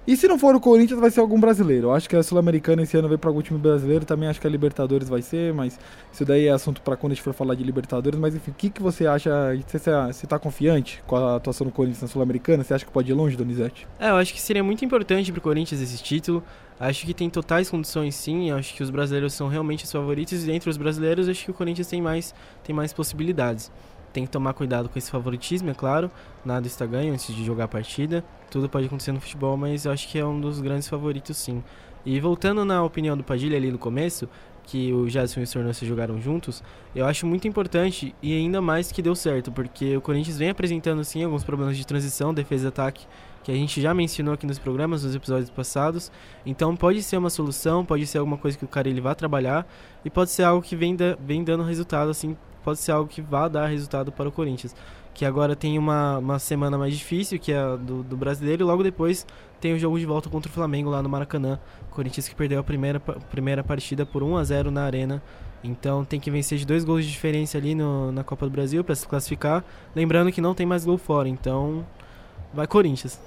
E 0.08 0.16
se 0.16 0.26
não 0.26 0.40
for 0.40 0.56
o 0.56 0.60
Corinthians, 0.62 0.98
vai 0.98 1.12
ser 1.12 1.20
algum 1.20 1.38
brasileiro. 1.38 1.88
Eu 1.88 1.94
acho 1.94 2.08
que 2.08 2.16
a 2.16 2.24
Sul-Americana 2.24 2.82
esse 2.82 2.96
ano 2.96 3.10
veio 3.10 3.20
para 3.20 3.30
algum 3.30 3.42
time 3.42 3.60
brasileiro. 3.60 4.06
Também 4.06 4.30
acho 4.30 4.40
que 4.40 4.48
a 4.48 4.50
Libertadores 4.50 5.10
vai 5.10 5.22
ser, 5.22 5.54
mas 5.54 5.78
isso 6.14 6.24
daí 6.24 6.48
é 6.48 6.50
assunto 6.50 6.82
para 6.82 6.96
quando 6.96 7.12
a 7.12 7.16
gente 7.16 7.24
for 7.24 7.34
falar 7.34 7.56
de 7.56 7.64
Libertadores. 7.66 8.18
Mas 8.18 8.34
enfim, 8.34 8.52
o 8.52 8.54
que, 8.54 8.70
que 8.70 8.82
você 8.82 9.06
acha? 9.06 9.30
Você, 9.68 9.92
você 10.08 10.26
tá 10.26 10.40
confiante 10.40 11.04
com 11.06 11.18
a 11.18 11.36
atuação 11.36 11.68
do 11.68 11.74
Corinthians 11.74 12.04
na 12.04 12.08
Sul-Americana? 12.08 12.64
Você 12.64 12.74
acha 12.74 12.86
que 12.86 12.92
pode 12.92 13.12
ir 13.12 13.14
longe, 13.14 13.36
Donizete? 13.36 13.86
É, 14.00 14.10
eu 14.10 14.16
acho 14.16 14.34
que 14.34 14.40
seria 14.40 14.64
muito 14.64 14.86
importante 14.86 15.30
pro 15.30 15.42
Corinthians 15.42 15.82
esse 15.82 16.02
título. 16.02 16.42
Acho 16.80 17.06
que 17.06 17.14
tem 17.14 17.30
totais 17.30 17.70
condições 17.70 18.16
sim. 18.16 18.50
Acho 18.52 18.74
que 18.74 18.84
os 18.84 18.90
brasileiros 18.90 19.34
são 19.34 19.50
realmente 19.50 19.84
os 19.84 19.92
favoritos. 19.92 20.48
E 20.48 20.52
entre 20.54 20.70
os 20.70 20.78
brasileiros, 20.78 21.28
acho 21.28 21.44
que 21.44 21.52
o 21.52 21.54
Corinthians 21.54 21.88
tem 21.88 22.02
mais, 22.02 22.34
tem 22.64 22.74
mais 22.74 22.94
possibilidades 22.94 23.70
tem 24.18 24.26
que 24.26 24.32
tomar 24.32 24.54
cuidado 24.54 24.90
com 24.90 24.98
esse 24.98 25.12
favoritismo, 25.12 25.70
é 25.70 25.76
claro. 25.76 26.10
Nada 26.44 26.66
está 26.66 26.88
ganho 26.88 27.14
antes 27.14 27.36
de 27.36 27.46
jogar 27.46 27.66
a 27.66 27.68
partida. 27.68 28.26
Tudo 28.50 28.68
pode 28.68 28.88
acontecer 28.88 29.12
no 29.12 29.22
futebol, 29.22 29.56
mas 29.56 29.86
eu 29.86 29.92
acho 29.92 30.08
que 30.08 30.18
é 30.18 30.26
um 30.26 30.42
dos 30.42 30.60
grandes 30.60 30.88
favoritos, 30.88 31.38
sim. 31.38 31.64
E 32.04 32.20
voltando 32.20 32.66
na 32.66 32.84
opinião 32.84 33.16
do 33.16 33.24
Padilha 33.24 33.56
ali 33.56 33.72
no 33.72 33.78
começo, 33.78 34.28
que 34.64 34.92
o 34.92 35.08
Jadson 35.08 35.42
e 35.42 35.44
o 35.44 35.48
Sornosa 35.48 35.86
jogaram 35.86 36.20
juntos, 36.20 36.64
eu 36.96 37.06
acho 37.06 37.28
muito 37.28 37.48
importante 37.48 38.16
e 38.20 38.36
ainda 38.36 38.60
mais 38.60 38.92
que 38.92 39.04
deu 39.04 39.14
certo, 39.14 39.52
porque 39.52 39.96
o 39.96 40.02
Corinthians 40.02 40.40
vem 40.40 40.50
apresentando 40.50 41.04
sim 41.04 41.24
alguns 41.24 41.44
problemas 41.44 41.78
de 41.78 41.86
transição, 41.86 42.34
defesa 42.34 42.66
e 42.66 42.68
ataque, 42.70 43.06
que 43.44 43.52
a 43.52 43.56
gente 43.56 43.80
já 43.80 43.94
mencionou 43.94 44.34
aqui 44.34 44.48
nos 44.48 44.58
programas, 44.58 45.04
nos 45.04 45.14
episódios 45.14 45.52
passados. 45.52 46.12
Então 46.44 46.76
pode 46.76 47.04
ser 47.04 47.18
uma 47.18 47.30
solução, 47.30 47.86
pode 47.86 48.08
ser 48.08 48.18
alguma 48.18 48.38
coisa 48.38 48.58
que 48.58 48.66
o 48.66 48.68
cara 48.68 48.90
ele 48.90 49.00
vai 49.00 49.14
trabalhar 49.14 49.72
e 50.04 50.10
pode 50.10 50.32
ser 50.32 50.42
algo 50.42 50.64
que 50.64 50.76
vem, 50.76 50.96
da, 50.96 51.16
vem 51.20 51.44
dando 51.44 51.64
resultado 51.64 52.10
assim 52.10 52.36
pode 52.68 52.80
ser 52.80 52.92
algo 52.92 53.10
que 53.10 53.22
vá 53.22 53.48
dar 53.48 53.68
resultado 53.68 54.12
para 54.12 54.28
o 54.28 54.32
Corinthians. 54.32 54.76
Que 55.14 55.24
agora 55.24 55.56
tem 55.56 55.80
uma, 55.80 56.18
uma 56.18 56.38
semana 56.38 56.78
mais 56.78 56.94
difícil, 56.94 57.40
que 57.40 57.54
é 57.54 57.58
a 57.58 57.78
do, 57.78 58.04
do 58.04 58.18
brasileiro, 58.18 58.62
e 58.62 58.66
logo 58.66 58.84
depois 58.84 59.26
tem 59.62 59.74
o 59.74 59.80
jogo 59.80 59.98
de 59.98 60.06
volta 60.06 60.30
contra 60.30 60.52
o 60.52 60.54
Flamengo 60.54 60.90
lá 60.90 61.02
no 61.02 61.08
Maracanã. 61.08 61.58
Corinthians 61.92 62.28
que 62.28 62.36
perdeu 62.36 62.60
a 62.60 62.64
primeira, 62.64 63.00
primeira 63.00 63.64
partida 63.64 64.06
por 64.06 64.22
1 64.22 64.36
a 64.36 64.44
0 64.44 64.70
na 64.70 64.84
Arena. 64.84 65.24
Então 65.64 66.04
tem 66.04 66.20
que 66.20 66.30
vencer 66.30 66.58
de 66.58 66.66
dois 66.66 66.84
gols 66.84 67.06
de 67.06 67.10
diferença 67.10 67.58
ali 67.58 67.74
no, 67.74 68.12
na 68.12 68.22
Copa 68.22 68.46
do 68.46 68.52
Brasil 68.52 68.84
para 68.84 68.96
se 68.96 69.08
classificar. 69.08 69.64
Lembrando 69.96 70.30
que 70.30 70.42
não 70.42 70.54
tem 70.54 70.66
mais 70.66 70.84
gol 70.84 70.98
fora, 70.98 71.30
então 71.30 71.86
vai 72.54 72.68
Corinthians. 72.68 73.18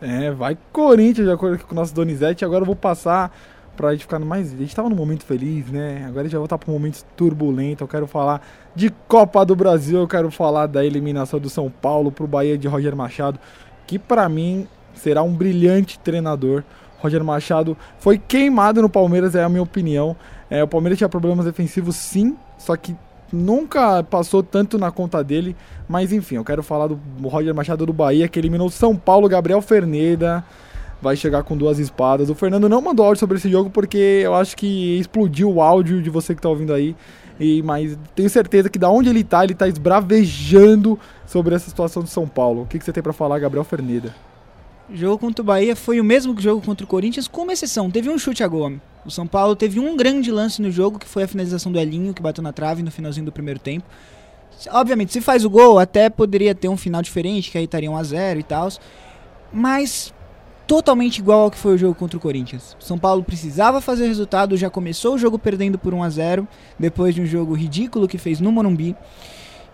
É, 0.00 0.30
vai 0.30 0.56
Corinthians, 0.72 1.26
de 1.26 1.32
acordo 1.32 1.64
com 1.64 1.72
o 1.72 1.74
nosso 1.74 1.92
Donizete. 1.92 2.44
Agora 2.44 2.62
eu 2.62 2.66
vou 2.66 2.76
passar 2.76 3.36
pra 3.78 3.92
gente 3.92 4.00
ficar 4.00 4.18
mais. 4.18 4.52
A 4.52 4.56
gente 4.56 4.74
tava 4.74 4.90
num 4.90 4.96
momento 4.96 5.24
feliz, 5.24 5.70
né? 5.70 6.04
Agora 6.04 6.22
a 6.22 6.24
gente 6.24 6.32
vai 6.32 6.40
voltar 6.40 6.58
pra 6.58 6.68
um 6.68 6.74
momento 6.74 7.04
turbulento. 7.16 7.84
Eu 7.84 7.88
quero 7.88 8.08
falar 8.08 8.42
de 8.74 8.90
Copa 9.06 9.46
do 9.46 9.54
Brasil, 9.54 10.00
eu 10.00 10.08
quero 10.08 10.32
falar 10.32 10.66
da 10.66 10.84
eliminação 10.84 11.38
do 11.38 11.48
São 11.48 11.70
Paulo 11.70 12.10
pro 12.10 12.26
Bahia 12.26 12.58
de 12.58 12.66
Roger 12.66 12.96
Machado, 12.96 13.38
que 13.86 13.96
para 13.96 14.28
mim 14.28 14.66
será 14.94 15.22
um 15.22 15.32
brilhante 15.32 15.96
treinador. 16.00 16.64
Roger 16.98 17.22
Machado 17.22 17.76
foi 18.00 18.18
queimado 18.18 18.82
no 18.82 18.88
Palmeiras, 18.88 19.36
é 19.36 19.44
a 19.44 19.48
minha 19.48 19.62
opinião. 19.62 20.16
É, 20.50 20.60
o 20.64 20.66
Palmeiras 20.66 20.98
tinha 20.98 21.08
problemas 21.08 21.44
defensivos 21.44 21.94
sim, 21.94 22.36
só 22.58 22.76
que 22.76 22.96
nunca 23.32 24.02
passou 24.02 24.42
tanto 24.42 24.76
na 24.76 24.90
conta 24.90 25.22
dele. 25.22 25.54
Mas 25.88 26.12
enfim, 26.12 26.34
eu 26.34 26.44
quero 26.44 26.64
falar 26.64 26.88
do 26.88 26.98
Roger 27.28 27.54
Machado 27.54 27.86
do 27.86 27.92
Bahia, 27.92 28.26
que 28.26 28.40
eliminou 28.40 28.68
São 28.70 28.96
Paulo, 28.96 29.28
Gabriel 29.28 29.62
Ferneda. 29.62 30.44
Vai 31.00 31.16
chegar 31.16 31.44
com 31.44 31.56
duas 31.56 31.78
espadas. 31.78 32.28
O 32.28 32.34
Fernando 32.34 32.68
não 32.68 32.82
mandou 32.82 33.06
áudio 33.06 33.20
sobre 33.20 33.36
esse 33.36 33.48
jogo 33.48 33.70
porque 33.70 34.22
eu 34.24 34.34
acho 34.34 34.56
que 34.56 34.98
explodiu 34.98 35.52
o 35.52 35.62
áudio 35.62 36.02
de 36.02 36.10
você 36.10 36.34
que 36.34 36.42
tá 36.42 36.48
ouvindo 36.48 36.72
aí. 36.72 36.96
E, 37.38 37.62
mas 37.62 37.96
tenho 38.14 38.28
certeza 38.28 38.68
que 38.68 38.78
da 38.78 38.90
onde 38.90 39.08
ele 39.08 39.22
tá, 39.22 39.44
ele 39.44 39.54
tá 39.54 39.68
esbravejando 39.68 40.98
sobre 41.24 41.54
essa 41.54 41.68
situação 41.68 42.02
de 42.02 42.10
São 42.10 42.26
Paulo. 42.26 42.62
O 42.62 42.66
que, 42.66 42.78
que 42.78 42.84
você 42.84 42.92
tem 42.92 43.02
para 43.02 43.12
falar, 43.12 43.38
Gabriel 43.38 43.64
Ferneda? 43.64 44.14
O 44.90 44.96
jogo 44.96 45.18
contra 45.18 45.42
o 45.42 45.44
Bahia 45.44 45.76
foi 45.76 46.00
o 46.00 46.04
mesmo 46.04 46.34
que 46.34 46.42
jogo 46.42 46.64
contra 46.64 46.84
o 46.84 46.88
Corinthians, 46.88 47.28
com 47.28 47.42
uma 47.42 47.52
exceção. 47.52 47.90
Teve 47.90 48.08
um 48.08 48.18
chute 48.18 48.42
a 48.42 48.48
gol. 48.48 48.72
O 49.04 49.10
São 49.10 49.26
Paulo 49.26 49.54
teve 49.54 49.78
um 49.78 49.96
grande 49.96 50.32
lance 50.32 50.60
no 50.60 50.70
jogo, 50.70 50.98
que 50.98 51.06
foi 51.06 51.22
a 51.22 51.28
finalização 51.28 51.70
do 51.70 51.78
Elinho, 51.78 52.14
que 52.14 52.22
bateu 52.22 52.42
na 52.42 52.52
trave 52.52 52.82
no 52.82 52.90
finalzinho 52.90 53.26
do 53.26 53.32
primeiro 53.32 53.60
tempo. 53.60 53.86
Obviamente, 54.70 55.12
se 55.12 55.20
faz 55.20 55.44
o 55.44 55.50
gol, 55.50 55.78
até 55.78 56.10
poderia 56.10 56.54
ter 56.54 56.68
um 56.68 56.76
final 56.76 57.02
diferente, 57.02 57.50
que 57.50 57.58
aí 57.58 57.64
estaria 57.64 57.90
1x0 57.90 58.40
e 58.40 58.42
tal. 58.42 58.68
Mas 59.52 60.12
totalmente 60.68 61.18
igual 61.18 61.40
ao 61.40 61.50
que 61.50 61.56
foi 61.56 61.74
o 61.74 61.78
jogo 61.78 61.94
contra 61.94 62.18
o 62.18 62.20
Corinthians. 62.20 62.76
São 62.78 62.98
Paulo 62.98 63.24
precisava 63.24 63.80
fazer 63.80 64.06
resultado, 64.06 64.54
já 64.54 64.68
começou 64.68 65.14
o 65.14 65.18
jogo 65.18 65.38
perdendo 65.38 65.78
por 65.78 65.94
1 65.94 66.02
a 66.02 66.10
0 66.10 66.48
depois 66.78 67.14
de 67.14 67.22
um 67.22 67.26
jogo 67.26 67.54
ridículo 67.54 68.06
que 68.06 68.18
fez 68.18 68.38
no 68.38 68.52
Morumbi. 68.52 68.94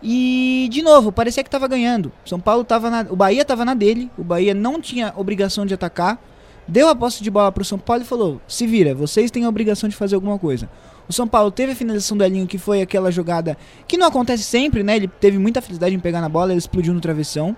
E 0.01 0.69
de 0.71 0.83
novo, 0.83 1.11
parecia 1.11 1.43
que 1.43 1.49
estava 1.49 1.67
ganhando. 1.67 2.13
São 2.25 2.39
Paulo 2.39 2.63
estava 2.63 2.89
na, 2.91 3.07
o 3.11 3.17
Bahia 3.17 3.43
estava 3.43 3.65
na 3.65 3.75
dele, 3.75 4.09
o 4.17 4.23
Bahia 4.23 4.55
não 4.55 4.81
tinha 4.81 5.13
obrigação 5.17 5.67
de 5.67 5.75
atacar. 5.75 6.23
Deu 6.67 6.89
a 6.89 6.95
posse 6.95 7.23
de 7.23 7.31
bola 7.31 7.51
para 7.51 7.63
o 7.63 7.65
São 7.65 7.79
Paulo 7.79 8.03
e 8.03 8.07
falou: 8.07 8.41
"Se 8.47 8.65
vira, 8.65 8.95
vocês 8.95 9.33
têm 9.33 9.45
a 9.45 9.49
obrigação 9.49 9.89
de 9.89 9.97
fazer 9.97 10.15
alguma 10.15 10.39
coisa". 10.39 10.71
O 11.09 11.13
São 11.13 11.29
Paulo 11.29 11.51
teve 11.51 11.73
a 11.73 11.75
finalização 11.77 12.17
do 12.17 12.25
Elinho, 12.25 12.47
que 12.47 12.59
foi 12.59 12.81
aquela 12.81 13.11
jogada 13.11 13.57
que 13.87 13.97
não 13.97 14.07
acontece 14.07 14.43
sempre, 14.43 14.83
né? 14.83 14.97
Ele 14.97 15.09
teve 15.09 15.39
muita 15.39 15.61
felicidade 15.61 15.95
em 15.95 16.01
pegar 16.01 16.21
na 16.21 16.29
bola, 16.29 16.53
ele 16.53 16.59
explodiu 16.59 16.95
no 16.95 17.01
travessão. 17.01 17.57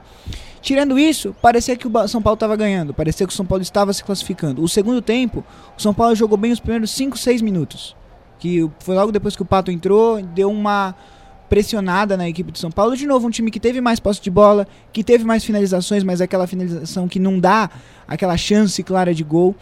Tirando 0.61 0.99
isso, 0.99 1.35
parecia 1.41 1.77
que 1.77 1.87
o 1.87 2.09
São 2.09 2.21
Paulo 2.21 2.35
estava 2.35 2.57
ganhando, 2.57 2.93
parecia 2.93 3.27
que 3.27 3.33
o 3.33 3.37
São 3.37 3.47
Paulo 3.47 3.63
estava 3.63 3.93
se 3.93 4.03
classificando. 4.03 4.63
O 4.63 4.69
segundo 4.69 5.01
tempo, 5.01 5.45
o 5.79 5.81
São 5.81 5.95
Paulo 5.95 6.15
jogou 6.17 6.37
bem 6.37 6.51
os 6.51 6.59
primeiros 6.59 6.91
5, 6.91 7.17
6 7.17 7.41
minutos. 7.41 7.95
Que 8.39 8.69
foi 8.81 8.97
logo 8.97 9.13
depois 9.13 9.37
que 9.37 9.43
o 9.43 9.47
Pato 9.47 9.71
entrou, 9.71 10.21
deu 10.21 10.51
uma 10.51 10.95
pressionada 11.49 12.17
na 12.17 12.29
equipe 12.29 12.51
de 12.51 12.59
São 12.59 12.71
Paulo. 12.71 12.97
De 12.97 13.07
novo, 13.07 13.29
um 13.29 13.31
time 13.31 13.51
que 13.51 13.61
teve 13.61 13.81
mais 13.81 14.01
posse 14.01 14.21
de 14.21 14.31
bola, 14.31 14.67
que 14.93 15.05
teve 15.05 15.25
mais 15.25 15.45
finalizações, 15.45 16.03
mas 16.03 16.21
aquela 16.21 16.47
finalização 16.47 17.07
que 17.07 17.19
não 17.19 17.39
dá 17.39 17.71
aquela 18.07 18.37
chance 18.37 18.83
clara 18.83 19.15
de 19.15 19.23
gol. 19.23 19.55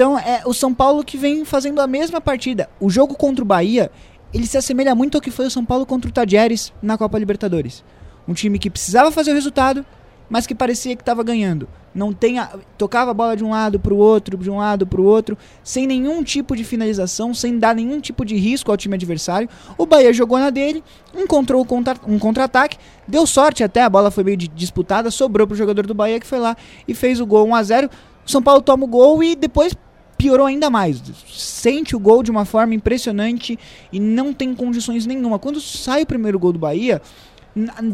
Então 0.00 0.18
é 0.18 0.40
o 0.46 0.54
São 0.54 0.72
Paulo 0.72 1.04
que 1.04 1.18
vem 1.18 1.44
fazendo 1.44 1.78
a 1.78 1.86
mesma 1.86 2.22
partida. 2.22 2.70
O 2.80 2.88
jogo 2.88 3.14
contra 3.14 3.44
o 3.44 3.46
Bahia, 3.46 3.90
ele 4.32 4.46
se 4.46 4.56
assemelha 4.56 4.94
muito 4.94 5.16
ao 5.16 5.20
que 5.20 5.30
foi 5.30 5.44
o 5.44 5.50
São 5.50 5.62
Paulo 5.62 5.84
contra 5.84 6.08
o 6.08 6.12
Tajeres 6.12 6.72
na 6.80 6.96
Copa 6.96 7.18
Libertadores. 7.18 7.84
Um 8.26 8.32
time 8.32 8.58
que 8.58 8.70
precisava 8.70 9.12
fazer 9.12 9.32
o 9.32 9.34
resultado, 9.34 9.84
mas 10.26 10.46
que 10.46 10.54
parecia 10.54 10.96
que 10.96 11.02
estava 11.02 11.22
ganhando. 11.22 11.68
Não 11.94 12.14
tem 12.14 12.36
tocava 12.78 13.10
a 13.10 13.14
bola 13.14 13.36
de 13.36 13.44
um 13.44 13.50
lado 13.50 13.78
para 13.78 13.92
o 13.92 13.98
outro, 13.98 14.38
de 14.38 14.50
um 14.50 14.56
lado 14.56 14.86
para 14.86 15.02
o 15.02 15.04
outro, 15.04 15.36
sem 15.62 15.86
nenhum 15.86 16.22
tipo 16.22 16.56
de 16.56 16.64
finalização, 16.64 17.34
sem 17.34 17.58
dar 17.58 17.74
nenhum 17.74 18.00
tipo 18.00 18.24
de 18.24 18.36
risco 18.36 18.70
ao 18.70 18.78
time 18.78 18.94
adversário. 18.94 19.50
O 19.76 19.84
Bahia 19.84 20.14
jogou 20.14 20.38
na 20.38 20.48
dele, 20.48 20.82
encontrou 21.14 21.62
um 22.08 22.18
contra-ataque, 22.18 22.78
deu 23.06 23.26
sorte 23.26 23.62
até, 23.62 23.82
a 23.82 23.90
bola 23.90 24.10
foi 24.10 24.24
meio 24.24 24.38
disputada, 24.38 25.10
sobrou 25.10 25.46
para 25.46 25.52
o 25.52 25.58
jogador 25.58 25.86
do 25.86 25.92
Bahia 25.92 26.18
que 26.18 26.26
foi 26.26 26.38
lá 26.38 26.56
e 26.88 26.94
fez 26.94 27.20
o 27.20 27.26
gol 27.26 27.46
1 27.48 27.54
a 27.54 27.62
0. 27.62 27.90
O 28.24 28.30
São 28.30 28.42
Paulo 28.42 28.62
toma 28.62 28.84
o 28.84 28.88
gol 28.88 29.22
e 29.22 29.34
depois 29.34 29.74
piorou 30.20 30.46
ainda 30.46 30.68
mais. 30.68 31.02
Sente 31.32 31.96
o 31.96 31.98
gol 31.98 32.22
de 32.22 32.30
uma 32.30 32.44
forma 32.44 32.74
impressionante 32.74 33.58
e 33.90 33.98
não 33.98 34.34
tem 34.34 34.54
condições 34.54 35.06
nenhuma. 35.06 35.38
Quando 35.38 35.60
sai 35.60 36.02
o 36.02 36.06
primeiro 36.06 36.38
gol 36.38 36.52
do 36.52 36.58
Bahia, 36.58 37.00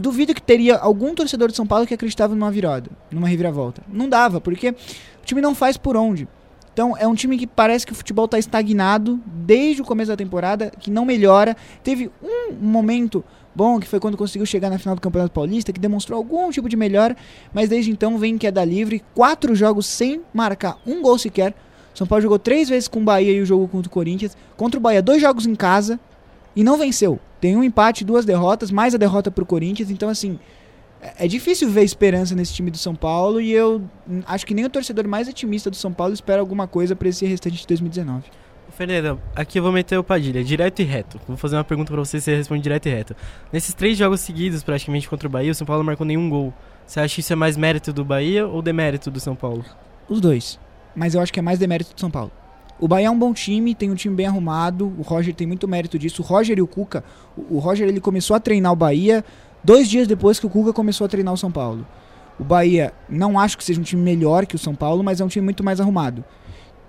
duvido 0.01 0.35
que 0.35 0.43
teria 0.43 0.77
algum 0.77 1.15
torcedor 1.15 1.51
de 1.51 1.57
São 1.57 1.67
Paulo 1.67 1.87
que 1.87 1.95
acreditava 1.95 2.35
numa 2.35 2.51
virada, 2.51 2.91
numa 3.13 3.29
reviravolta. 3.29 3.81
Não 3.89 4.09
dava, 4.09 4.41
porque 4.41 4.71
o 4.71 5.25
time 5.25 5.41
não 5.41 5.55
faz 5.55 5.77
por 5.77 5.97
onde. 5.97 6.27
Então 6.73 6.97
é 6.99 7.07
um 7.07 7.15
time 7.15 7.39
que 7.39 7.47
parece 7.47 7.87
que 7.87 7.93
o 7.93 7.95
futebol 7.95 8.25
está 8.25 8.41
estagnado 8.41 9.21
desde 9.25 9.81
o 9.81 9.85
começo 9.85 10.11
da 10.11 10.17
temporada, 10.17 10.73
que 10.81 10.91
não 10.91 11.05
melhora. 11.05 11.57
Teve 11.85 12.11
um 12.21 12.55
momento 12.61 13.25
bom, 13.55 13.79
que 13.79 13.87
foi 13.87 14.01
quando 14.01 14.17
conseguiu 14.17 14.45
chegar 14.45 14.69
na 14.69 14.79
final 14.79 14.97
do 14.97 15.01
Campeonato 15.01 15.33
Paulista, 15.33 15.73
que 15.73 15.81
demonstrou 15.81 16.19
algum 16.19 16.51
tipo 16.51 16.69
de 16.69 16.77
melhora, 16.77 17.17
mas 17.55 17.69
desde 17.69 17.91
então 17.91 18.19
vem 18.19 18.37
queda 18.37 18.65
livre, 18.65 19.03
quatro 19.15 19.55
jogos 19.55 19.87
sem 19.87 20.23
marcar 20.35 20.77
um 20.85 21.01
gol 21.01 21.17
sequer. 21.17 21.55
São 21.97 22.07
Paulo 22.07 22.21
jogou 22.21 22.39
três 22.39 22.69
vezes 22.69 22.89
com 22.89 23.01
o 23.01 23.05
Bahia 23.05 23.33
e 23.33 23.41
o 23.41 23.47
jogo 23.47 23.67
contra 23.67 23.89
o 23.89 23.91
Corinthians. 23.91 24.37
Contra 24.55 24.79
o 24.79 24.83
Bahia, 24.83 25.01
dois 25.01 25.21
jogos 25.21 25.47
em 25.47 25.55
casa 25.55 25.99
e 26.55 26.63
não 26.63 26.77
venceu. 26.77 27.19
Tem 27.41 27.57
um 27.57 27.65
empate, 27.65 28.05
duas 28.05 28.27
derrotas, 28.27 28.71
mais 28.71 28.95
a 28.95 28.99
derrota 28.99 29.31
pro 29.31 29.47
Corinthians. 29.47 29.91
Então, 29.91 30.11
assim, 30.11 30.39
é, 31.01 31.25
é 31.25 31.29
difícil 31.29 31.71
ver 31.71 31.85
esperança 31.85 32.35
nesse 32.35 32.53
time 32.53 32.71
do 32.71 32.77
São 32.77 32.95
Paulo 32.95 33.41
e 33.41 33.51
eu 33.51 33.83
acho 34.27 34.45
que 34.45 34.53
nem 34.53 34.67
o 34.67 34.71
torcedor 34.71 35.09
mais 35.09 35.27
otimista 35.27 35.71
do 35.71 35.77
São 35.77 35.91
Paulo 35.91 36.13
espera 36.13 36.41
alguma 36.41 36.69
coisa 36.69 36.95
para 36.95 37.09
esse 37.09 37.25
restante 37.25 37.57
de 37.57 37.67
2019. 37.67 38.25
Fernanda, 38.77 39.19
aqui 39.35 39.59
eu 39.59 39.63
vou 39.63 39.73
meter 39.73 39.99
o 39.99 40.05
Padilha, 40.05 40.45
direto 40.45 40.83
e 40.83 40.85
reto. 40.85 41.19
Vou 41.27 41.37
fazer 41.39 41.57
uma 41.57 41.65
pergunta 41.65 41.91
para 41.91 42.05
você, 42.05 42.21
você 42.21 42.37
responde 42.37 42.63
direto 42.63 42.87
e 42.87 42.91
reto. 42.91 43.17
Nesses 43.51 43.73
três 43.73 43.97
jogos 43.97 44.21
seguidos, 44.21 44.63
praticamente 44.63 45.09
contra 45.09 45.27
o 45.27 45.31
Bahia, 45.31 45.51
o 45.51 45.55
São 45.55 45.67
Paulo 45.67 45.83
não 45.83 45.87
marcou 45.87 46.07
nenhum 46.07 46.29
gol. 46.29 46.53
Você 46.87 47.01
acha 47.01 47.15
que 47.15 47.21
isso 47.21 47.33
é 47.33 47.37
mais 47.37 47.57
mérito 47.57 47.91
do 47.91 48.05
Bahia 48.05 48.47
ou 48.47 48.61
demérito 48.61 49.11
do 49.11 49.19
São 49.19 49.35
Paulo? 49.35 49.65
Os 50.09 50.21
dois. 50.21 50.59
Mas 50.97 51.15
eu 51.15 51.21
acho 51.21 51.33
que 51.33 51.39
é 51.39 51.43
mais 51.43 51.59
demérito 51.59 51.95
do 51.95 52.01
São 52.01 52.11
Paulo. 52.11 52.33
O 52.81 52.89
Bahia 52.89 53.07
é 53.07 53.11
um 53.11 53.19
bom 53.19 53.33
time, 53.33 53.75
tem 53.75 53.91
um 53.91 53.95
time 53.95 54.15
bem 54.15 54.27
arrumado. 54.27 54.93
O 54.99 55.03
Roger 55.03 55.35
tem 55.35 55.47
muito 55.47 55.69
mérito 55.69 55.99
disso. 55.99 56.23
O 56.23 56.25
Roger 56.25 56.59
e 56.59 56.63
o 56.63 56.67
Cuca, 56.67 57.05
o 57.37 57.59
Roger 57.59 57.89
ele 57.89 58.01
começou 58.01 58.35
a 58.35 58.41
treinar 58.41 58.73
o 58.73 58.77
Bahia 58.77 59.25
dois 59.63 59.89
dias 59.89 60.07
depois 60.07 60.39
que 60.41 60.47
o 60.47 60.51
Cuca 60.51 60.73
começou 60.73 61.05
a 61.05 61.09
treinar 61.09 61.35
o 61.35 61.37
São 61.37 61.51
Paulo. 61.51 61.87
O 62.39 62.45
Bahia 62.45 62.93
não 63.09 63.39
acho 63.39 63.57
que 63.57 63.65
seja 63.65 63.81
um 63.81 63.85
time 63.85 64.03
melhor 64.03 64.45
que 64.47 64.55
o 64.55 64.59
São 64.59 64.75
Paulo, 64.75 65.03
mas 65.03 65.21
é 65.21 65.25
um 65.25 65.29
time 65.29 65.45
muito 65.45 65.65
mais 65.65 65.81
arrumado. 65.81 66.25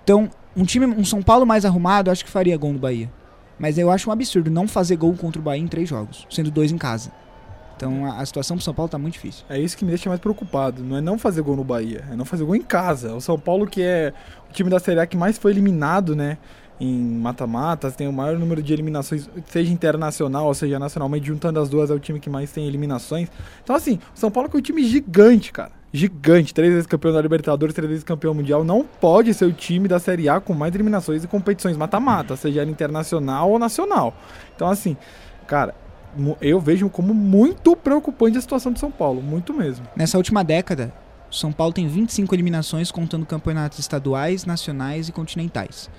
Então, 0.04 0.30
um 0.56 0.64
time, 0.64 0.86
um 0.86 1.04
São 1.04 1.22
Paulo 1.22 1.46
mais 1.46 1.64
arrumado, 1.64 2.10
acho 2.10 2.24
que 2.24 2.30
faria 2.30 2.56
gol 2.56 2.72
no 2.72 2.78
Bahia. 2.78 3.10
Mas 3.58 3.78
eu 3.78 3.90
acho 3.90 4.08
um 4.10 4.12
absurdo 4.12 4.50
não 4.50 4.68
fazer 4.68 4.96
gol 4.96 5.14
contra 5.14 5.40
o 5.40 5.44
Bahia 5.44 5.62
em 5.62 5.66
três 5.66 5.88
jogos, 5.88 6.26
sendo 6.30 6.50
dois 6.50 6.70
em 6.70 6.78
casa. 6.78 7.10
Então 7.78 8.04
a, 8.04 8.20
a 8.20 8.26
situação 8.26 8.56
pro 8.56 8.64
São 8.64 8.74
Paulo 8.74 8.90
tá 8.90 8.98
muito 8.98 9.14
difícil. 9.14 9.44
É 9.48 9.58
isso 9.58 9.76
que 9.76 9.84
me 9.84 9.90
deixa 9.90 10.08
mais 10.08 10.20
preocupado. 10.20 10.82
Não 10.82 10.96
é 10.96 11.00
não 11.00 11.16
fazer 11.16 11.40
gol 11.42 11.56
no 11.56 11.62
Bahia, 11.64 12.04
é 12.10 12.16
não 12.16 12.24
fazer 12.24 12.44
gol 12.44 12.56
em 12.56 12.62
casa. 12.62 13.14
O 13.14 13.20
São 13.20 13.38
Paulo, 13.38 13.66
que 13.66 13.80
é 13.80 14.12
o 14.50 14.52
time 14.52 14.68
da 14.68 14.80
Série 14.80 14.98
A 15.00 15.06
que 15.06 15.16
mais 15.16 15.38
foi 15.38 15.52
eliminado, 15.52 16.16
né? 16.16 16.36
Em 16.80 16.96
mata-matas, 16.96 17.96
tem 17.96 18.06
o 18.06 18.12
maior 18.12 18.38
número 18.38 18.62
de 18.62 18.72
eliminações, 18.72 19.28
seja 19.46 19.72
internacional 19.72 20.46
ou 20.46 20.54
seja 20.54 20.78
nacionalmente, 20.78 21.26
juntando 21.26 21.58
as 21.58 21.68
duas, 21.68 21.90
é 21.90 21.94
o 21.94 21.98
time 21.98 22.20
que 22.20 22.30
mais 22.30 22.52
tem 22.52 22.68
eliminações. 22.68 23.28
Então, 23.64 23.74
assim, 23.74 23.98
o 24.14 24.18
São 24.18 24.30
Paulo 24.30 24.48
que 24.48 24.56
é 24.56 24.58
um 24.58 24.62
time 24.62 24.84
gigante, 24.84 25.52
cara. 25.52 25.72
Gigante, 25.92 26.54
três 26.54 26.72
vezes 26.72 26.86
campeão 26.86 27.12
da 27.12 27.20
Libertadores, 27.20 27.74
três 27.74 27.88
vezes 27.88 28.04
campeão 28.04 28.32
mundial. 28.32 28.62
Não 28.62 28.84
pode 28.84 29.34
ser 29.34 29.46
o 29.46 29.52
time 29.52 29.88
da 29.88 29.98
Série 29.98 30.28
A 30.28 30.40
com 30.40 30.54
mais 30.54 30.72
eliminações 30.72 31.24
e 31.24 31.26
competições 31.26 31.76
mata-mata, 31.76 32.36
seja 32.36 32.62
internacional 32.62 33.50
ou 33.50 33.58
nacional. 33.58 34.14
Então, 34.54 34.68
assim, 34.68 34.96
cara, 35.48 35.74
eu 36.40 36.60
vejo 36.60 36.88
como 36.88 37.14
muito 37.14 37.76
preocupante 37.76 38.38
a 38.38 38.40
situação 38.40 38.72
de 38.72 38.80
São 38.80 38.90
Paulo, 38.90 39.22
muito 39.22 39.52
mesmo. 39.52 39.86
Nessa 39.96 40.16
última 40.16 40.42
década, 40.42 40.92
São 41.30 41.52
Paulo 41.52 41.72
tem 41.72 41.86
25 41.86 42.34
eliminações 42.34 42.90
contando 42.90 43.26
campeonatos 43.26 43.78
estaduais, 43.78 44.44
nacionais 44.44 45.08
e 45.08 45.12
continentais. 45.12 45.90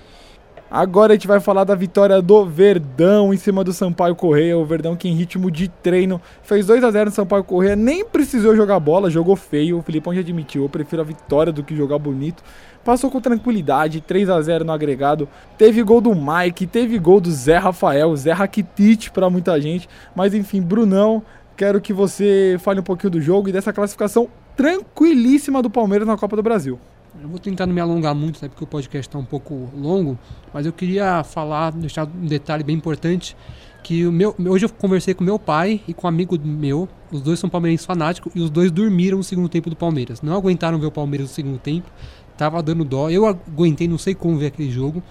Agora 0.72 1.12
a 1.12 1.16
gente 1.16 1.26
vai 1.26 1.40
falar 1.40 1.64
da 1.64 1.74
vitória 1.74 2.22
do 2.22 2.46
Verdão 2.46 3.34
em 3.34 3.36
cima 3.36 3.64
do 3.64 3.72
Sampaio 3.72 4.14
Correia. 4.14 4.56
O 4.56 4.64
Verdão 4.64 4.94
que 4.94 5.08
em 5.08 5.14
ritmo 5.14 5.50
de 5.50 5.66
treino 5.66 6.20
fez 6.44 6.64
2 6.66 6.84
a 6.84 6.90
0 6.92 7.10
no 7.10 7.10
Sampaio 7.10 7.42
Correia, 7.42 7.74
nem 7.74 8.04
precisou 8.04 8.54
jogar 8.54 8.78
bola, 8.78 9.10
jogou 9.10 9.34
feio. 9.34 9.78
O 9.78 9.82
Filipão 9.82 10.14
já 10.14 10.20
admitiu, 10.20 10.62
eu 10.62 10.68
prefiro 10.68 11.02
a 11.02 11.04
vitória 11.04 11.52
do 11.52 11.64
que 11.64 11.74
jogar 11.74 11.98
bonito. 11.98 12.44
Passou 12.84 13.10
com 13.10 13.20
tranquilidade, 13.20 14.00
3 14.00 14.30
a 14.30 14.40
0 14.40 14.64
no 14.64 14.70
agregado. 14.70 15.28
Teve 15.58 15.82
gol 15.82 16.00
do 16.00 16.14
Mike, 16.14 16.68
teve 16.68 17.00
gol 17.00 17.20
do 17.20 17.32
Zé 17.32 17.58
Rafael, 17.58 18.14
Zé 18.14 18.30
Rakitic 18.30 19.10
para 19.10 19.28
muita 19.28 19.60
gente. 19.60 19.88
Mas 20.14 20.34
enfim, 20.34 20.62
Brunão, 20.62 21.20
quero 21.56 21.80
que 21.80 21.92
você 21.92 22.56
fale 22.60 22.78
um 22.78 22.84
pouquinho 22.84 23.10
do 23.10 23.20
jogo 23.20 23.48
e 23.48 23.52
dessa 23.52 23.72
classificação 23.72 24.28
tranquilíssima 24.56 25.60
do 25.60 25.68
Palmeiras 25.68 26.06
na 26.06 26.16
Copa 26.16 26.36
do 26.36 26.44
Brasil. 26.44 26.78
Eu 27.22 27.28
vou 27.28 27.38
tentar 27.38 27.66
não 27.66 27.74
me 27.74 27.80
alongar 27.80 28.14
muito, 28.14 28.40
né, 28.40 28.48
porque 28.48 28.64
o 28.64 28.66
podcast 28.66 29.06
está 29.06 29.18
um 29.18 29.24
pouco 29.24 29.68
longo, 29.76 30.18
mas 30.54 30.64
eu 30.64 30.72
queria 30.72 31.22
falar, 31.22 31.70
deixar 31.72 32.06
um 32.06 32.26
detalhe 32.26 32.64
bem 32.64 32.74
importante, 32.74 33.36
que 33.82 34.06
o 34.06 34.12
meu, 34.12 34.34
hoje 34.46 34.64
eu 34.64 34.70
conversei 34.70 35.12
com 35.12 35.22
meu 35.22 35.38
pai 35.38 35.82
e 35.86 35.92
com 35.92 36.06
um 36.06 36.08
amigo 36.08 36.38
meu, 36.42 36.88
os 37.12 37.20
dois 37.20 37.38
são 37.38 37.50
palmeirenses 37.50 37.84
fanáticos, 37.84 38.32
e 38.34 38.40
os 38.40 38.48
dois 38.48 38.70
dormiram 38.70 39.18
no 39.18 39.24
segundo 39.24 39.50
tempo 39.50 39.68
do 39.68 39.76
Palmeiras. 39.76 40.22
Não 40.22 40.34
aguentaram 40.34 40.78
ver 40.78 40.86
o 40.86 40.90
Palmeiras 40.90 41.28
no 41.28 41.34
segundo 41.34 41.58
tempo, 41.58 41.90
tava 42.38 42.62
dando 42.62 42.86
dó, 42.86 43.10
eu 43.10 43.26
aguentei, 43.26 43.86
não 43.86 43.98
sei 43.98 44.14
como 44.14 44.38
ver 44.38 44.46
aquele 44.46 44.70
jogo. 44.70 45.02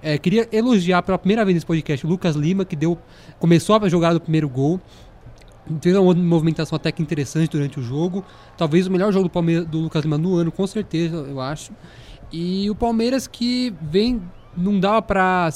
É, 0.00 0.16
queria 0.16 0.48
elogiar 0.50 1.02
pela 1.02 1.18
primeira 1.18 1.44
vez 1.44 1.54
nesse 1.54 1.66
podcast 1.66 2.06
o 2.06 2.08
Lucas 2.08 2.34
Lima, 2.34 2.64
que 2.64 2.76
deu 2.76 2.96
começou 3.38 3.76
a 3.76 3.88
jogar 3.90 4.14
do 4.14 4.20
primeiro 4.20 4.48
gol, 4.48 4.80
fez 5.80 5.96
uma 5.96 6.14
movimentação 6.14 6.76
até 6.76 6.90
que 6.90 7.02
interessante 7.02 7.50
durante 7.50 7.78
o 7.78 7.82
jogo. 7.82 8.24
Talvez 8.56 8.86
o 8.86 8.90
melhor 8.90 9.12
jogo 9.12 9.24
do 9.24 9.30
Palmeiras 9.30 9.66
do 9.66 9.78
Lucas 9.78 10.02
Lima 10.02 10.18
no 10.18 10.36
ano, 10.36 10.50
com 10.52 10.66
certeza, 10.66 11.16
eu 11.16 11.40
acho. 11.40 11.72
E 12.32 12.68
o 12.70 12.74
Palmeiras 12.74 13.26
que 13.26 13.74
vem 13.80 14.22
não 14.56 14.78
dava 14.78 15.00
para 15.02 15.50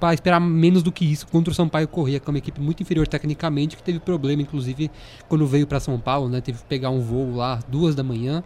para 0.00 0.14
esperar 0.14 0.40
menos 0.40 0.82
do 0.82 0.90
que 0.90 1.04
isso 1.04 1.26
contra 1.26 1.50
o 1.52 1.54
Sampaio 1.54 1.86
Corrêa, 1.86 2.18
que 2.18 2.28
é 2.28 2.30
uma 2.30 2.38
equipe 2.38 2.60
muito 2.60 2.82
inferior 2.82 3.06
tecnicamente, 3.06 3.76
que 3.76 3.82
teve 3.82 3.98
problema, 4.00 4.40
inclusive, 4.40 4.90
quando 5.28 5.46
veio 5.46 5.66
para 5.66 5.78
São 5.78 5.98
Paulo, 5.98 6.28
né? 6.28 6.40
Teve 6.40 6.58
que 6.58 6.64
pegar 6.64 6.90
um 6.90 7.00
voo 7.00 7.36
lá 7.36 7.60
duas 7.68 7.94
da 7.94 8.02
manhã. 8.02 8.42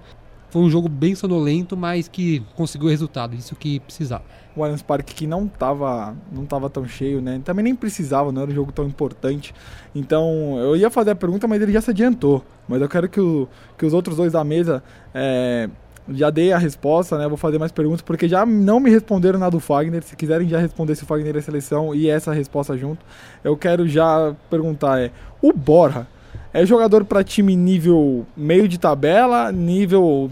Foi 0.50 0.62
um 0.62 0.70
jogo 0.70 0.88
bem 0.88 1.14
sonolento, 1.14 1.76
mas 1.76 2.08
que 2.08 2.42
conseguiu 2.56 2.86
o 2.86 2.90
resultado, 2.90 3.34
isso 3.34 3.54
que 3.54 3.80
precisava. 3.80 4.24
O 4.56 4.62
Allianz 4.62 4.82
Parque 4.82 5.14
que 5.14 5.26
não 5.26 5.44
estava 5.44 6.16
não 6.32 6.46
tava 6.46 6.70
tão 6.70 6.86
cheio, 6.86 7.20
né? 7.20 7.40
Também 7.44 7.62
nem 7.62 7.74
precisava, 7.74 8.32
não 8.32 8.42
era 8.42 8.50
um 8.50 8.54
jogo 8.54 8.72
tão 8.72 8.86
importante. 8.86 9.54
Então, 9.94 10.58
eu 10.58 10.74
ia 10.74 10.90
fazer 10.90 11.10
a 11.10 11.14
pergunta, 11.14 11.46
mas 11.46 11.60
ele 11.60 11.72
já 11.72 11.80
se 11.80 11.90
adiantou. 11.90 12.42
Mas 12.66 12.80
eu 12.80 12.88
quero 12.88 13.08
que, 13.08 13.20
o, 13.20 13.46
que 13.76 13.84
os 13.84 13.92
outros 13.92 14.16
dois 14.16 14.32
da 14.32 14.42
mesa 14.42 14.82
é, 15.14 15.68
já 16.10 16.30
dei 16.30 16.52
a 16.52 16.58
resposta, 16.58 17.18
né? 17.18 17.28
Vou 17.28 17.36
fazer 17.36 17.58
mais 17.58 17.70
perguntas, 17.70 18.00
porque 18.00 18.26
já 18.26 18.46
não 18.46 18.80
me 18.80 18.90
responderam 18.90 19.38
na 19.38 19.50
do 19.50 19.60
Fagner. 19.60 20.02
Se 20.02 20.16
quiserem 20.16 20.48
já 20.48 20.58
responder 20.58 20.94
se 20.94 21.02
o 21.02 21.06
Fagner 21.06 21.36
é 21.36 21.40
seleção 21.40 21.94
e 21.94 22.08
essa 22.08 22.32
resposta 22.32 22.76
junto, 22.76 23.04
eu 23.44 23.56
quero 23.56 23.86
já 23.86 24.34
perguntar: 24.48 24.98
é 24.98 25.10
o 25.42 25.52
Borja 25.52 26.06
é 26.62 26.66
jogador 26.66 27.04
para 27.04 27.22
time 27.22 27.54
nível 27.54 28.26
meio 28.36 28.66
de 28.66 28.78
tabela, 28.78 29.52
nível 29.52 30.30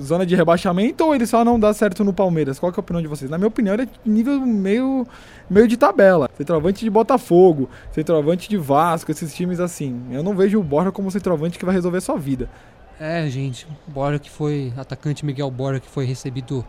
zona 0.00 0.26
de 0.26 0.34
rebaixamento, 0.34 1.04
ou 1.04 1.14
ele 1.14 1.26
só 1.26 1.44
não 1.44 1.58
dá 1.58 1.72
certo 1.72 2.04
no 2.04 2.12
Palmeiras? 2.12 2.58
Qual 2.58 2.70
é 2.70 2.74
a 2.76 2.80
opinião 2.80 3.00
de 3.00 3.08
vocês? 3.08 3.30
Na 3.30 3.38
minha 3.38 3.48
opinião, 3.48 3.74
ele 3.74 3.84
é 3.84 3.88
nível 4.04 4.40
meio, 4.40 5.06
meio 5.48 5.66
de 5.66 5.76
tabela. 5.76 6.28
Centroavante 6.36 6.84
de 6.84 6.90
Botafogo, 6.90 7.68
centroavante 7.92 8.48
de 8.48 8.56
Vasco, 8.56 9.10
esses 9.10 9.34
times 9.34 9.60
assim. 9.60 10.02
Eu 10.10 10.22
não 10.22 10.36
vejo 10.36 10.58
o 10.58 10.62
Borja 10.62 10.92
como 10.92 11.10
centroavante 11.10 11.58
que 11.58 11.64
vai 11.64 11.74
resolver 11.74 12.00
sua 12.00 12.18
vida. 12.18 12.48
É, 12.98 13.26
gente, 13.28 13.66
Borja 13.86 14.18
que 14.18 14.30
foi 14.30 14.72
atacante 14.76 15.24
Miguel 15.24 15.50
Borja 15.50 15.80
que 15.80 15.88
foi 15.88 16.04
recebido 16.04 16.64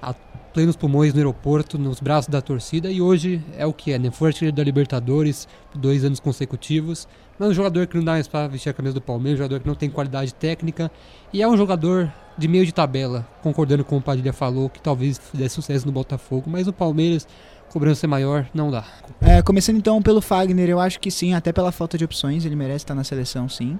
a 0.00 0.14
plenos 0.54 0.74
pulmões 0.74 1.12
no 1.12 1.18
aeroporto, 1.18 1.76
nos 1.76 2.00
braços 2.00 2.30
da 2.30 2.40
torcida 2.40 2.90
e 2.90 3.02
hoje 3.02 3.42
é 3.58 3.66
o 3.66 3.74
que 3.74 3.92
é, 3.92 3.98
né? 3.98 4.10
Foi 4.10 4.28
artilheiro 4.28 4.56
da 4.56 4.64
Libertadores 4.64 5.46
dois 5.74 6.02
anos 6.02 6.18
consecutivos, 6.18 7.06
mas 7.38 7.48
um 7.50 7.54
jogador 7.54 7.86
que 7.86 7.96
não 7.96 8.04
dá 8.04 8.12
mais 8.12 8.28
para 8.28 8.48
vestir 8.48 8.70
a 8.70 8.72
camisa 8.72 8.94
do 8.94 9.00
Palmeiras, 9.00 9.40
um 9.40 9.44
jogador 9.44 9.60
que 9.60 9.68
não 9.68 9.74
tem 9.74 9.90
qualidade 9.90 10.34
técnica 10.34 10.90
e 11.32 11.42
é 11.42 11.48
um 11.48 11.56
jogador 11.56 12.12
de 12.36 12.48
meio 12.48 12.66
de 12.66 12.72
tabela, 12.72 13.26
concordando 13.42 13.84
com 13.84 13.96
o 13.96 14.02
Padilha 14.02 14.32
falou 14.32 14.68
que 14.68 14.80
talvez 14.80 15.18
fizesse 15.18 15.54
sucesso 15.54 15.86
no 15.86 15.92
Botafogo, 15.92 16.50
mas 16.50 16.66
no 16.66 16.72
Palmeiras 16.72 17.26
cobrança 17.70 18.06
maior, 18.06 18.46
não 18.54 18.70
dá. 18.70 18.84
É, 19.20 19.42
começando 19.42 19.76
então 19.76 20.00
pelo 20.00 20.20
Fagner, 20.20 20.68
eu 20.68 20.80
acho 20.80 21.00
que 21.00 21.10
sim, 21.10 21.34
até 21.34 21.52
pela 21.52 21.72
falta 21.72 21.98
de 21.98 22.04
opções, 22.04 22.44
ele 22.44 22.56
merece 22.56 22.84
estar 22.84 22.94
na 22.94 23.04
seleção, 23.04 23.48
sim. 23.48 23.78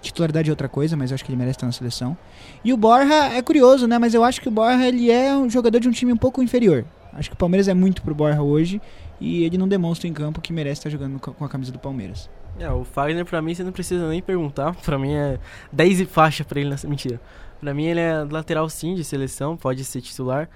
Titularidade 0.00 0.48
é 0.48 0.52
outra 0.52 0.68
coisa, 0.68 0.96
mas 0.96 1.10
eu 1.10 1.16
acho 1.16 1.24
que 1.24 1.30
ele 1.30 1.38
merece 1.38 1.56
estar 1.56 1.66
na 1.66 1.72
seleção. 1.72 2.16
E 2.64 2.72
o 2.72 2.76
Borja 2.76 3.32
é 3.34 3.42
curioso, 3.42 3.86
né? 3.88 3.98
Mas 3.98 4.14
eu 4.14 4.22
acho 4.22 4.40
que 4.40 4.48
o 4.48 4.50
Borja 4.50 4.86
ele 4.86 5.10
é 5.10 5.36
um 5.36 5.50
jogador 5.50 5.80
de 5.80 5.88
um 5.88 5.92
time 5.92 6.12
um 6.12 6.16
pouco 6.16 6.42
inferior. 6.42 6.84
Acho 7.12 7.30
que 7.30 7.34
o 7.34 7.38
Palmeiras 7.38 7.66
é 7.66 7.74
muito 7.74 8.00
pro 8.02 8.14
Borja 8.14 8.40
hoje 8.40 8.80
e 9.20 9.42
ele 9.42 9.58
não 9.58 9.66
demonstra 9.66 10.06
em 10.06 10.12
campo 10.12 10.40
que 10.40 10.52
merece 10.52 10.80
estar 10.80 10.90
jogando 10.90 11.18
com 11.18 11.44
a 11.44 11.48
camisa 11.48 11.72
do 11.72 11.78
Palmeiras. 11.78 12.30
É, 12.58 12.70
o 12.70 12.84
Fagner 12.84 13.24
pra 13.24 13.40
mim 13.40 13.54
você 13.54 13.62
não 13.62 13.72
precisa 13.72 14.08
nem 14.08 14.20
perguntar. 14.20 14.74
Pra 14.84 14.98
mim 14.98 15.14
é 15.14 15.38
10 15.72 16.00
e 16.00 16.06
faixa 16.06 16.44
pra 16.44 16.60
ele 16.60 16.70
nessa 16.70 16.86
mentira. 16.88 17.20
Pra 17.60 17.72
mim 17.74 17.86
ele 17.86 18.00
é 18.00 18.24
lateral 18.24 18.68
sim 18.68 18.94
de 18.94 19.04
seleção, 19.04 19.56
pode 19.56 19.84
ser 19.84 20.00
titular. 20.00 20.48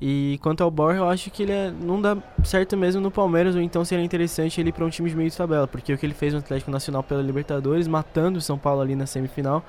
E 0.00 0.38
quanto 0.42 0.62
ao 0.62 0.70
Borja, 0.70 1.00
eu 1.00 1.08
acho 1.08 1.30
que 1.30 1.44
ele 1.44 1.52
é, 1.52 1.70
não 1.70 2.00
dá 2.00 2.16
certo 2.42 2.76
mesmo 2.76 3.00
no 3.00 3.10
Palmeiras, 3.10 3.54
ou 3.54 3.60
então 3.60 3.84
seria 3.84 4.04
interessante 4.04 4.60
ele 4.60 4.70
ir 4.70 4.72
para 4.72 4.84
um 4.84 4.90
time 4.90 5.08
de 5.08 5.16
meio 5.16 5.30
de 5.30 5.36
tabela, 5.36 5.66
porque 5.66 5.92
o 5.92 5.98
que 5.98 6.04
ele 6.04 6.14
fez 6.14 6.32
no 6.32 6.40
Atlético 6.40 6.70
Nacional 6.70 7.02
pela 7.02 7.22
Libertadores, 7.22 7.86
matando 7.86 8.38
o 8.38 8.42
São 8.42 8.58
Paulo 8.58 8.82
ali 8.82 8.96
na 8.96 9.06
semifinal, 9.06 9.64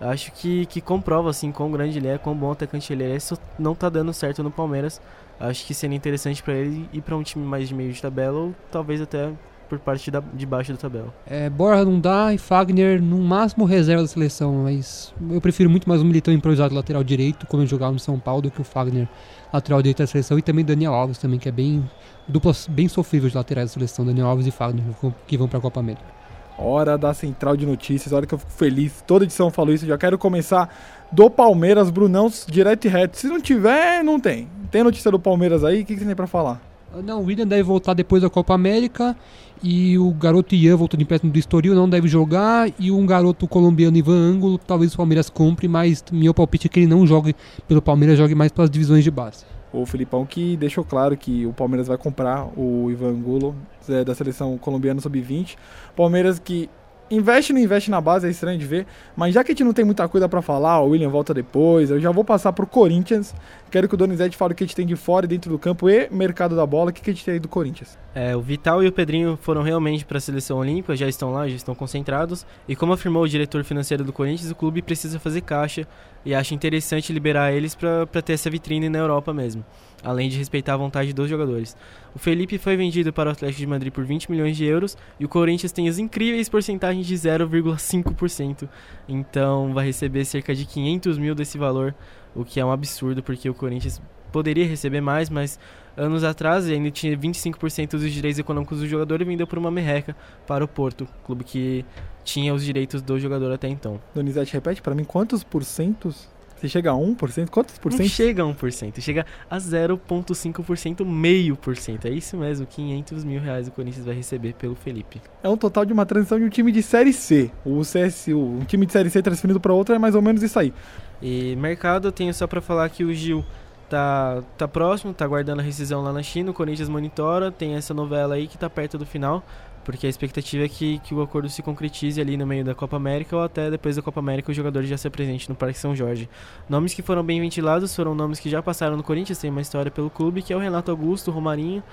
acho 0.00 0.32
que, 0.32 0.66
que 0.66 0.80
comprova 0.80 1.30
assim 1.30 1.50
quão 1.50 1.70
grande 1.70 1.98
ele 1.98 2.08
é, 2.08 2.16
quão 2.16 2.34
bom 2.34 2.52
atacante 2.52 2.92
ele 2.92 3.04
é. 3.04 3.16
Isso 3.16 3.36
não 3.58 3.74
tá 3.74 3.88
dando 3.88 4.12
certo 4.12 4.42
no 4.42 4.50
Palmeiras. 4.50 5.00
Acho 5.38 5.66
que 5.66 5.74
seria 5.74 5.96
interessante 5.96 6.42
para 6.42 6.54
ele 6.54 6.88
ir 6.92 7.02
para 7.02 7.16
um 7.16 7.22
time 7.22 7.44
mais 7.44 7.68
de 7.68 7.74
meio 7.74 7.92
de 7.92 8.00
tabela, 8.00 8.38
ou 8.38 8.54
talvez 8.70 9.02
até 9.02 9.30
por 9.68 9.78
parte 9.78 10.10
da, 10.10 10.20
de 10.20 10.46
baixo 10.46 10.72
da 10.72 10.78
tabela. 10.78 11.12
É, 11.26 11.50
Borja 11.50 11.84
não 11.84 12.00
dá 12.00 12.32
e 12.32 12.38
Fagner 12.38 13.02
no 13.02 13.18
máximo 13.18 13.64
reserva 13.64 14.02
da 14.02 14.08
seleção, 14.08 14.62
mas 14.64 15.12
eu 15.30 15.40
prefiro 15.40 15.68
muito 15.68 15.88
mais 15.88 16.00
um 16.00 16.04
militão 16.04 16.32
improvisado 16.32 16.74
lateral 16.74 17.02
direito, 17.04 17.46
como 17.46 17.62
ele 17.62 17.70
jogava 17.70 17.92
no 17.92 17.98
São 17.98 18.18
Paulo, 18.18 18.42
do 18.42 18.50
que 18.50 18.60
o 18.60 18.64
Fagner 18.64 19.08
lateral 19.52 19.80
direito 19.82 19.98
da 19.98 20.06
seleção 20.06 20.38
e 20.38 20.42
também 20.42 20.64
Daniel 20.64 20.94
Alves 20.94 21.18
também, 21.18 21.38
que 21.38 21.48
é 21.48 21.52
bem 21.52 21.88
dupla 22.28 22.52
bem 22.68 22.88
sofrível 22.88 23.28
de 23.28 23.36
laterais 23.36 23.70
da 23.70 23.74
seleção, 23.74 24.04
Daniel 24.04 24.26
Alves 24.26 24.46
e 24.46 24.50
Fagner, 24.50 24.84
que 25.26 25.36
vão 25.36 25.48
para 25.48 25.58
a 25.58 25.62
Copa 25.62 25.80
América. 25.80 26.16
Hora 26.58 26.96
da 26.96 27.12
central 27.12 27.54
de 27.54 27.66
notícias, 27.66 28.12
hora 28.14 28.26
que 28.26 28.32
eu 28.32 28.38
fico 28.38 28.52
feliz. 28.52 29.04
Toda 29.06 29.24
edição 29.24 29.48
eu 29.48 29.50
falo 29.50 29.72
isso, 29.72 29.84
já 29.84 29.98
quero 29.98 30.16
começar 30.16 30.74
do 31.12 31.28
Palmeiras, 31.28 31.90
Brunão, 31.90 32.32
direto 32.48 32.86
e 32.86 32.88
reto. 32.88 33.18
Se 33.18 33.26
não 33.26 33.40
tiver, 33.40 34.02
não 34.02 34.18
tem. 34.18 34.48
Tem 34.70 34.82
notícia 34.82 35.10
do 35.10 35.20
Palmeiras 35.20 35.62
aí? 35.64 35.82
O 35.82 35.84
que, 35.84 35.94
que 35.94 36.00
você 36.00 36.06
tem 36.06 36.16
para 36.16 36.26
falar? 36.26 36.60
Não, 37.04 37.20
o 37.20 37.24
William 37.26 37.46
deve 37.46 37.62
voltar 37.62 37.92
depois 37.92 38.22
da 38.22 38.30
Copa 38.30 38.54
América 38.54 39.14
e 39.62 39.98
o 39.98 40.10
garoto 40.12 40.54
Ian 40.54 40.76
voltou 40.76 40.96
de 40.96 41.04
empréstimo 41.04 41.32
do 41.32 41.38
Estoril, 41.38 41.74
não 41.74 41.88
deve 41.88 42.08
jogar 42.08 42.70
e 42.78 42.90
um 42.90 43.04
garoto 43.06 43.46
colombiano 43.48 43.96
Ivan 43.96 44.16
Ângulo, 44.16 44.58
talvez 44.58 44.94
o 44.94 44.96
Palmeiras 44.96 45.30
compre, 45.30 45.68
mas 45.68 46.04
meu 46.12 46.34
palpite 46.34 46.66
é 46.66 46.70
que 46.70 46.80
ele 46.80 46.86
não 46.86 47.06
jogue 47.06 47.34
pelo 47.66 47.82
Palmeiras, 47.82 48.18
jogue 48.18 48.34
mais 48.34 48.52
pelas 48.52 48.70
divisões 48.70 49.02
de 49.02 49.10
base. 49.10 49.44
O 49.72 49.84
Filipão 49.84 50.24
que 50.24 50.56
deixou 50.56 50.84
claro 50.84 51.16
que 51.16 51.44
o 51.46 51.52
Palmeiras 51.52 51.88
vai 51.88 51.98
comprar 51.98 52.46
o 52.56 52.90
Ivan 52.90 53.10
Angulo 53.10 53.54
é, 53.88 54.04
da 54.04 54.14
seleção 54.14 54.56
colombiana 54.56 55.00
sub-20. 55.00 55.56
Palmeiras 55.94 56.38
que 56.38 56.70
investe 57.10 57.52
não 57.52 57.60
investe 57.60 57.90
na 57.90 58.00
base, 58.00 58.26
é 58.26 58.30
estranho 58.30 58.58
de 58.58 58.66
ver. 58.66 58.86
Mas 59.16 59.34
já 59.34 59.44
que 59.44 59.52
a 59.52 59.54
gente 59.54 59.64
não 59.64 59.72
tem 59.72 59.84
muita 59.84 60.08
coisa 60.08 60.28
para 60.28 60.42
falar, 60.42 60.80
o 60.80 60.90
William 60.90 61.08
volta 61.08 61.32
depois, 61.32 61.90
eu 61.90 62.00
já 62.00 62.10
vou 62.10 62.24
passar 62.24 62.52
pro 62.52 62.66
Corinthians. 62.66 63.34
Quero 63.70 63.88
que 63.88 63.94
o 63.94 63.96
Donizete 63.96 64.36
fale 64.36 64.52
o 64.52 64.56
que 64.56 64.64
a 64.64 64.66
gente 64.66 64.76
tem 64.76 64.86
de 64.86 64.96
fora 64.96 65.26
e 65.26 65.28
dentro 65.28 65.50
do 65.50 65.58
campo 65.58 65.88
e 65.88 66.08
mercado 66.10 66.54
da 66.54 66.64
bola. 66.64 66.90
O 66.90 66.92
que 66.92 67.10
a 67.10 67.12
gente 67.12 67.24
tem 67.24 67.34
aí 67.34 67.40
do 67.40 67.48
Corinthians? 67.48 67.98
É, 68.14 68.36
o 68.36 68.40
Vital 68.40 68.82
e 68.82 68.88
o 68.88 68.92
Pedrinho 68.92 69.38
foram 69.40 69.62
realmente 69.62 70.04
para 70.04 70.18
a 70.18 70.20
seleção 70.20 70.58
olímpica, 70.58 70.96
já 70.96 71.08
estão 71.08 71.32
lá, 71.32 71.48
já 71.48 71.56
estão 71.56 71.74
concentrados. 71.74 72.46
E 72.68 72.74
como 72.74 72.92
afirmou 72.92 73.22
o 73.22 73.28
diretor 73.28 73.62
financeiro 73.64 74.04
do 74.04 74.12
Corinthians, 74.12 74.50
o 74.50 74.54
clube 74.54 74.82
precisa 74.82 75.18
fazer 75.18 75.42
caixa 75.42 75.86
e 76.26 76.34
acha 76.34 76.54
interessante 76.54 77.10
liberar 77.10 77.52
eles 77.52 77.74
para 77.74 78.20
ter 78.20 78.34
essa 78.34 78.50
vitrine 78.50 78.90
na 78.90 78.98
Europa 78.98 79.32
mesmo 79.32 79.64
além 80.06 80.28
de 80.28 80.38
respeitar 80.38 80.74
a 80.74 80.76
vontade 80.76 81.12
dos 81.12 81.28
jogadores. 81.28 81.76
O 82.14 82.18
Felipe 82.18 82.58
foi 82.58 82.76
vendido 82.76 83.12
para 83.12 83.28
o 83.28 83.32
Atlético 83.32 83.58
de 83.58 83.66
Madrid 83.66 83.92
por 83.92 84.04
20 84.04 84.30
milhões 84.30 84.56
de 84.56 84.64
euros 84.64 84.96
e 85.18 85.24
o 85.24 85.28
Corinthians 85.28 85.72
tem 85.72 85.88
as 85.88 85.98
incríveis 85.98 86.48
porcentagens 86.48 87.06
de 87.06 87.14
0,5%. 87.14 88.68
Então 89.08 89.74
vai 89.74 89.86
receber 89.86 90.24
cerca 90.24 90.54
de 90.54 90.64
500 90.64 91.18
mil 91.18 91.34
desse 91.34 91.58
valor, 91.58 91.94
o 92.34 92.44
que 92.44 92.60
é 92.60 92.64
um 92.64 92.70
absurdo 92.70 93.22
porque 93.22 93.50
o 93.50 93.54
Corinthians 93.54 94.00
poderia 94.30 94.66
receber 94.66 95.00
mais, 95.00 95.28
mas 95.28 95.58
anos 95.96 96.24
atrás 96.24 96.68
ainda 96.68 96.90
tinha 96.90 97.16
25% 97.16 97.90
dos 97.92 98.12
direitos 98.12 98.38
econômicos 98.38 98.80
do 98.80 98.86
jogador 98.86 99.20
e 99.20 99.24
vendeu 99.24 99.46
por 99.46 99.58
uma 99.58 99.70
merreca 99.70 100.16
para 100.46 100.64
o 100.64 100.68
Porto, 100.68 101.08
clube 101.24 101.44
que 101.44 101.84
tinha 102.24 102.52
os 102.52 102.64
direitos 102.64 103.02
do 103.02 103.18
jogador 103.18 103.52
até 103.52 103.68
então. 103.68 104.00
Donizete, 104.14 104.52
repete 104.52 104.82
para 104.82 104.94
mim 104.94 105.04
quantos 105.04 105.42
porcentos 105.42 106.28
você 106.56 106.68
chega 106.68 106.90
a 106.90 106.94
1%? 106.94 107.50
Quantos 107.50 107.78
por 107.78 107.92
cento? 107.92 108.00
Não 108.00 108.08
chega 108.08 108.42
a 108.42 108.46
1%, 108.46 109.00
chega 109.00 109.26
a 109.48 109.58
0,5%, 109.58 111.04
meio 111.04 111.54
por 111.54 111.76
cento. 111.76 112.06
É 112.06 112.10
isso 112.10 112.34
mesmo, 112.36 112.66
500 112.66 113.24
mil 113.24 113.40
reais 113.40 113.68
o 113.68 113.70
Corinthians 113.70 114.06
vai 114.06 114.14
receber 114.14 114.54
pelo 114.54 114.74
Felipe. 114.74 115.20
É 115.42 115.48
um 115.50 115.56
total 115.56 115.84
de 115.84 115.92
uma 115.92 116.06
transição 116.06 116.38
de 116.38 116.44
um 116.44 116.48
time 116.48 116.72
de 116.72 116.82
Série 116.82 117.12
C. 117.12 117.50
O 117.64 117.82
CSU, 117.82 118.38
um 118.38 118.64
time 118.64 118.86
de 118.86 118.92
Série 118.92 119.10
C 119.10 119.20
transferido 119.22 119.60
para 119.60 119.74
outro 119.74 119.94
é 119.94 119.98
mais 119.98 120.14
ou 120.14 120.22
menos 120.22 120.42
isso 120.42 120.58
aí. 120.58 120.72
E 121.20 121.54
mercado, 121.56 122.08
eu 122.08 122.12
tenho 122.12 122.32
só 122.32 122.46
para 122.46 122.62
falar 122.62 122.88
que 122.88 123.04
o 123.04 123.12
Gil 123.12 123.44
tá, 123.88 124.42
tá 124.56 124.68
próximo, 124.68 125.14
tá 125.14 125.26
guardando 125.26 125.60
a 125.60 125.62
rescisão 125.62 126.02
lá 126.02 126.12
na 126.12 126.22
China, 126.22 126.50
o 126.50 126.54
Corinthians 126.54 126.88
monitora, 126.88 127.50
tem 127.50 127.74
essa 127.74 127.92
novela 127.92 128.34
aí 128.34 128.46
que 128.46 128.58
tá 128.58 128.68
perto 128.68 128.98
do 128.98 129.06
final 129.06 129.42
porque 129.86 130.04
a 130.04 130.10
expectativa 130.10 130.64
é 130.64 130.68
que, 130.68 130.98
que 130.98 131.14
o 131.14 131.22
acordo 131.22 131.48
se 131.48 131.62
concretize 131.62 132.20
ali 132.20 132.36
no 132.36 132.44
meio 132.44 132.64
da 132.64 132.74
Copa 132.74 132.96
América 132.96 133.36
ou 133.36 133.42
até 133.44 133.70
depois 133.70 133.94
da 133.94 134.02
Copa 134.02 134.18
América 134.18 134.50
o 134.50 134.54
jogador 134.54 134.82
já 134.82 134.96
se 134.96 135.06
apresente 135.06 135.48
no 135.48 135.54
Parque 135.54 135.78
São 135.78 135.94
Jorge. 135.94 136.28
Nomes 136.68 136.92
que 136.92 137.02
foram 137.02 137.22
bem 137.22 137.40
ventilados 137.40 137.94
foram 137.94 138.12
nomes 138.12 138.40
que 138.40 138.50
já 138.50 138.60
passaram 138.60 138.96
no 138.96 139.04
Corinthians, 139.04 139.38
tem 139.38 139.48
uma 139.48 139.60
história 139.60 139.88
pelo 139.88 140.10
clube, 140.10 140.42
que 140.42 140.52
é 140.52 140.56
o 140.56 140.58
Renato 140.58 140.90
Augusto, 140.90 141.30
o 141.30 141.32
Romarinho, 141.32 141.84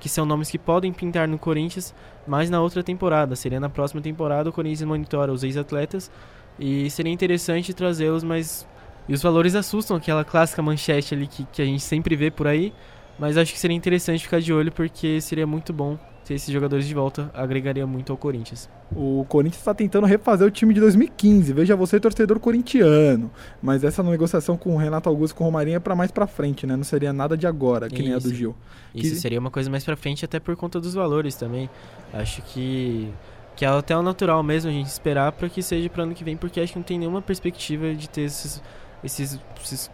que 0.00 0.08
são 0.08 0.24
nomes 0.24 0.50
que 0.50 0.58
podem 0.58 0.90
pintar 0.90 1.28
no 1.28 1.38
Corinthians, 1.38 1.94
mas 2.26 2.48
na 2.48 2.62
outra 2.62 2.82
temporada, 2.82 3.36
seria 3.36 3.60
na 3.60 3.68
próxima 3.68 4.00
temporada 4.00 4.48
o 4.48 4.52
Corinthians 4.52 4.88
monitora 4.88 5.30
os 5.30 5.44
ex-atletas 5.44 6.10
e 6.58 6.88
seria 6.88 7.12
interessante 7.12 7.74
trazê-los, 7.74 8.24
mas 8.24 8.66
e 9.08 9.14
os 9.14 9.22
valores 9.22 9.54
assustam, 9.54 9.96
aquela 9.96 10.24
clássica 10.24 10.62
manchete 10.62 11.14
ali 11.14 11.26
que, 11.26 11.44
que 11.52 11.62
a 11.62 11.64
gente 11.64 11.82
sempre 11.82 12.16
vê 12.16 12.30
por 12.30 12.46
aí, 12.46 12.72
mas 13.18 13.36
acho 13.36 13.52
que 13.52 13.58
seria 13.58 13.76
interessante 13.76 14.22
ficar 14.22 14.40
de 14.40 14.52
olho 14.52 14.72
porque 14.72 15.20
seria 15.20 15.46
muito 15.46 15.72
bom 15.72 15.98
ter 16.24 16.34
esses 16.34 16.50
jogadores 16.50 16.86
de 16.86 16.94
volta 16.94 17.30
agregaria 17.34 17.86
muito 17.86 18.10
ao 18.10 18.16
Corinthians. 18.16 18.68
O 18.96 19.26
Corinthians 19.28 19.60
está 19.60 19.74
tentando 19.74 20.06
refazer 20.06 20.46
o 20.46 20.50
time 20.50 20.72
de 20.72 20.80
2015. 20.80 21.52
Veja 21.52 21.76
você, 21.76 22.00
torcedor 22.00 22.40
corintiano. 22.40 23.30
Mas 23.62 23.84
essa 23.84 24.02
negociação 24.02 24.56
com 24.56 24.74
o 24.74 24.78
Renato 24.78 25.08
Augusto 25.08 25.34
e 25.34 25.36
com 25.36 25.44
o 25.44 25.46
Romarinho 25.48 25.76
é 25.76 25.80
para 25.80 25.94
mais 25.94 26.10
para 26.10 26.26
frente, 26.26 26.66
né? 26.66 26.76
Não 26.76 26.84
seria 26.84 27.12
nada 27.12 27.36
de 27.36 27.46
agora, 27.46 27.88
que 27.88 27.96
Isso. 27.96 28.04
nem 28.04 28.14
a 28.14 28.18
do 28.18 28.32
Gil. 28.32 28.56
Isso 28.94 29.14
que... 29.14 29.20
seria 29.20 29.38
uma 29.38 29.50
coisa 29.50 29.68
mais 29.68 29.84
para 29.84 29.96
frente, 29.96 30.24
até 30.24 30.40
por 30.40 30.56
conta 30.56 30.80
dos 30.80 30.94
valores 30.94 31.34
também. 31.34 31.68
Acho 32.12 32.40
que 32.42 33.12
que 33.56 33.64
é 33.64 33.68
até 33.68 33.96
o 33.96 34.02
natural 34.02 34.42
mesmo 34.42 34.68
a 34.68 34.72
gente 34.72 34.88
esperar 34.88 35.30
para 35.30 35.48
que 35.48 35.62
seja 35.62 35.88
para 35.88 36.02
ano 36.02 36.12
que 36.12 36.24
vem, 36.24 36.36
porque 36.36 36.60
acho 36.60 36.72
que 36.72 36.78
não 36.78 36.84
tem 36.84 36.98
nenhuma 36.98 37.22
perspectiva 37.22 37.94
de 37.94 38.08
ter 38.08 38.22
esses, 38.22 38.60
esses, 39.04 39.38
esses 39.62 39.90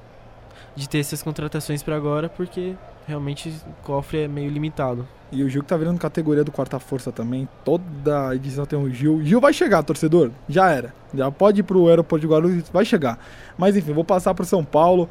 de 0.74 0.88
ter 0.88 0.98
essas 0.98 1.22
contratações 1.22 1.82
para 1.82 1.96
agora, 1.96 2.28
porque 2.28 2.74
realmente 3.06 3.48
o 3.48 3.84
cofre 3.84 4.20
é 4.20 4.28
meio 4.28 4.50
limitado. 4.50 5.06
E 5.32 5.44
o 5.44 5.48
Gil 5.48 5.62
que 5.62 5.68
tá 5.68 5.76
virando 5.76 5.98
categoria 5.98 6.42
do 6.42 6.50
quarta 6.50 6.78
força 6.78 7.12
também. 7.12 7.48
Toda 7.64 8.34
edição 8.34 8.66
tem 8.66 8.78
um 8.78 8.90
Gil. 8.90 9.22
Gil 9.22 9.40
vai 9.40 9.52
chegar, 9.52 9.82
torcedor. 9.82 10.30
Já 10.48 10.70
era. 10.70 10.92
Já 11.14 11.30
pode 11.30 11.60
ir 11.60 11.62
pro 11.62 11.88
aeroporto 11.88 12.26
de 12.26 12.32
Guarulhos, 12.32 12.68
vai 12.70 12.84
chegar. 12.84 13.18
Mas 13.56 13.76
enfim, 13.76 13.92
vou 13.92 14.04
passar 14.04 14.34
pro 14.34 14.44
São 14.44 14.64
Paulo. 14.64 15.08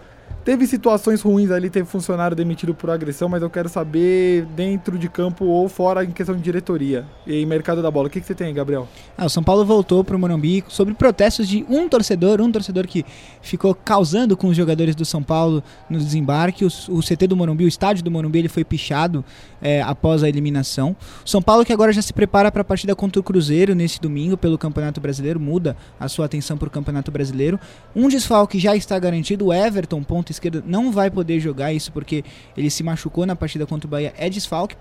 Teve 0.49 0.65
situações 0.65 1.21
ruins 1.21 1.51
ali, 1.51 1.69
teve 1.69 1.87
funcionário 1.87 2.35
demitido 2.35 2.73
por 2.73 2.89
agressão, 2.89 3.29
mas 3.29 3.43
eu 3.43 3.51
quero 3.51 3.69
saber 3.69 4.47
dentro 4.55 4.97
de 4.97 5.07
campo 5.07 5.45
ou 5.45 5.69
fora 5.69 6.03
em 6.03 6.09
questão 6.09 6.35
de 6.35 6.41
diretoria 6.41 7.05
e 7.27 7.45
mercado 7.45 7.83
da 7.83 7.91
bola. 7.91 8.07
O 8.07 8.09
que, 8.09 8.19
que 8.19 8.25
você 8.25 8.33
tem, 8.33 8.51
Gabriel? 8.51 8.87
Ah, 9.15 9.27
o 9.27 9.29
São 9.29 9.43
Paulo 9.43 9.63
voltou 9.63 10.03
para 10.03 10.15
o 10.15 10.19
Morumbi 10.19 10.63
sobre 10.67 10.95
protestos 10.95 11.47
de 11.47 11.63
um 11.69 11.87
torcedor, 11.87 12.41
um 12.41 12.51
torcedor 12.51 12.87
que 12.87 13.05
ficou 13.43 13.75
causando 13.75 14.35
com 14.35 14.47
os 14.47 14.57
jogadores 14.57 14.95
do 14.95 15.05
São 15.05 15.21
Paulo 15.21 15.63
no 15.87 15.99
desembarque. 15.99 16.65
O, 16.65 16.67
o 16.89 16.99
CT 16.99 17.27
do 17.27 17.37
Morumbi, 17.37 17.65
o 17.65 17.67
estádio 17.67 18.03
do 18.03 18.09
Morumbi, 18.09 18.39
ele 18.39 18.49
foi 18.49 18.63
pichado 18.63 19.23
é, 19.61 19.83
após 19.83 20.23
a 20.23 20.29
eliminação. 20.29 20.95
O 21.23 21.29
São 21.29 21.43
Paulo 21.43 21.63
que 21.63 21.71
agora 21.71 21.93
já 21.93 22.01
se 22.01 22.11
prepara 22.11 22.51
para 22.51 22.61
a 22.61 22.65
partida 22.65 22.95
contra 22.95 23.19
o 23.19 23.23
Cruzeiro 23.23 23.75
nesse 23.75 24.01
domingo 24.01 24.35
pelo 24.35 24.57
Campeonato 24.57 24.99
Brasileiro, 24.99 25.39
muda 25.39 25.77
a 25.99 26.07
sua 26.07 26.25
atenção 26.25 26.57
para 26.57 26.69
o 26.69 26.71
Campeonato 26.71 27.11
Brasileiro. 27.11 27.59
Um 27.95 28.07
desfalque 28.07 28.57
já 28.57 28.75
está 28.75 28.97
garantido, 28.97 29.45
o 29.45 29.53
Everton, 29.53 30.01
ponto 30.01 30.38
esquerdo, 30.39 30.63
não 30.65 30.91
vai 30.91 31.09
poder 31.09 31.39
jogar 31.39 31.73
isso 31.73 31.91
porque 31.91 32.23
ele 32.55 32.69
se 32.69 32.83
machucou 32.83 33.25
na 33.25 33.35
partida 33.35 33.65
contra 33.65 33.87
o 33.87 33.89
Bahia, 33.89 34.13
é 34.17 34.29
desfalque. 34.29 34.75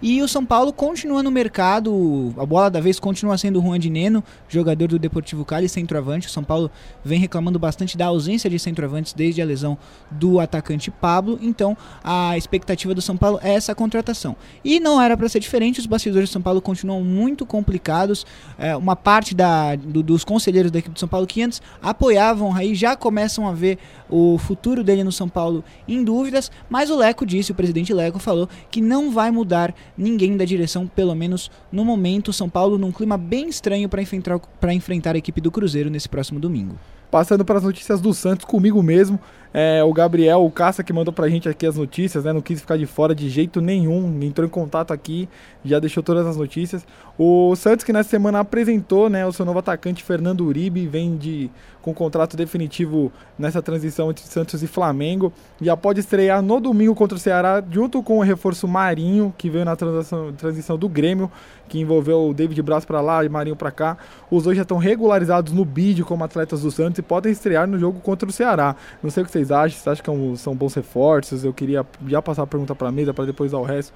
E 0.00 0.20
o 0.20 0.26
São 0.26 0.44
Paulo 0.44 0.72
continua 0.72 1.22
no 1.22 1.30
mercado, 1.30 2.34
a 2.36 2.44
bola 2.44 2.68
da 2.68 2.80
vez 2.80 2.98
continua 2.98 3.38
sendo 3.38 3.60
o 3.60 3.62
Juan 3.62 3.78
de 3.78 3.88
Neno, 3.88 4.24
jogador 4.48 4.88
do 4.88 4.98
Deportivo 4.98 5.44
Cali, 5.44 5.68
centroavante. 5.68 6.26
O 6.26 6.30
São 6.30 6.42
Paulo 6.42 6.70
vem 7.04 7.20
reclamando 7.20 7.58
bastante 7.58 7.96
da 7.96 8.06
ausência 8.06 8.50
de 8.50 8.58
centroavantes 8.58 9.12
desde 9.12 9.40
a 9.40 9.44
lesão 9.44 9.78
do 10.10 10.40
atacante 10.40 10.90
Pablo, 10.90 11.38
então 11.40 11.76
a 12.02 12.36
expectativa 12.36 12.94
do 12.94 13.00
São 13.00 13.16
Paulo 13.16 13.38
é 13.42 13.54
essa 13.54 13.74
contratação. 13.74 14.34
E 14.64 14.80
não 14.80 15.00
era 15.00 15.16
para 15.16 15.28
ser 15.28 15.38
diferente, 15.38 15.78
os 15.78 15.86
bastidores 15.86 16.28
do 16.28 16.32
São 16.32 16.42
Paulo 16.42 16.60
continuam 16.60 17.02
muito 17.02 17.46
complicados. 17.46 18.26
É, 18.58 18.76
uma 18.76 18.96
parte 18.96 19.34
da, 19.34 19.76
do, 19.76 20.02
dos 20.02 20.24
conselheiros 20.24 20.72
da 20.72 20.80
equipe 20.80 20.94
do 20.94 20.98
São 20.98 21.08
Paulo 21.08 21.26
que 21.26 21.42
antes 21.42 21.62
apoiavam 21.80 22.48
o 22.48 22.50
Raí 22.50 22.74
já 22.74 22.96
começam 22.96 23.46
a 23.46 23.52
ver 23.52 23.78
o 24.08 24.36
futuro 24.38 24.81
dele 24.82 25.04
no 25.04 25.12
São 25.12 25.28
Paulo 25.28 25.64
em 25.86 26.02
dúvidas, 26.02 26.50
mas 26.68 26.90
o 26.90 26.96
Leco 26.96 27.26
disse, 27.26 27.52
o 27.52 27.54
presidente 27.54 27.92
Leco 27.92 28.18
falou 28.18 28.48
que 28.70 28.80
não 28.80 29.10
vai 29.10 29.30
mudar 29.30 29.74
ninguém 29.96 30.36
da 30.36 30.44
direção, 30.44 30.86
pelo 30.86 31.14
menos 31.14 31.50
no 31.70 31.84
momento. 31.84 32.32
São 32.32 32.48
Paulo 32.48 32.78
num 32.78 32.92
clima 32.92 33.16
bem 33.16 33.48
estranho 33.48 33.88
para 33.88 34.02
enfrentar, 34.02 34.40
enfrentar 34.72 35.14
a 35.14 35.18
equipe 35.18 35.40
do 35.40 35.50
Cruzeiro 35.50 35.90
nesse 35.90 36.08
próximo 36.08 36.40
domingo. 36.40 36.76
Passando 37.12 37.44
para 37.44 37.58
as 37.58 37.64
notícias 37.64 38.00
do 38.00 38.14
Santos 38.14 38.46
comigo 38.46 38.82
mesmo. 38.82 39.20
É, 39.52 39.84
o 39.84 39.92
Gabriel, 39.92 40.42
o 40.46 40.50
Caça, 40.50 40.82
que 40.82 40.94
mandou 40.94 41.12
pra 41.12 41.28
gente 41.28 41.46
aqui 41.46 41.66
as 41.66 41.76
notícias, 41.76 42.24
né? 42.24 42.32
Não 42.32 42.40
quis 42.40 42.58
ficar 42.58 42.78
de 42.78 42.86
fora 42.86 43.14
de 43.14 43.28
jeito 43.28 43.60
nenhum. 43.60 44.18
Entrou 44.22 44.46
em 44.46 44.50
contato 44.50 44.94
aqui, 44.94 45.28
já 45.62 45.78
deixou 45.78 46.02
todas 46.02 46.26
as 46.26 46.38
notícias. 46.38 46.86
O 47.18 47.54
Santos, 47.54 47.84
que 47.84 47.92
nessa 47.92 48.08
semana 48.08 48.40
apresentou 48.40 49.10
né, 49.10 49.26
o 49.26 49.32
seu 49.32 49.44
novo 49.44 49.58
atacante, 49.58 50.02
Fernando 50.02 50.40
Uribe, 50.46 50.86
vem 50.86 51.18
de, 51.18 51.50
com 51.82 51.92
contrato 51.92 52.36
definitivo 52.36 53.12
nessa 53.38 53.60
transição 53.60 54.10
entre 54.10 54.24
Santos 54.24 54.62
e 54.62 54.66
Flamengo. 54.66 55.32
Já 55.60 55.76
pode 55.76 56.00
estrear 56.00 56.40
no 56.40 56.60
domingo 56.60 56.94
contra 56.94 57.16
o 57.16 57.20
Ceará, 57.20 57.62
junto 57.70 58.02
com 58.02 58.18
o 58.18 58.22
reforço 58.22 58.68
Marinho, 58.68 59.34
que 59.36 59.50
veio 59.50 59.64
na 59.64 59.74
transição, 59.74 60.78
do 60.78 60.88
Grêmio, 60.88 61.30
que 61.68 61.80
envolveu 61.80 62.28
o 62.28 62.34
David 62.34 62.62
Braz 62.62 62.84
para 62.84 63.00
lá 63.00 63.24
e 63.24 63.28
Marinho 63.28 63.56
para 63.56 63.70
cá. 63.70 63.98
Os 64.30 64.44
dois 64.44 64.56
já 64.56 64.62
estão 64.62 64.78
regularizados 64.78 65.52
no 65.52 65.64
bid 65.64 66.04
como 66.04 66.22
atletas 66.22 66.62
do 66.62 66.70
Santos 66.70 66.98
e 66.98 67.02
podem 67.02 67.32
estrear 67.32 67.66
no 67.66 67.78
jogo 67.78 68.00
contra 68.00 68.28
o 68.28 68.32
Ceará. 68.32 68.76
Não 69.02 69.10
sei 69.10 69.24
o 69.24 69.26
que 69.26 69.32
vocês 69.32 69.50
acham, 69.50 69.78
vocês 69.78 69.88
acham 69.88 70.32
que 70.32 70.38
são 70.38 70.54
bons 70.54 70.74
reforços? 70.74 71.44
Eu 71.44 71.52
queria 71.52 71.84
já 72.06 72.22
passar 72.22 72.42
a 72.42 72.46
pergunta 72.46 72.74
para 72.74 72.88
a 72.88 72.92
mesa 72.92 73.12
para 73.12 73.26
depois 73.26 73.50
dar 73.50 73.58
o 73.58 73.64
resto. 73.64 73.92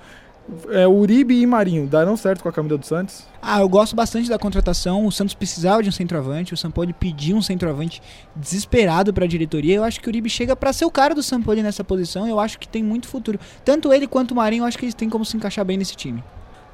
É, 0.68 0.86
Uribe 0.86 1.40
e 1.40 1.47
Marinho 1.47 1.86
darão 1.86 2.16
certo 2.16 2.42
com 2.42 2.49
a 2.49 2.53
camisa 2.53 2.78
do 2.78 2.86
Santos? 2.86 3.26
Ah, 3.42 3.61
eu 3.61 3.68
gosto 3.68 3.97
bastante 3.97 4.28
da 4.28 4.38
contratação. 4.38 5.05
O 5.05 5.11
Santos 5.11 5.34
precisava 5.34 5.82
de 5.82 5.88
um 5.88 5.92
centroavante. 5.92 6.55
O 6.55 6.57
Sampoli 6.57 6.92
pediu 6.92 7.36
um 7.36 7.42
centroavante 7.42 8.01
desesperado 8.34 9.12
para 9.12 9.24
a 9.24 9.28
diretoria. 9.28 9.74
Eu 9.74 9.84
acho 9.84 10.01
que 10.01 10.07
o 10.07 10.11
Uribe 10.11 10.30
chega 10.30 10.55
para 10.55 10.72
ser 10.72 10.84
o 10.84 10.90
cara 10.90 11.14
do 11.14 11.22
Sampoli 11.22 11.62
nessa 11.62 11.82
posição. 11.82 12.28
Eu 12.28 12.38
acho 12.38 12.59
que 12.59 12.68
tem 12.68 12.82
muito 12.82 13.09
futuro. 13.09 13.40
Tanto 13.64 13.92
ele 13.92 14.07
quanto 14.07 14.30
o 14.32 14.34
Marinho, 14.36 14.62
eu 14.62 14.66
acho 14.66 14.78
que 14.78 14.84
eles 14.84 14.94
têm 14.94 15.11
como 15.11 15.24
se 15.24 15.36
encaixar 15.36 15.64
bem 15.64 15.76
nesse 15.76 15.97
time. 15.97 16.22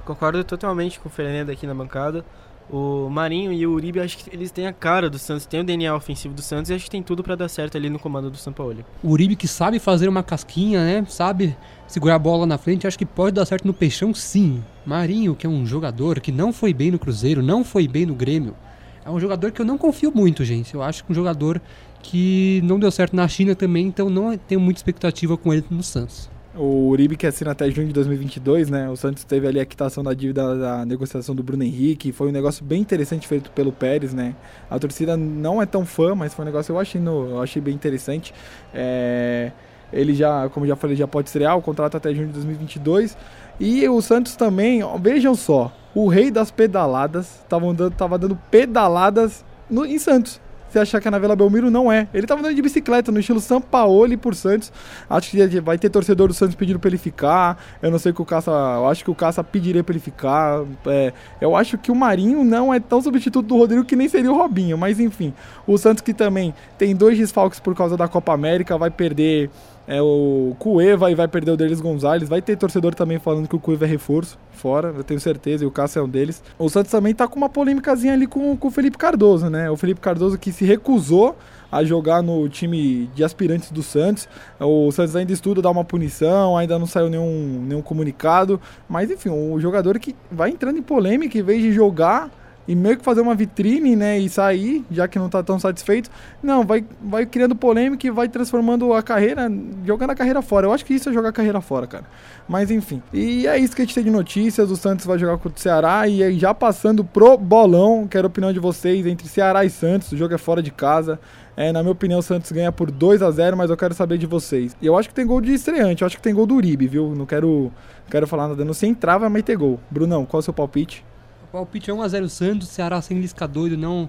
Concordo 0.05 0.43
totalmente 0.45 0.99
com 0.99 1.09
o 1.09 1.13
Fernando 1.13 1.51
aqui 1.51 1.67
na 1.67 1.75
bancada. 1.75 2.25
O 2.71 3.09
Marinho 3.11 3.53
e 3.53 3.67
o 3.67 3.73
Uribe, 3.73 4.01
acho 4.01 4.17
que 4.19 4.35
eles 4.35 4.51
têm 4.51 4.67
a 4.67 4.73
cara 4.73 5.11
do 5.11 5.19
Santos, 5.19 5.45
tem 5.45 5.61
o 5.61 5.65
DNA 5.65 5.95
ofensivo 5.95 6.35
do 6.35 6.41
Santos 6.41 6.71
e 6.71 6.75
acho 6.75 6.85
que 6.85 6.91
tem 6.91 7.03
tudo 7.03 7.23
para 7.23 7.35
dar 7.35 7.49
certo 7.49 7.77
ali 7.77 7.91
no 7.91 7.99
comando 7.99 8.31
do 8.31 8.37
São 8.37 8.53
Paulo. 8.53 8.85
O 9.03 9.11
Uribe 9.11 9.37
que 9.37 9.47
sabe 9.47 9.79
fazer 9.79 10.09
uma 10.09 10.23
casquinha, 10.23 10.83
né? 10.83 11.05
Sabe 11.09 11.57
segurar 11.87 12.15
a 12.15 12.19
bola 12.19 12.47
na 12.47 12.57
frente, 12.57 12.87
acho 12.87 12.99
que 12.99 13.05
pode 13.05 13.35
dar 13.35 13.45
certo 13.45 13.67
no 13.67 13.75
Peixão, 13.75 14.15
sim. 14.15 14.63
Marinho, 14.87 15.35
que 15.35 15.47
é 15.47 15.51
um 15.51 15.67
jogador 15.67 16.21
que 16.21 16.33
não 16.33 16.53
foi 16.53 16.73
bem 16.73 16.91
no 16.91 16.99
Cruzeiro, 16.99 17.43
não 17.43 17.63
foi 17.63 17.87
bem 17.87 18.07
no 18.07 18.15
Grêmio, 18.15 18.57
é 19.05 19.11
um 19.11 19.19
jogador 19.19 19.51
que 19.51 19.61
eu 19.61 19.67
não 19.67 19.77
confio 19.77 20.13
muito, 20.15 20.45
gente. 20.45 20.75
Eu 20.75 20.83
acho 20.83 21.05
que 21.05 21.11
um 21.11 21.15
jogador 21.15 21.61
que 22.03 22.61
não 22.65 22.79
deu 22.79 22.91
certo 22.91 23.15
na 23.15 23.27
China 23.27 23.55
também, 23.55 23.87
então 23.87 24.09
não 24.09 24.37
tenho 24.37 24.61
muita 24.61 24.79
expectativa 24.79 25.37
com 25.37 25.53
ele 25.53 25.65
no 25.71 25.83
Santos. 25.83 26.31
O 26.55 26.89
Uribe 26.89 27.17
que 27.17 27.27
assina 27.27 27.53
até 27.53 27.71
junho 27.71 27.87
de 27.87 27.95
2022, 27.95 28.69
né? 28.69 28.91
O 28.91 28.97
Santos 28.97 29.25
teve 29.25 29.47
ali 29.47 29.59
a 29.59 29.65
quitação 29.65 30.05
da 30.05 30.13
dívida 30.13 30.55
da 30.55 30.85
negociação 30.85 31.35
do 31.35 31.43
Bruno 31.43 31.63
Henrique. 31.63 32.13
Foi 32.13 32.29
um 32.29 32.33
negócio 32.33 32.63
bem 32.63 32.83
interessante 32.83 33.27
feito 33.27 33.51
pelo 33.53 33.73
Pérez, 33.73 34.13
né? 34.13 34.35
A 34.69 34.79
torcida 34.79 35.17
não 35.17 35.63
é 35.63 35.67
tão 35.67 35.87
fã, 35.87 36.15
mas 36.15 36.35
foi 36.35 36.45
um 36.45 36.47
negócio 36.47 36.67
que 36.67 36.77
eu 36.77 36.81
achei, 36.81 37.01
no, 37.01 37.31
eu 37.31 37.43
achei 37.43 37.63
bem 37.63 37.75
interessante. 37.75 38.35
É, 38.75 39.51
ele 39.91 40.13
já, 40.13 40.51
como 40.51 40.67
já 40.67 40.77
falei, 40.77 40.95
já 40.95 41.09
pode 41.09 41.31
estrear 41.31 41.57
o 41.57 41.63
contrato 41.63 41.97
até 41.97 42.15
junho 42.15 42.27
de 42.27 42.35
2022. 42.35 43.17
E 43.59 43.89
o 43.89 44.03
Santos 44.03 44.37
também, 44.37 44.83
ó, 44.83 44.99
vejam 44.99 45.35
só, 45.35 45.73
o 45.95 46.07
rei 46.07 46.31
das 46.31 46.51
pedaladas 46.51 47.43
tava 47.49 47.73
dando, 47.73 47.95
tava 47.95 48.19
dando 48.19 48.37
pedaladas 48.51 49.43
no, 49.71 49.87
em 49.87 49.99
Santos 49.99 50.39
você 50.73 50.79
achar 50.79 51.01
que 51.01 51.09
é 51.09 51.11
na 51.11 51.19
Vila 51.19 51.37
Belmiro, 51.37 51.71
não 51.71 51.91
é. 51.91 52.09
Ele 52.13 52.27
tava 52.27 52.41
andando 52.41 52.55
de 52.55 52.63
bicicleta 52.63 53.13
no 53.13 53.21
estilo 53.21 53.41
Sampaoli 53.41 54.17
por 54.17 54.35
Santos. 54.35 54.73
Acho 55.09 55.31
que 55.31 55.61
vai 55.61 55.79
ter 55.79 55.91
torcedor 55.91 56.29
do 56.29 56.35
Santos 56.35 56.55
pedindo 56.55 56.79
pra 56.79 56.89
ele 56.89 56.99
ficar. 56.99 57.63
Eu 57.81 57.91
não 57.91 57.99
sei 57.99 58.13
que 58.13 58.23
o 58.23 58.25
Caça. 58.25 58.51
Eu 58.51 58.89
acho 58.89 59.05
que 59.05 59.11
o 59.11 59.15
Caça 59.15 59.45
pediria 59.45 59.85
pra 59.85 59.93
ele 59.93 60.01
ficar. 60.01 60.65
É, 60.87 61.13
eu 61.41 61.55
acho 61.55 61.77
que 61.79 61.93
o 61.93 61.95
Marinho 61.95 62.43
não 62.45 62.73
é 62.73 62.81
tão 62.81 63.01
substituto 63.01 63.47
do 63.47 63.57
Rodrigo 63.57 63.85
que 63.85 63.97
nem 63.97 64.09
seria 64.09 64.33
o 64.33 64.37
Robinho. 64.37 64.79
Mas 64.79 64.99
enfim. 64.99 65.35
O 65.67 65.77
Santos 65.77 66.03
que 66.03 66.15
também 66.15 66.55
tem 66.79 66.95
dois 66.97 67.19
desfalques 67.19 67.61
por 67.61 67.75
causa 67.75 67.97
da 67.97 68.09
Copa 68.09 68.33
América, 68.33 68.77
vai 68.79 68.91
perder 68.91 69.51
é 69.87 70.01
o 70.01 70.55
Cueva 70.59 71.11
e 71.11 71.15
vai 71.15 71.27
perder 71.29 71.53
o 71.53 71.57
Delis 71.57 71.81
Gonzalez. 71.81 72.29
Vai 72.29 72.41
ter 72.41 72.57
torcedor 72.57 72.95
também 72.95 73.19
falando 73.19 73.49
que 73.49 73.57
o 73.57 73.59
Cueva 73.59 73.85
é 73.85 73.89
reforço, 73.89 74.39
fora, 74.53 74.93
eu 74.97 75.05
tenho 75.05 75.21
certeza, 75.21 75.65
e 75.65 75.67
o 75.67 75.71
Cássio 75.71 76.01
é 76.01 76.03
um 76.03 76.09
deles. 76.09 76.43
O 76.59 76.69
Santos 76.69 76.91
também 76.91 77.15
tá 77.15 77.27
com 77.27 77.37
uma 77.37 77.49
polêmicazinha 77.49 78.13
ali 78.13 78.27
com, 78.27 78.57
com 78.57 78.69
o 78.69 78.71
Felipe 78.71 78.97
Cardoso, 78.97 79.51
né? 79.51 79.71
O 79.71 79.77
Felipe 79.77 80.01
Cardoso 80.01 80.39
que 80.39 80.53
se 80.53 80.65
recusou 80.65 81.37
a 81.71 81.83
jogar 81.83 82.23
no 82.23 82.49
time 82.51 83.07
de 83.15 83.25
aspirantes 83.25 83.71
do 83.71 83.83
Santos. 83.83 84.29
O 84.61 84.93
Santos 84.93 85.17
ainda 85.17 85.33
estuda 85.33 85.63
dar 85.63 85.71
uma 85.71 85.85
punição, 85.85 86.57
ainda 86.57 86.79
não 86.79 86.87
saiu 86.87 87.09
nenhum, 87.09 87.65
nenhum 87.67 87.81
comunicado. 87.81 88.61
Mas 88.87 89.11
enfim, 89.11 89.31
o 89.31 89.59
jogador 89.59 89.99
que 89.99 90.15
vai 90.31 90.51
entrando 90.51 90.79
em 90.79 90.83
polêmica 90.83 91.39
em 91.39 91.43
vez 91.43 91.63
de 91.63 91.73
jogar 91.73 92.31
e 92.67 92.75
meio 92.75 92.97
que 92.97 93.05
fazer 93.05 93.21
uma 93.21 93.35
vitrine, 93.35 93.97
né, 93.97 94.19
e 94.19 94.29
sair, 94.29 94.85
já 94.91 95.09
que 95.09 95.19
não 95.19 95.27
está 95.27 95.43
tão 95.43 95.59
satisfeito. 95.59 96.11
Não, 96.43 96.65
vai, 96.65 96.85
vai 97.03 97.27
criando 97.27 97.57
polêmica 97.57 98.07
e 98.07 98.11
vai 98.11 98.29
transformando 98.29 98.93
a 98.93 99.03
carreira, 99.03 99.51
jogando 99.85 100.11
a 100.11 100.15
carreira 100.15 100.41
fora. 100.43 100.67
Eu 100.67 100.73
acho 100.73 100.85
que 100.85 100.95
isso 100.95 101.09
é 101.09 101.13
jogar 101.13 101.31
a 101.31 101.33
carreira 101.33 101.61
fora, 101.61 101.87
cara. 101.87 102.05
Mas 102.49 102.71
enfim. 102.71 103.03
E 103.13 103.47
é 103.47 103.59
isso 103.59 103.75
que 103.75 103.83
a 103.83 103.85
gente 103.85 103.95
tem 103.95 104.05
de 104.05 104.11
notícias. 104.11 104.71
O 104.71 104.77
Santos 104.77 105.07
vai 105.07 105.19
jogar 105.19 105.39
contra 105.39 105.59
o 105.59 105.61
Ceará 105.61 106.07
e 106.07 106.23
aí 106.23 106.39
já 106.39 106.55
passando 106.55 107.05
pro 107.05 107.37
bolão, 107.37 108.07
quero 108.09 108.27
a 108.27 108.29
opinião 108.29 108.53
de 108.53 108.61
vocês 108.61 109.07
entre 109.07 109.29
Ceará 109.29 109.65
e 109.65 109.71
Santos. 109.71 110.13
O 110.13 110.17
jogo 110.17 110.35
é 110.35 110.39
fora 110.39 110.63
de 110.63 110.71
casa. 110.71 111.19
É, 111.57 111.71
na 111.71 111.83
minha 111.83 111.93
opinião, 111.93 112.21
o 112.21 112.23
Santos 112.23 112.51
ganha 112.51 112.73
por 112.73 112.91
2 112.91 113.23
a 113.23 113.31
0 113.31 113.57
mas 113.57 113.71
eu 113.71 113.77
quero 113.77 113.95
saber 113.95 114.19
de 114.19 114.27
vocês. 114.27 114.77
E 114.81 114.87
eu 114.87 114.97
acho 114.97 115.09
que 115.09 115.15
tem 115.15 115.27
gol 115.27 115.41
de 115.41 115.53
estreante, 115.53 116.03
eu 116.03 116.07
acho 116.07 116.17
que 116.17 116.23
tem 116.23 116.35
gol 116.35 116.47
do 116.47 116.55
Uribe, 116.55 116.87
viu? 116.87 117.15
Não 117.15 117.27
quero, 117.27 117.71
quero 118.11 118.27
falar 118.27 118.49
nada, 118.49 118.65
não 118.65 118.73
sei 118.73 118.89
entrava, 118.89 119.29
mas 119.29 119.43
tem 119.43 119.57
gol. 119.57 119.79
Brunão, 119.91 120.25
qual 120.25 120.39
é 120.39 120.43
o 120.43 120.43
seu 120.43 120.55
palpite? 120.55 121.05
Palpite 121.53 121.91
é 121.91 121.95
1x0 121.95 122.29
Santos, 122.29 122.69
Ceará 122.69 123.01
sem 123.03 123.21
Lisca 123.21 123.47
doido 123.47 123.77
não, 123.77 124.09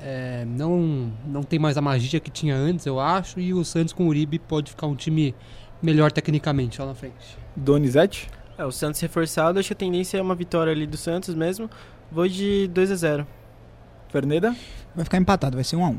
é, 0.00 0.44
não, 0.44 1.12
não 1.24 1.42
tem 1.42 1.58
mais 1.58 1.78
a 1.78 1.80
magia 1.80 2.18
que 2.18 2.30
tinha 2.30 2.56
antes, 2.56 2.84
eu 2.84 2.98
acho, 2.98 3.38
e 3.38 3.54
o 3.54 3.64
Santos 3.64 3.92
com 3.92 4.04
o 4.04 4.08
Uribe 4.08 4.38
pode 4.40 4.70
ficar 4.70 4.88
um 4.88 4.96
time 4.96 5.34
melhor 5.80 6.10
tecnicamente 6.10 6.80
lá 6.80 6.88
na 6.88 6.94
frente. 6.94 7.38
Donizete? 7.54 8.28
É, 8.58 8.64
o 8.64 8.72
Santos 8.72 9.00
reforçado, 9.00 9.58
acho 9.58 9.68
que 9.68 9.72
a 9.72 9.76
tendência 9.76 10.18
é 10.18 10.22
uma 10.22 10.34
vitória 10.34 10.72
ali 10.72 10.86
do 10.86 10.96
Santos 10.96 11.34
mesmo. 11.34 11.70
Vou 12.10 12.26
de 12.26 12.66
2 12.68 12.90
a 12.90 12.96
0 12.96 13.26
Ferneda? 14.08 14.54
Vai 14.94 15.04
ficar 15.04 15.18
empatado, 15.18 15.56
vai 15.56 15.62
ser 15.62 15.76
1 15.76 15.84
a 15.84 15.88
1 15.90 15.98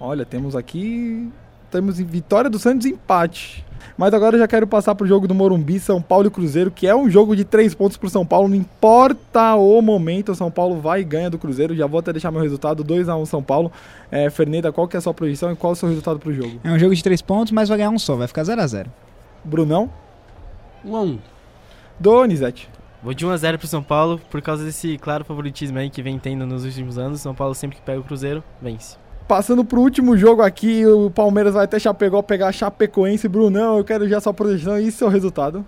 Olha, 0.00 0.24
temos 0.24 0.56
aqui 0.56 1.30
temos 1.72 1.98
vitória 1.98 2.50
do 2.50 2.58
Santos 2.58 2.86
empate. 2.86 3.64
Mas 3.96 4.14
agora 4.14 4.36
eu 4.36 4.40
já 4.40 4.48
quero 4.48 4.66
passar 4.66 4.94
pro 4.94 5.06
jogo 5.06 5.28
do 5.28 5.34
Morumbi, 5.34 5.78
São 5.78 6.00
Paulo 6.00 6.26
e 6.26 6.30
Cruzeiro, 6.30 6.70
que 6.70 6.86
é 6.86 6.94
um 6.94 7.08
jogo 7.10 7.36
de 7.36 7.44
três 7.44 7.74
pontos 7.74 7.96
pro 7.96 8.08
São 8.08 8.24
Paulo. 8.24 8.48
Não 8.48 8.56
importa 8.56 9.54
o 9.54 9.80
momento, 9.80 10.32
o 10.32 10.34
São 10.34 10.50
Paulo 10.50 10.80
vai 10.80 11.00
e 11.00 11.04
ganha 11.04 11.30
do 11.30 11.38
Cruzeiro. 11.38 11.74
Já 11.74 11.86
vou 11.86 12.00
até 12.00 12.12
deixar 12.12 12.30
meu 12.30 12.40
resultado: 12.40 12.84
2x1 12.84 13.26
São 13.26 13.42
Paulo. 13.42 13.70
É, 14.10 14.28
Ferneda, 14.30 14.72
qual 14.72 14.88
que 14.88 14.96
é 14.96 14.98
a 14.98 15.00
sua 15.00 15.14
projeção 15.14 15.52
e 15.52 15.56
qual 15.56 15.72
é 15.72 15.74
o 15.74 15.76
seu 15.76 15.88
resultado 15.88 16.18
pro 16.18 16.32
jogo? 16.32 16.60
É 16.64 16.70
um 16.70 16.78
jogo 16.78 16.94
de 16.94 17.02
três 17.02 17.22
pontos, 17.22 17.52
mas 17.52 17.68
vai 17.68 17.78
ganhar 17.78 17.90
um 17.90 17.98
só, 17.98 18.16
vai 18.16 18.26
ficar 18.26 18.42
0x0. 18.42 18.86
Brunão? 19.44 19.90
1 20.84 20.96
a 20.96 21.02
1 21.02 21.18
Donizete. 21.98 22.68
Vou 23.02 23.12
de 23.12 23.26
1x0 23.26 23.58
pro 23.58 23.66
São 23.66 23.82
Paulo, 23.82 24.20
por 24.30 24.40
causa 24.40 24.64
desse 24.64 24.96
claro 24.98 25.24
favoritismo 25.24 25.78
aí 25.78 25.90
que 25.90 26.02
vem 26.02 26.18
tendo 26.18 26.46
nos 26.46 26.64
últimos 26.64 26.98
anos. 26.98 27.20
São 27.20 27.34
Paulo 27.34 27.54
sempre 27.54 27.76
que 27.76 27.82
pega 27.82 28.00
o 28.00 28.04
Cruzeiro, 28.04 28.44
vence. 28.60 28.96
Passando 29.28 29.64
pro 29.64 29.80
último 29.80 30.16
jogo 30.16 30.42
aqui, 30.42 30.84
o 30.86 31.10
Palmeiras 31.10 31.54
vai 31.54 31.64
até 31.64 31.78
Chapecó 31.78 32.22
pegar 32.22 32.48
a 32.48 32.52
Chapecoense. 32.52 33.28
Brunão, 33.28 33.78
eu 33.78 33.84
quero 33.84 34.08
já 34.08 34.20
sua 34.20 34.34
projeção 34.34 34.78
e 34.78 34.90
seu 34.90 35.08
resultado. 35.08 35.64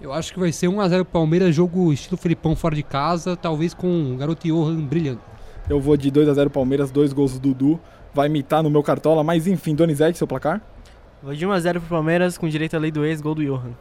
Eu 0.00 0.12
acho 0.12 0.32
que 0.32 0.38
vai 0.38 0.52
ser 0.52 0.68
1x0 0.68 1.04
Palmeiras, 1.04 1.54
jogo 1.54 1.92
estilo 1.92 2.16
Felipão 2.16 2.54
fora 2.54 2.74
de 2.74 2.82
casa, 2.82 3.36
talvez 3.36 3.74
com 3.74 4.14
o 4.14 4.16
garoto 4.16 4.46
Johan 4.46 4.84
brilhando. 4.84 5.20
Eu 5.68 5.80
vou 5.80 5.96
de 5.96 6.12
2x0 6.12 6.48
Palmeiras, 6.50 6.90
dois 6.90 7.12
gols 7.12 7.32
do 7.38 7.40
Dudu. 7.52 7.80
Vai 8.14 8.28
imitar 8.28 8.62
no 8.62 8.70
meu 8.70 8.82
cartola, 8.82 9.24
mas 9.24 9.46
enfim, 9.46 9.74
Donizete, 9.74 10.16
seu 10.16 10.26
placar. 10.26 10.62
Vou 11.22 11.34
de 11.34 11.46
1x0 11.46 11.80
pro 11.80 11.88
Palmeiras, 11.88 12.38
com 12.38 12.48
direito 12.48 12.76
à 12.76 12.78
lei 12.78 12.90
do 12.90 13.04
ex, 13.04 13.20
gol 13.20 13.34
do 13.34 13.44
Johan. 13.44 13.72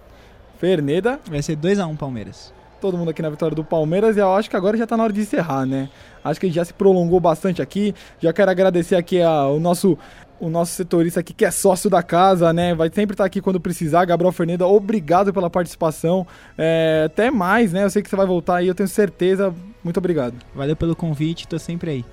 Ferneda, 0.58 1.20
Vai 1.30 1.42
ser 1.42 1.56
2x1 1.58 1.96
Palmeiras. 1.96 2.54
Todo 2.86 2.98
mundo 2.98 3.10
aqui 3.10 3.22
na 3.22 3.30
vitória 3.32 3.56
do 3.56 3.64
Palmeiras 3.64 4.16
e 4.16 4.20
eu 4.20 4.32
acho 4.34 4.48
que 4.50 4.56
agora 4.56 4.78
já 4.78 4.86
tá 4.86 4.96
na 4.96 5.04
hora 5.04 5.12
de 5.14 5.22
encerrar, 5.22 5.66
né? 5.66 5.90
Acho 6.24 6.40
que 6.40 6.46
a 6.46 6.50
gente 6.50 6.56
já 6.56 6.64
se 6.66 6.74
prolongou 6.74 7.20
bastante 7.20 7.62
aqui. 7.62 7.96
Já 8.20 8.32
quero 8.32 8.52
agradecer 8.52 8.96
aqui 8.96 9.22
a- 9.22 9.48
o 9.48 9.60
nosso 9.60 9.98
o 10.38 10.50
nosso 10.50 10.74
setorista 10.74 11.22
aqui 11.22 11.34
que 11.34 11.46
é 11.46 11.50
sócio 11.50 11.90
da 11.90 12.04
casa, 12.04 12.52
né? 12.52 12.76
Vai 12.76 12.92
sempre 12.94 13.14
estar 13.14 13.24
aqui 13.26 13.40
quando 13.42 13.60
precisar. 13.60 14.04
Gabriel 14.06 14.32
Ferneda, 14.34 14.68
obrigado 14.68 15.34
pela 15.34 15.50
participação. 15.50 16.28
É, 16.58 17.04
até 17.06 17.32
mais, 17.32 17.72
né? 17.74 17.86
Eu 17.86 17.90
sei 17.90 18.02
que 18.04 18.10
você 18.10 18.16
vai 18.18 18.26
voltar 18.28 18.58
aí, 18.58 18.68
eu 18.68 18.76
tenho 18.76 18.90
certeza. 18.90 19.54
Muito 19.84 19.98
obrigado. 19.98 20.36
Valeu 20.54 20.76
pelo 20.76 20.96
convite, 20.96 21.48
tô 21.48 21.58
sempre 21.58 21.90
aí. 21.90 22.06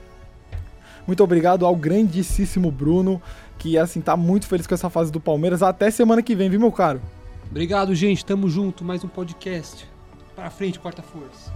Muito 1.06 1.22
obrigado 1.22 1.66
ao 1.66 1.74
grandíssimo 1.76 2.70
Bruno, 2.70 3.20
que 3.58 3.76
assim 3.76 4.00
tá 4.00 4.16
muito 4.16 4.46
feliz 4.46 4.66
com 4.68 4.74
essa 4.74 4.88
fase 4.88 5.10
do 5.10 5.20
Palmeiras. 5.20 5.60
Até 5.62 5.90
semana 5.90 6.22
que 6.22 6.34
vem, 6.36 6.48
viu, 6.48 6.60
meu 6.60 6.72
caro? 6.72 7.02
Obrigado, 7.50 7.92
gente. 7.94 8.24
Tamo 8.24 8.48
junto. 8.48 8.84
Mais 8.84 9.02
um 9.04 9.08
podcast. 9.08 9.91
Pra 10.34 10.50
frente, 10.50 10.78
quarta 10.78 11.02
força. 11.02 11.52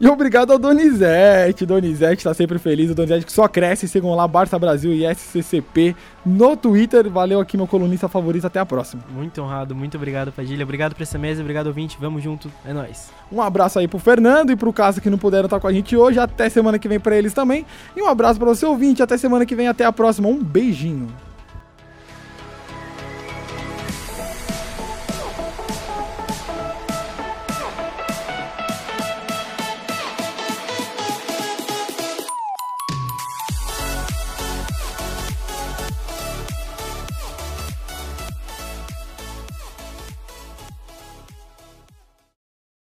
E 0.00 0.06
obrigado 0.06 0.52
ao 0.52 0.60
Donizete. 0.60 1.66
Donizete 1.66 2.22
tá 2.22 2.32
sempre 2.32 2.56
feliz. 2.60 2.88
O 2.88 2.94
Donizete 2.94 3.26
que 3.26 3.32
só 3.32 3.48
cresce. 3.48 3.88
Sigam 3.88 4.14
lá 4.14 4.28
Barça 4.28 4.56
Brasil 4.56 4.92
e 4.92 5.04
SCCP 5.12 5.96
no 6.24 6.56
Twitter. 6.56 7.10
Valeu 7.10 7.40
aqui, 7.40 7.56
meu 7.56 7.66
colunista 7.66 8.08
favorito. 8.08 8.46
Até 8.46 8.60
a 8.60 8.66
próxima. 8.66 9.02
Muito 9.10 9.42
honrado, 9.42 9.74
muito 9.74 9.96
obrigado, 9.96 10.30
Padilha. 10.30 10.62
Obrigado 10.62 10.94
por 10.94 11.02
essa 11.02 11.18
mesa, 11.18 11.40
obrigado, 11.40 11.66
ouvinte. 11.66 11.98
Vamos 12.00 12.22
junto, 12.22 12.48
é 12.64 12.72
nóis. 12.72 13.10
Um 13.32 13.42
abraço 13.42 13.80
aí 13.80 13.88
pro 13.88 13.98
Fernando 13.98 14.52
e 14.52 14.56
pro 14.56 14.72
Cássio 14.72 15.02
que 15.02 15.10
não 15.10 15.18
puderam 15.18 15.46
estar 15.46 15.58
com 15.58 15.66
a 15.66 15.72
gente 15.72 15.96
hoje. 15.96 16.20
Até 16.20 16.48
semana 16.48 16.78
que 16.78 16.88
vem 16.88 17.00
pra 17.00 17.16
eles 17.16 17.34
também. 17.34 17.66
E 17.96 18.00
um 18.00 18.06
abraço 18.06 18.38
pra 18.38 18.48
você, 18.48 18.64
ouvinte. 18.64 19.02
Até 19.02 19.18
semana 19.18 19.44
que 19.44 19.56
vem. 19.56 19.66
Até 19.66 19.84
a 19.84 19.92
próxima. 19.92 20.28
Um 20.28 20.40
beijinho. 20.40 21.08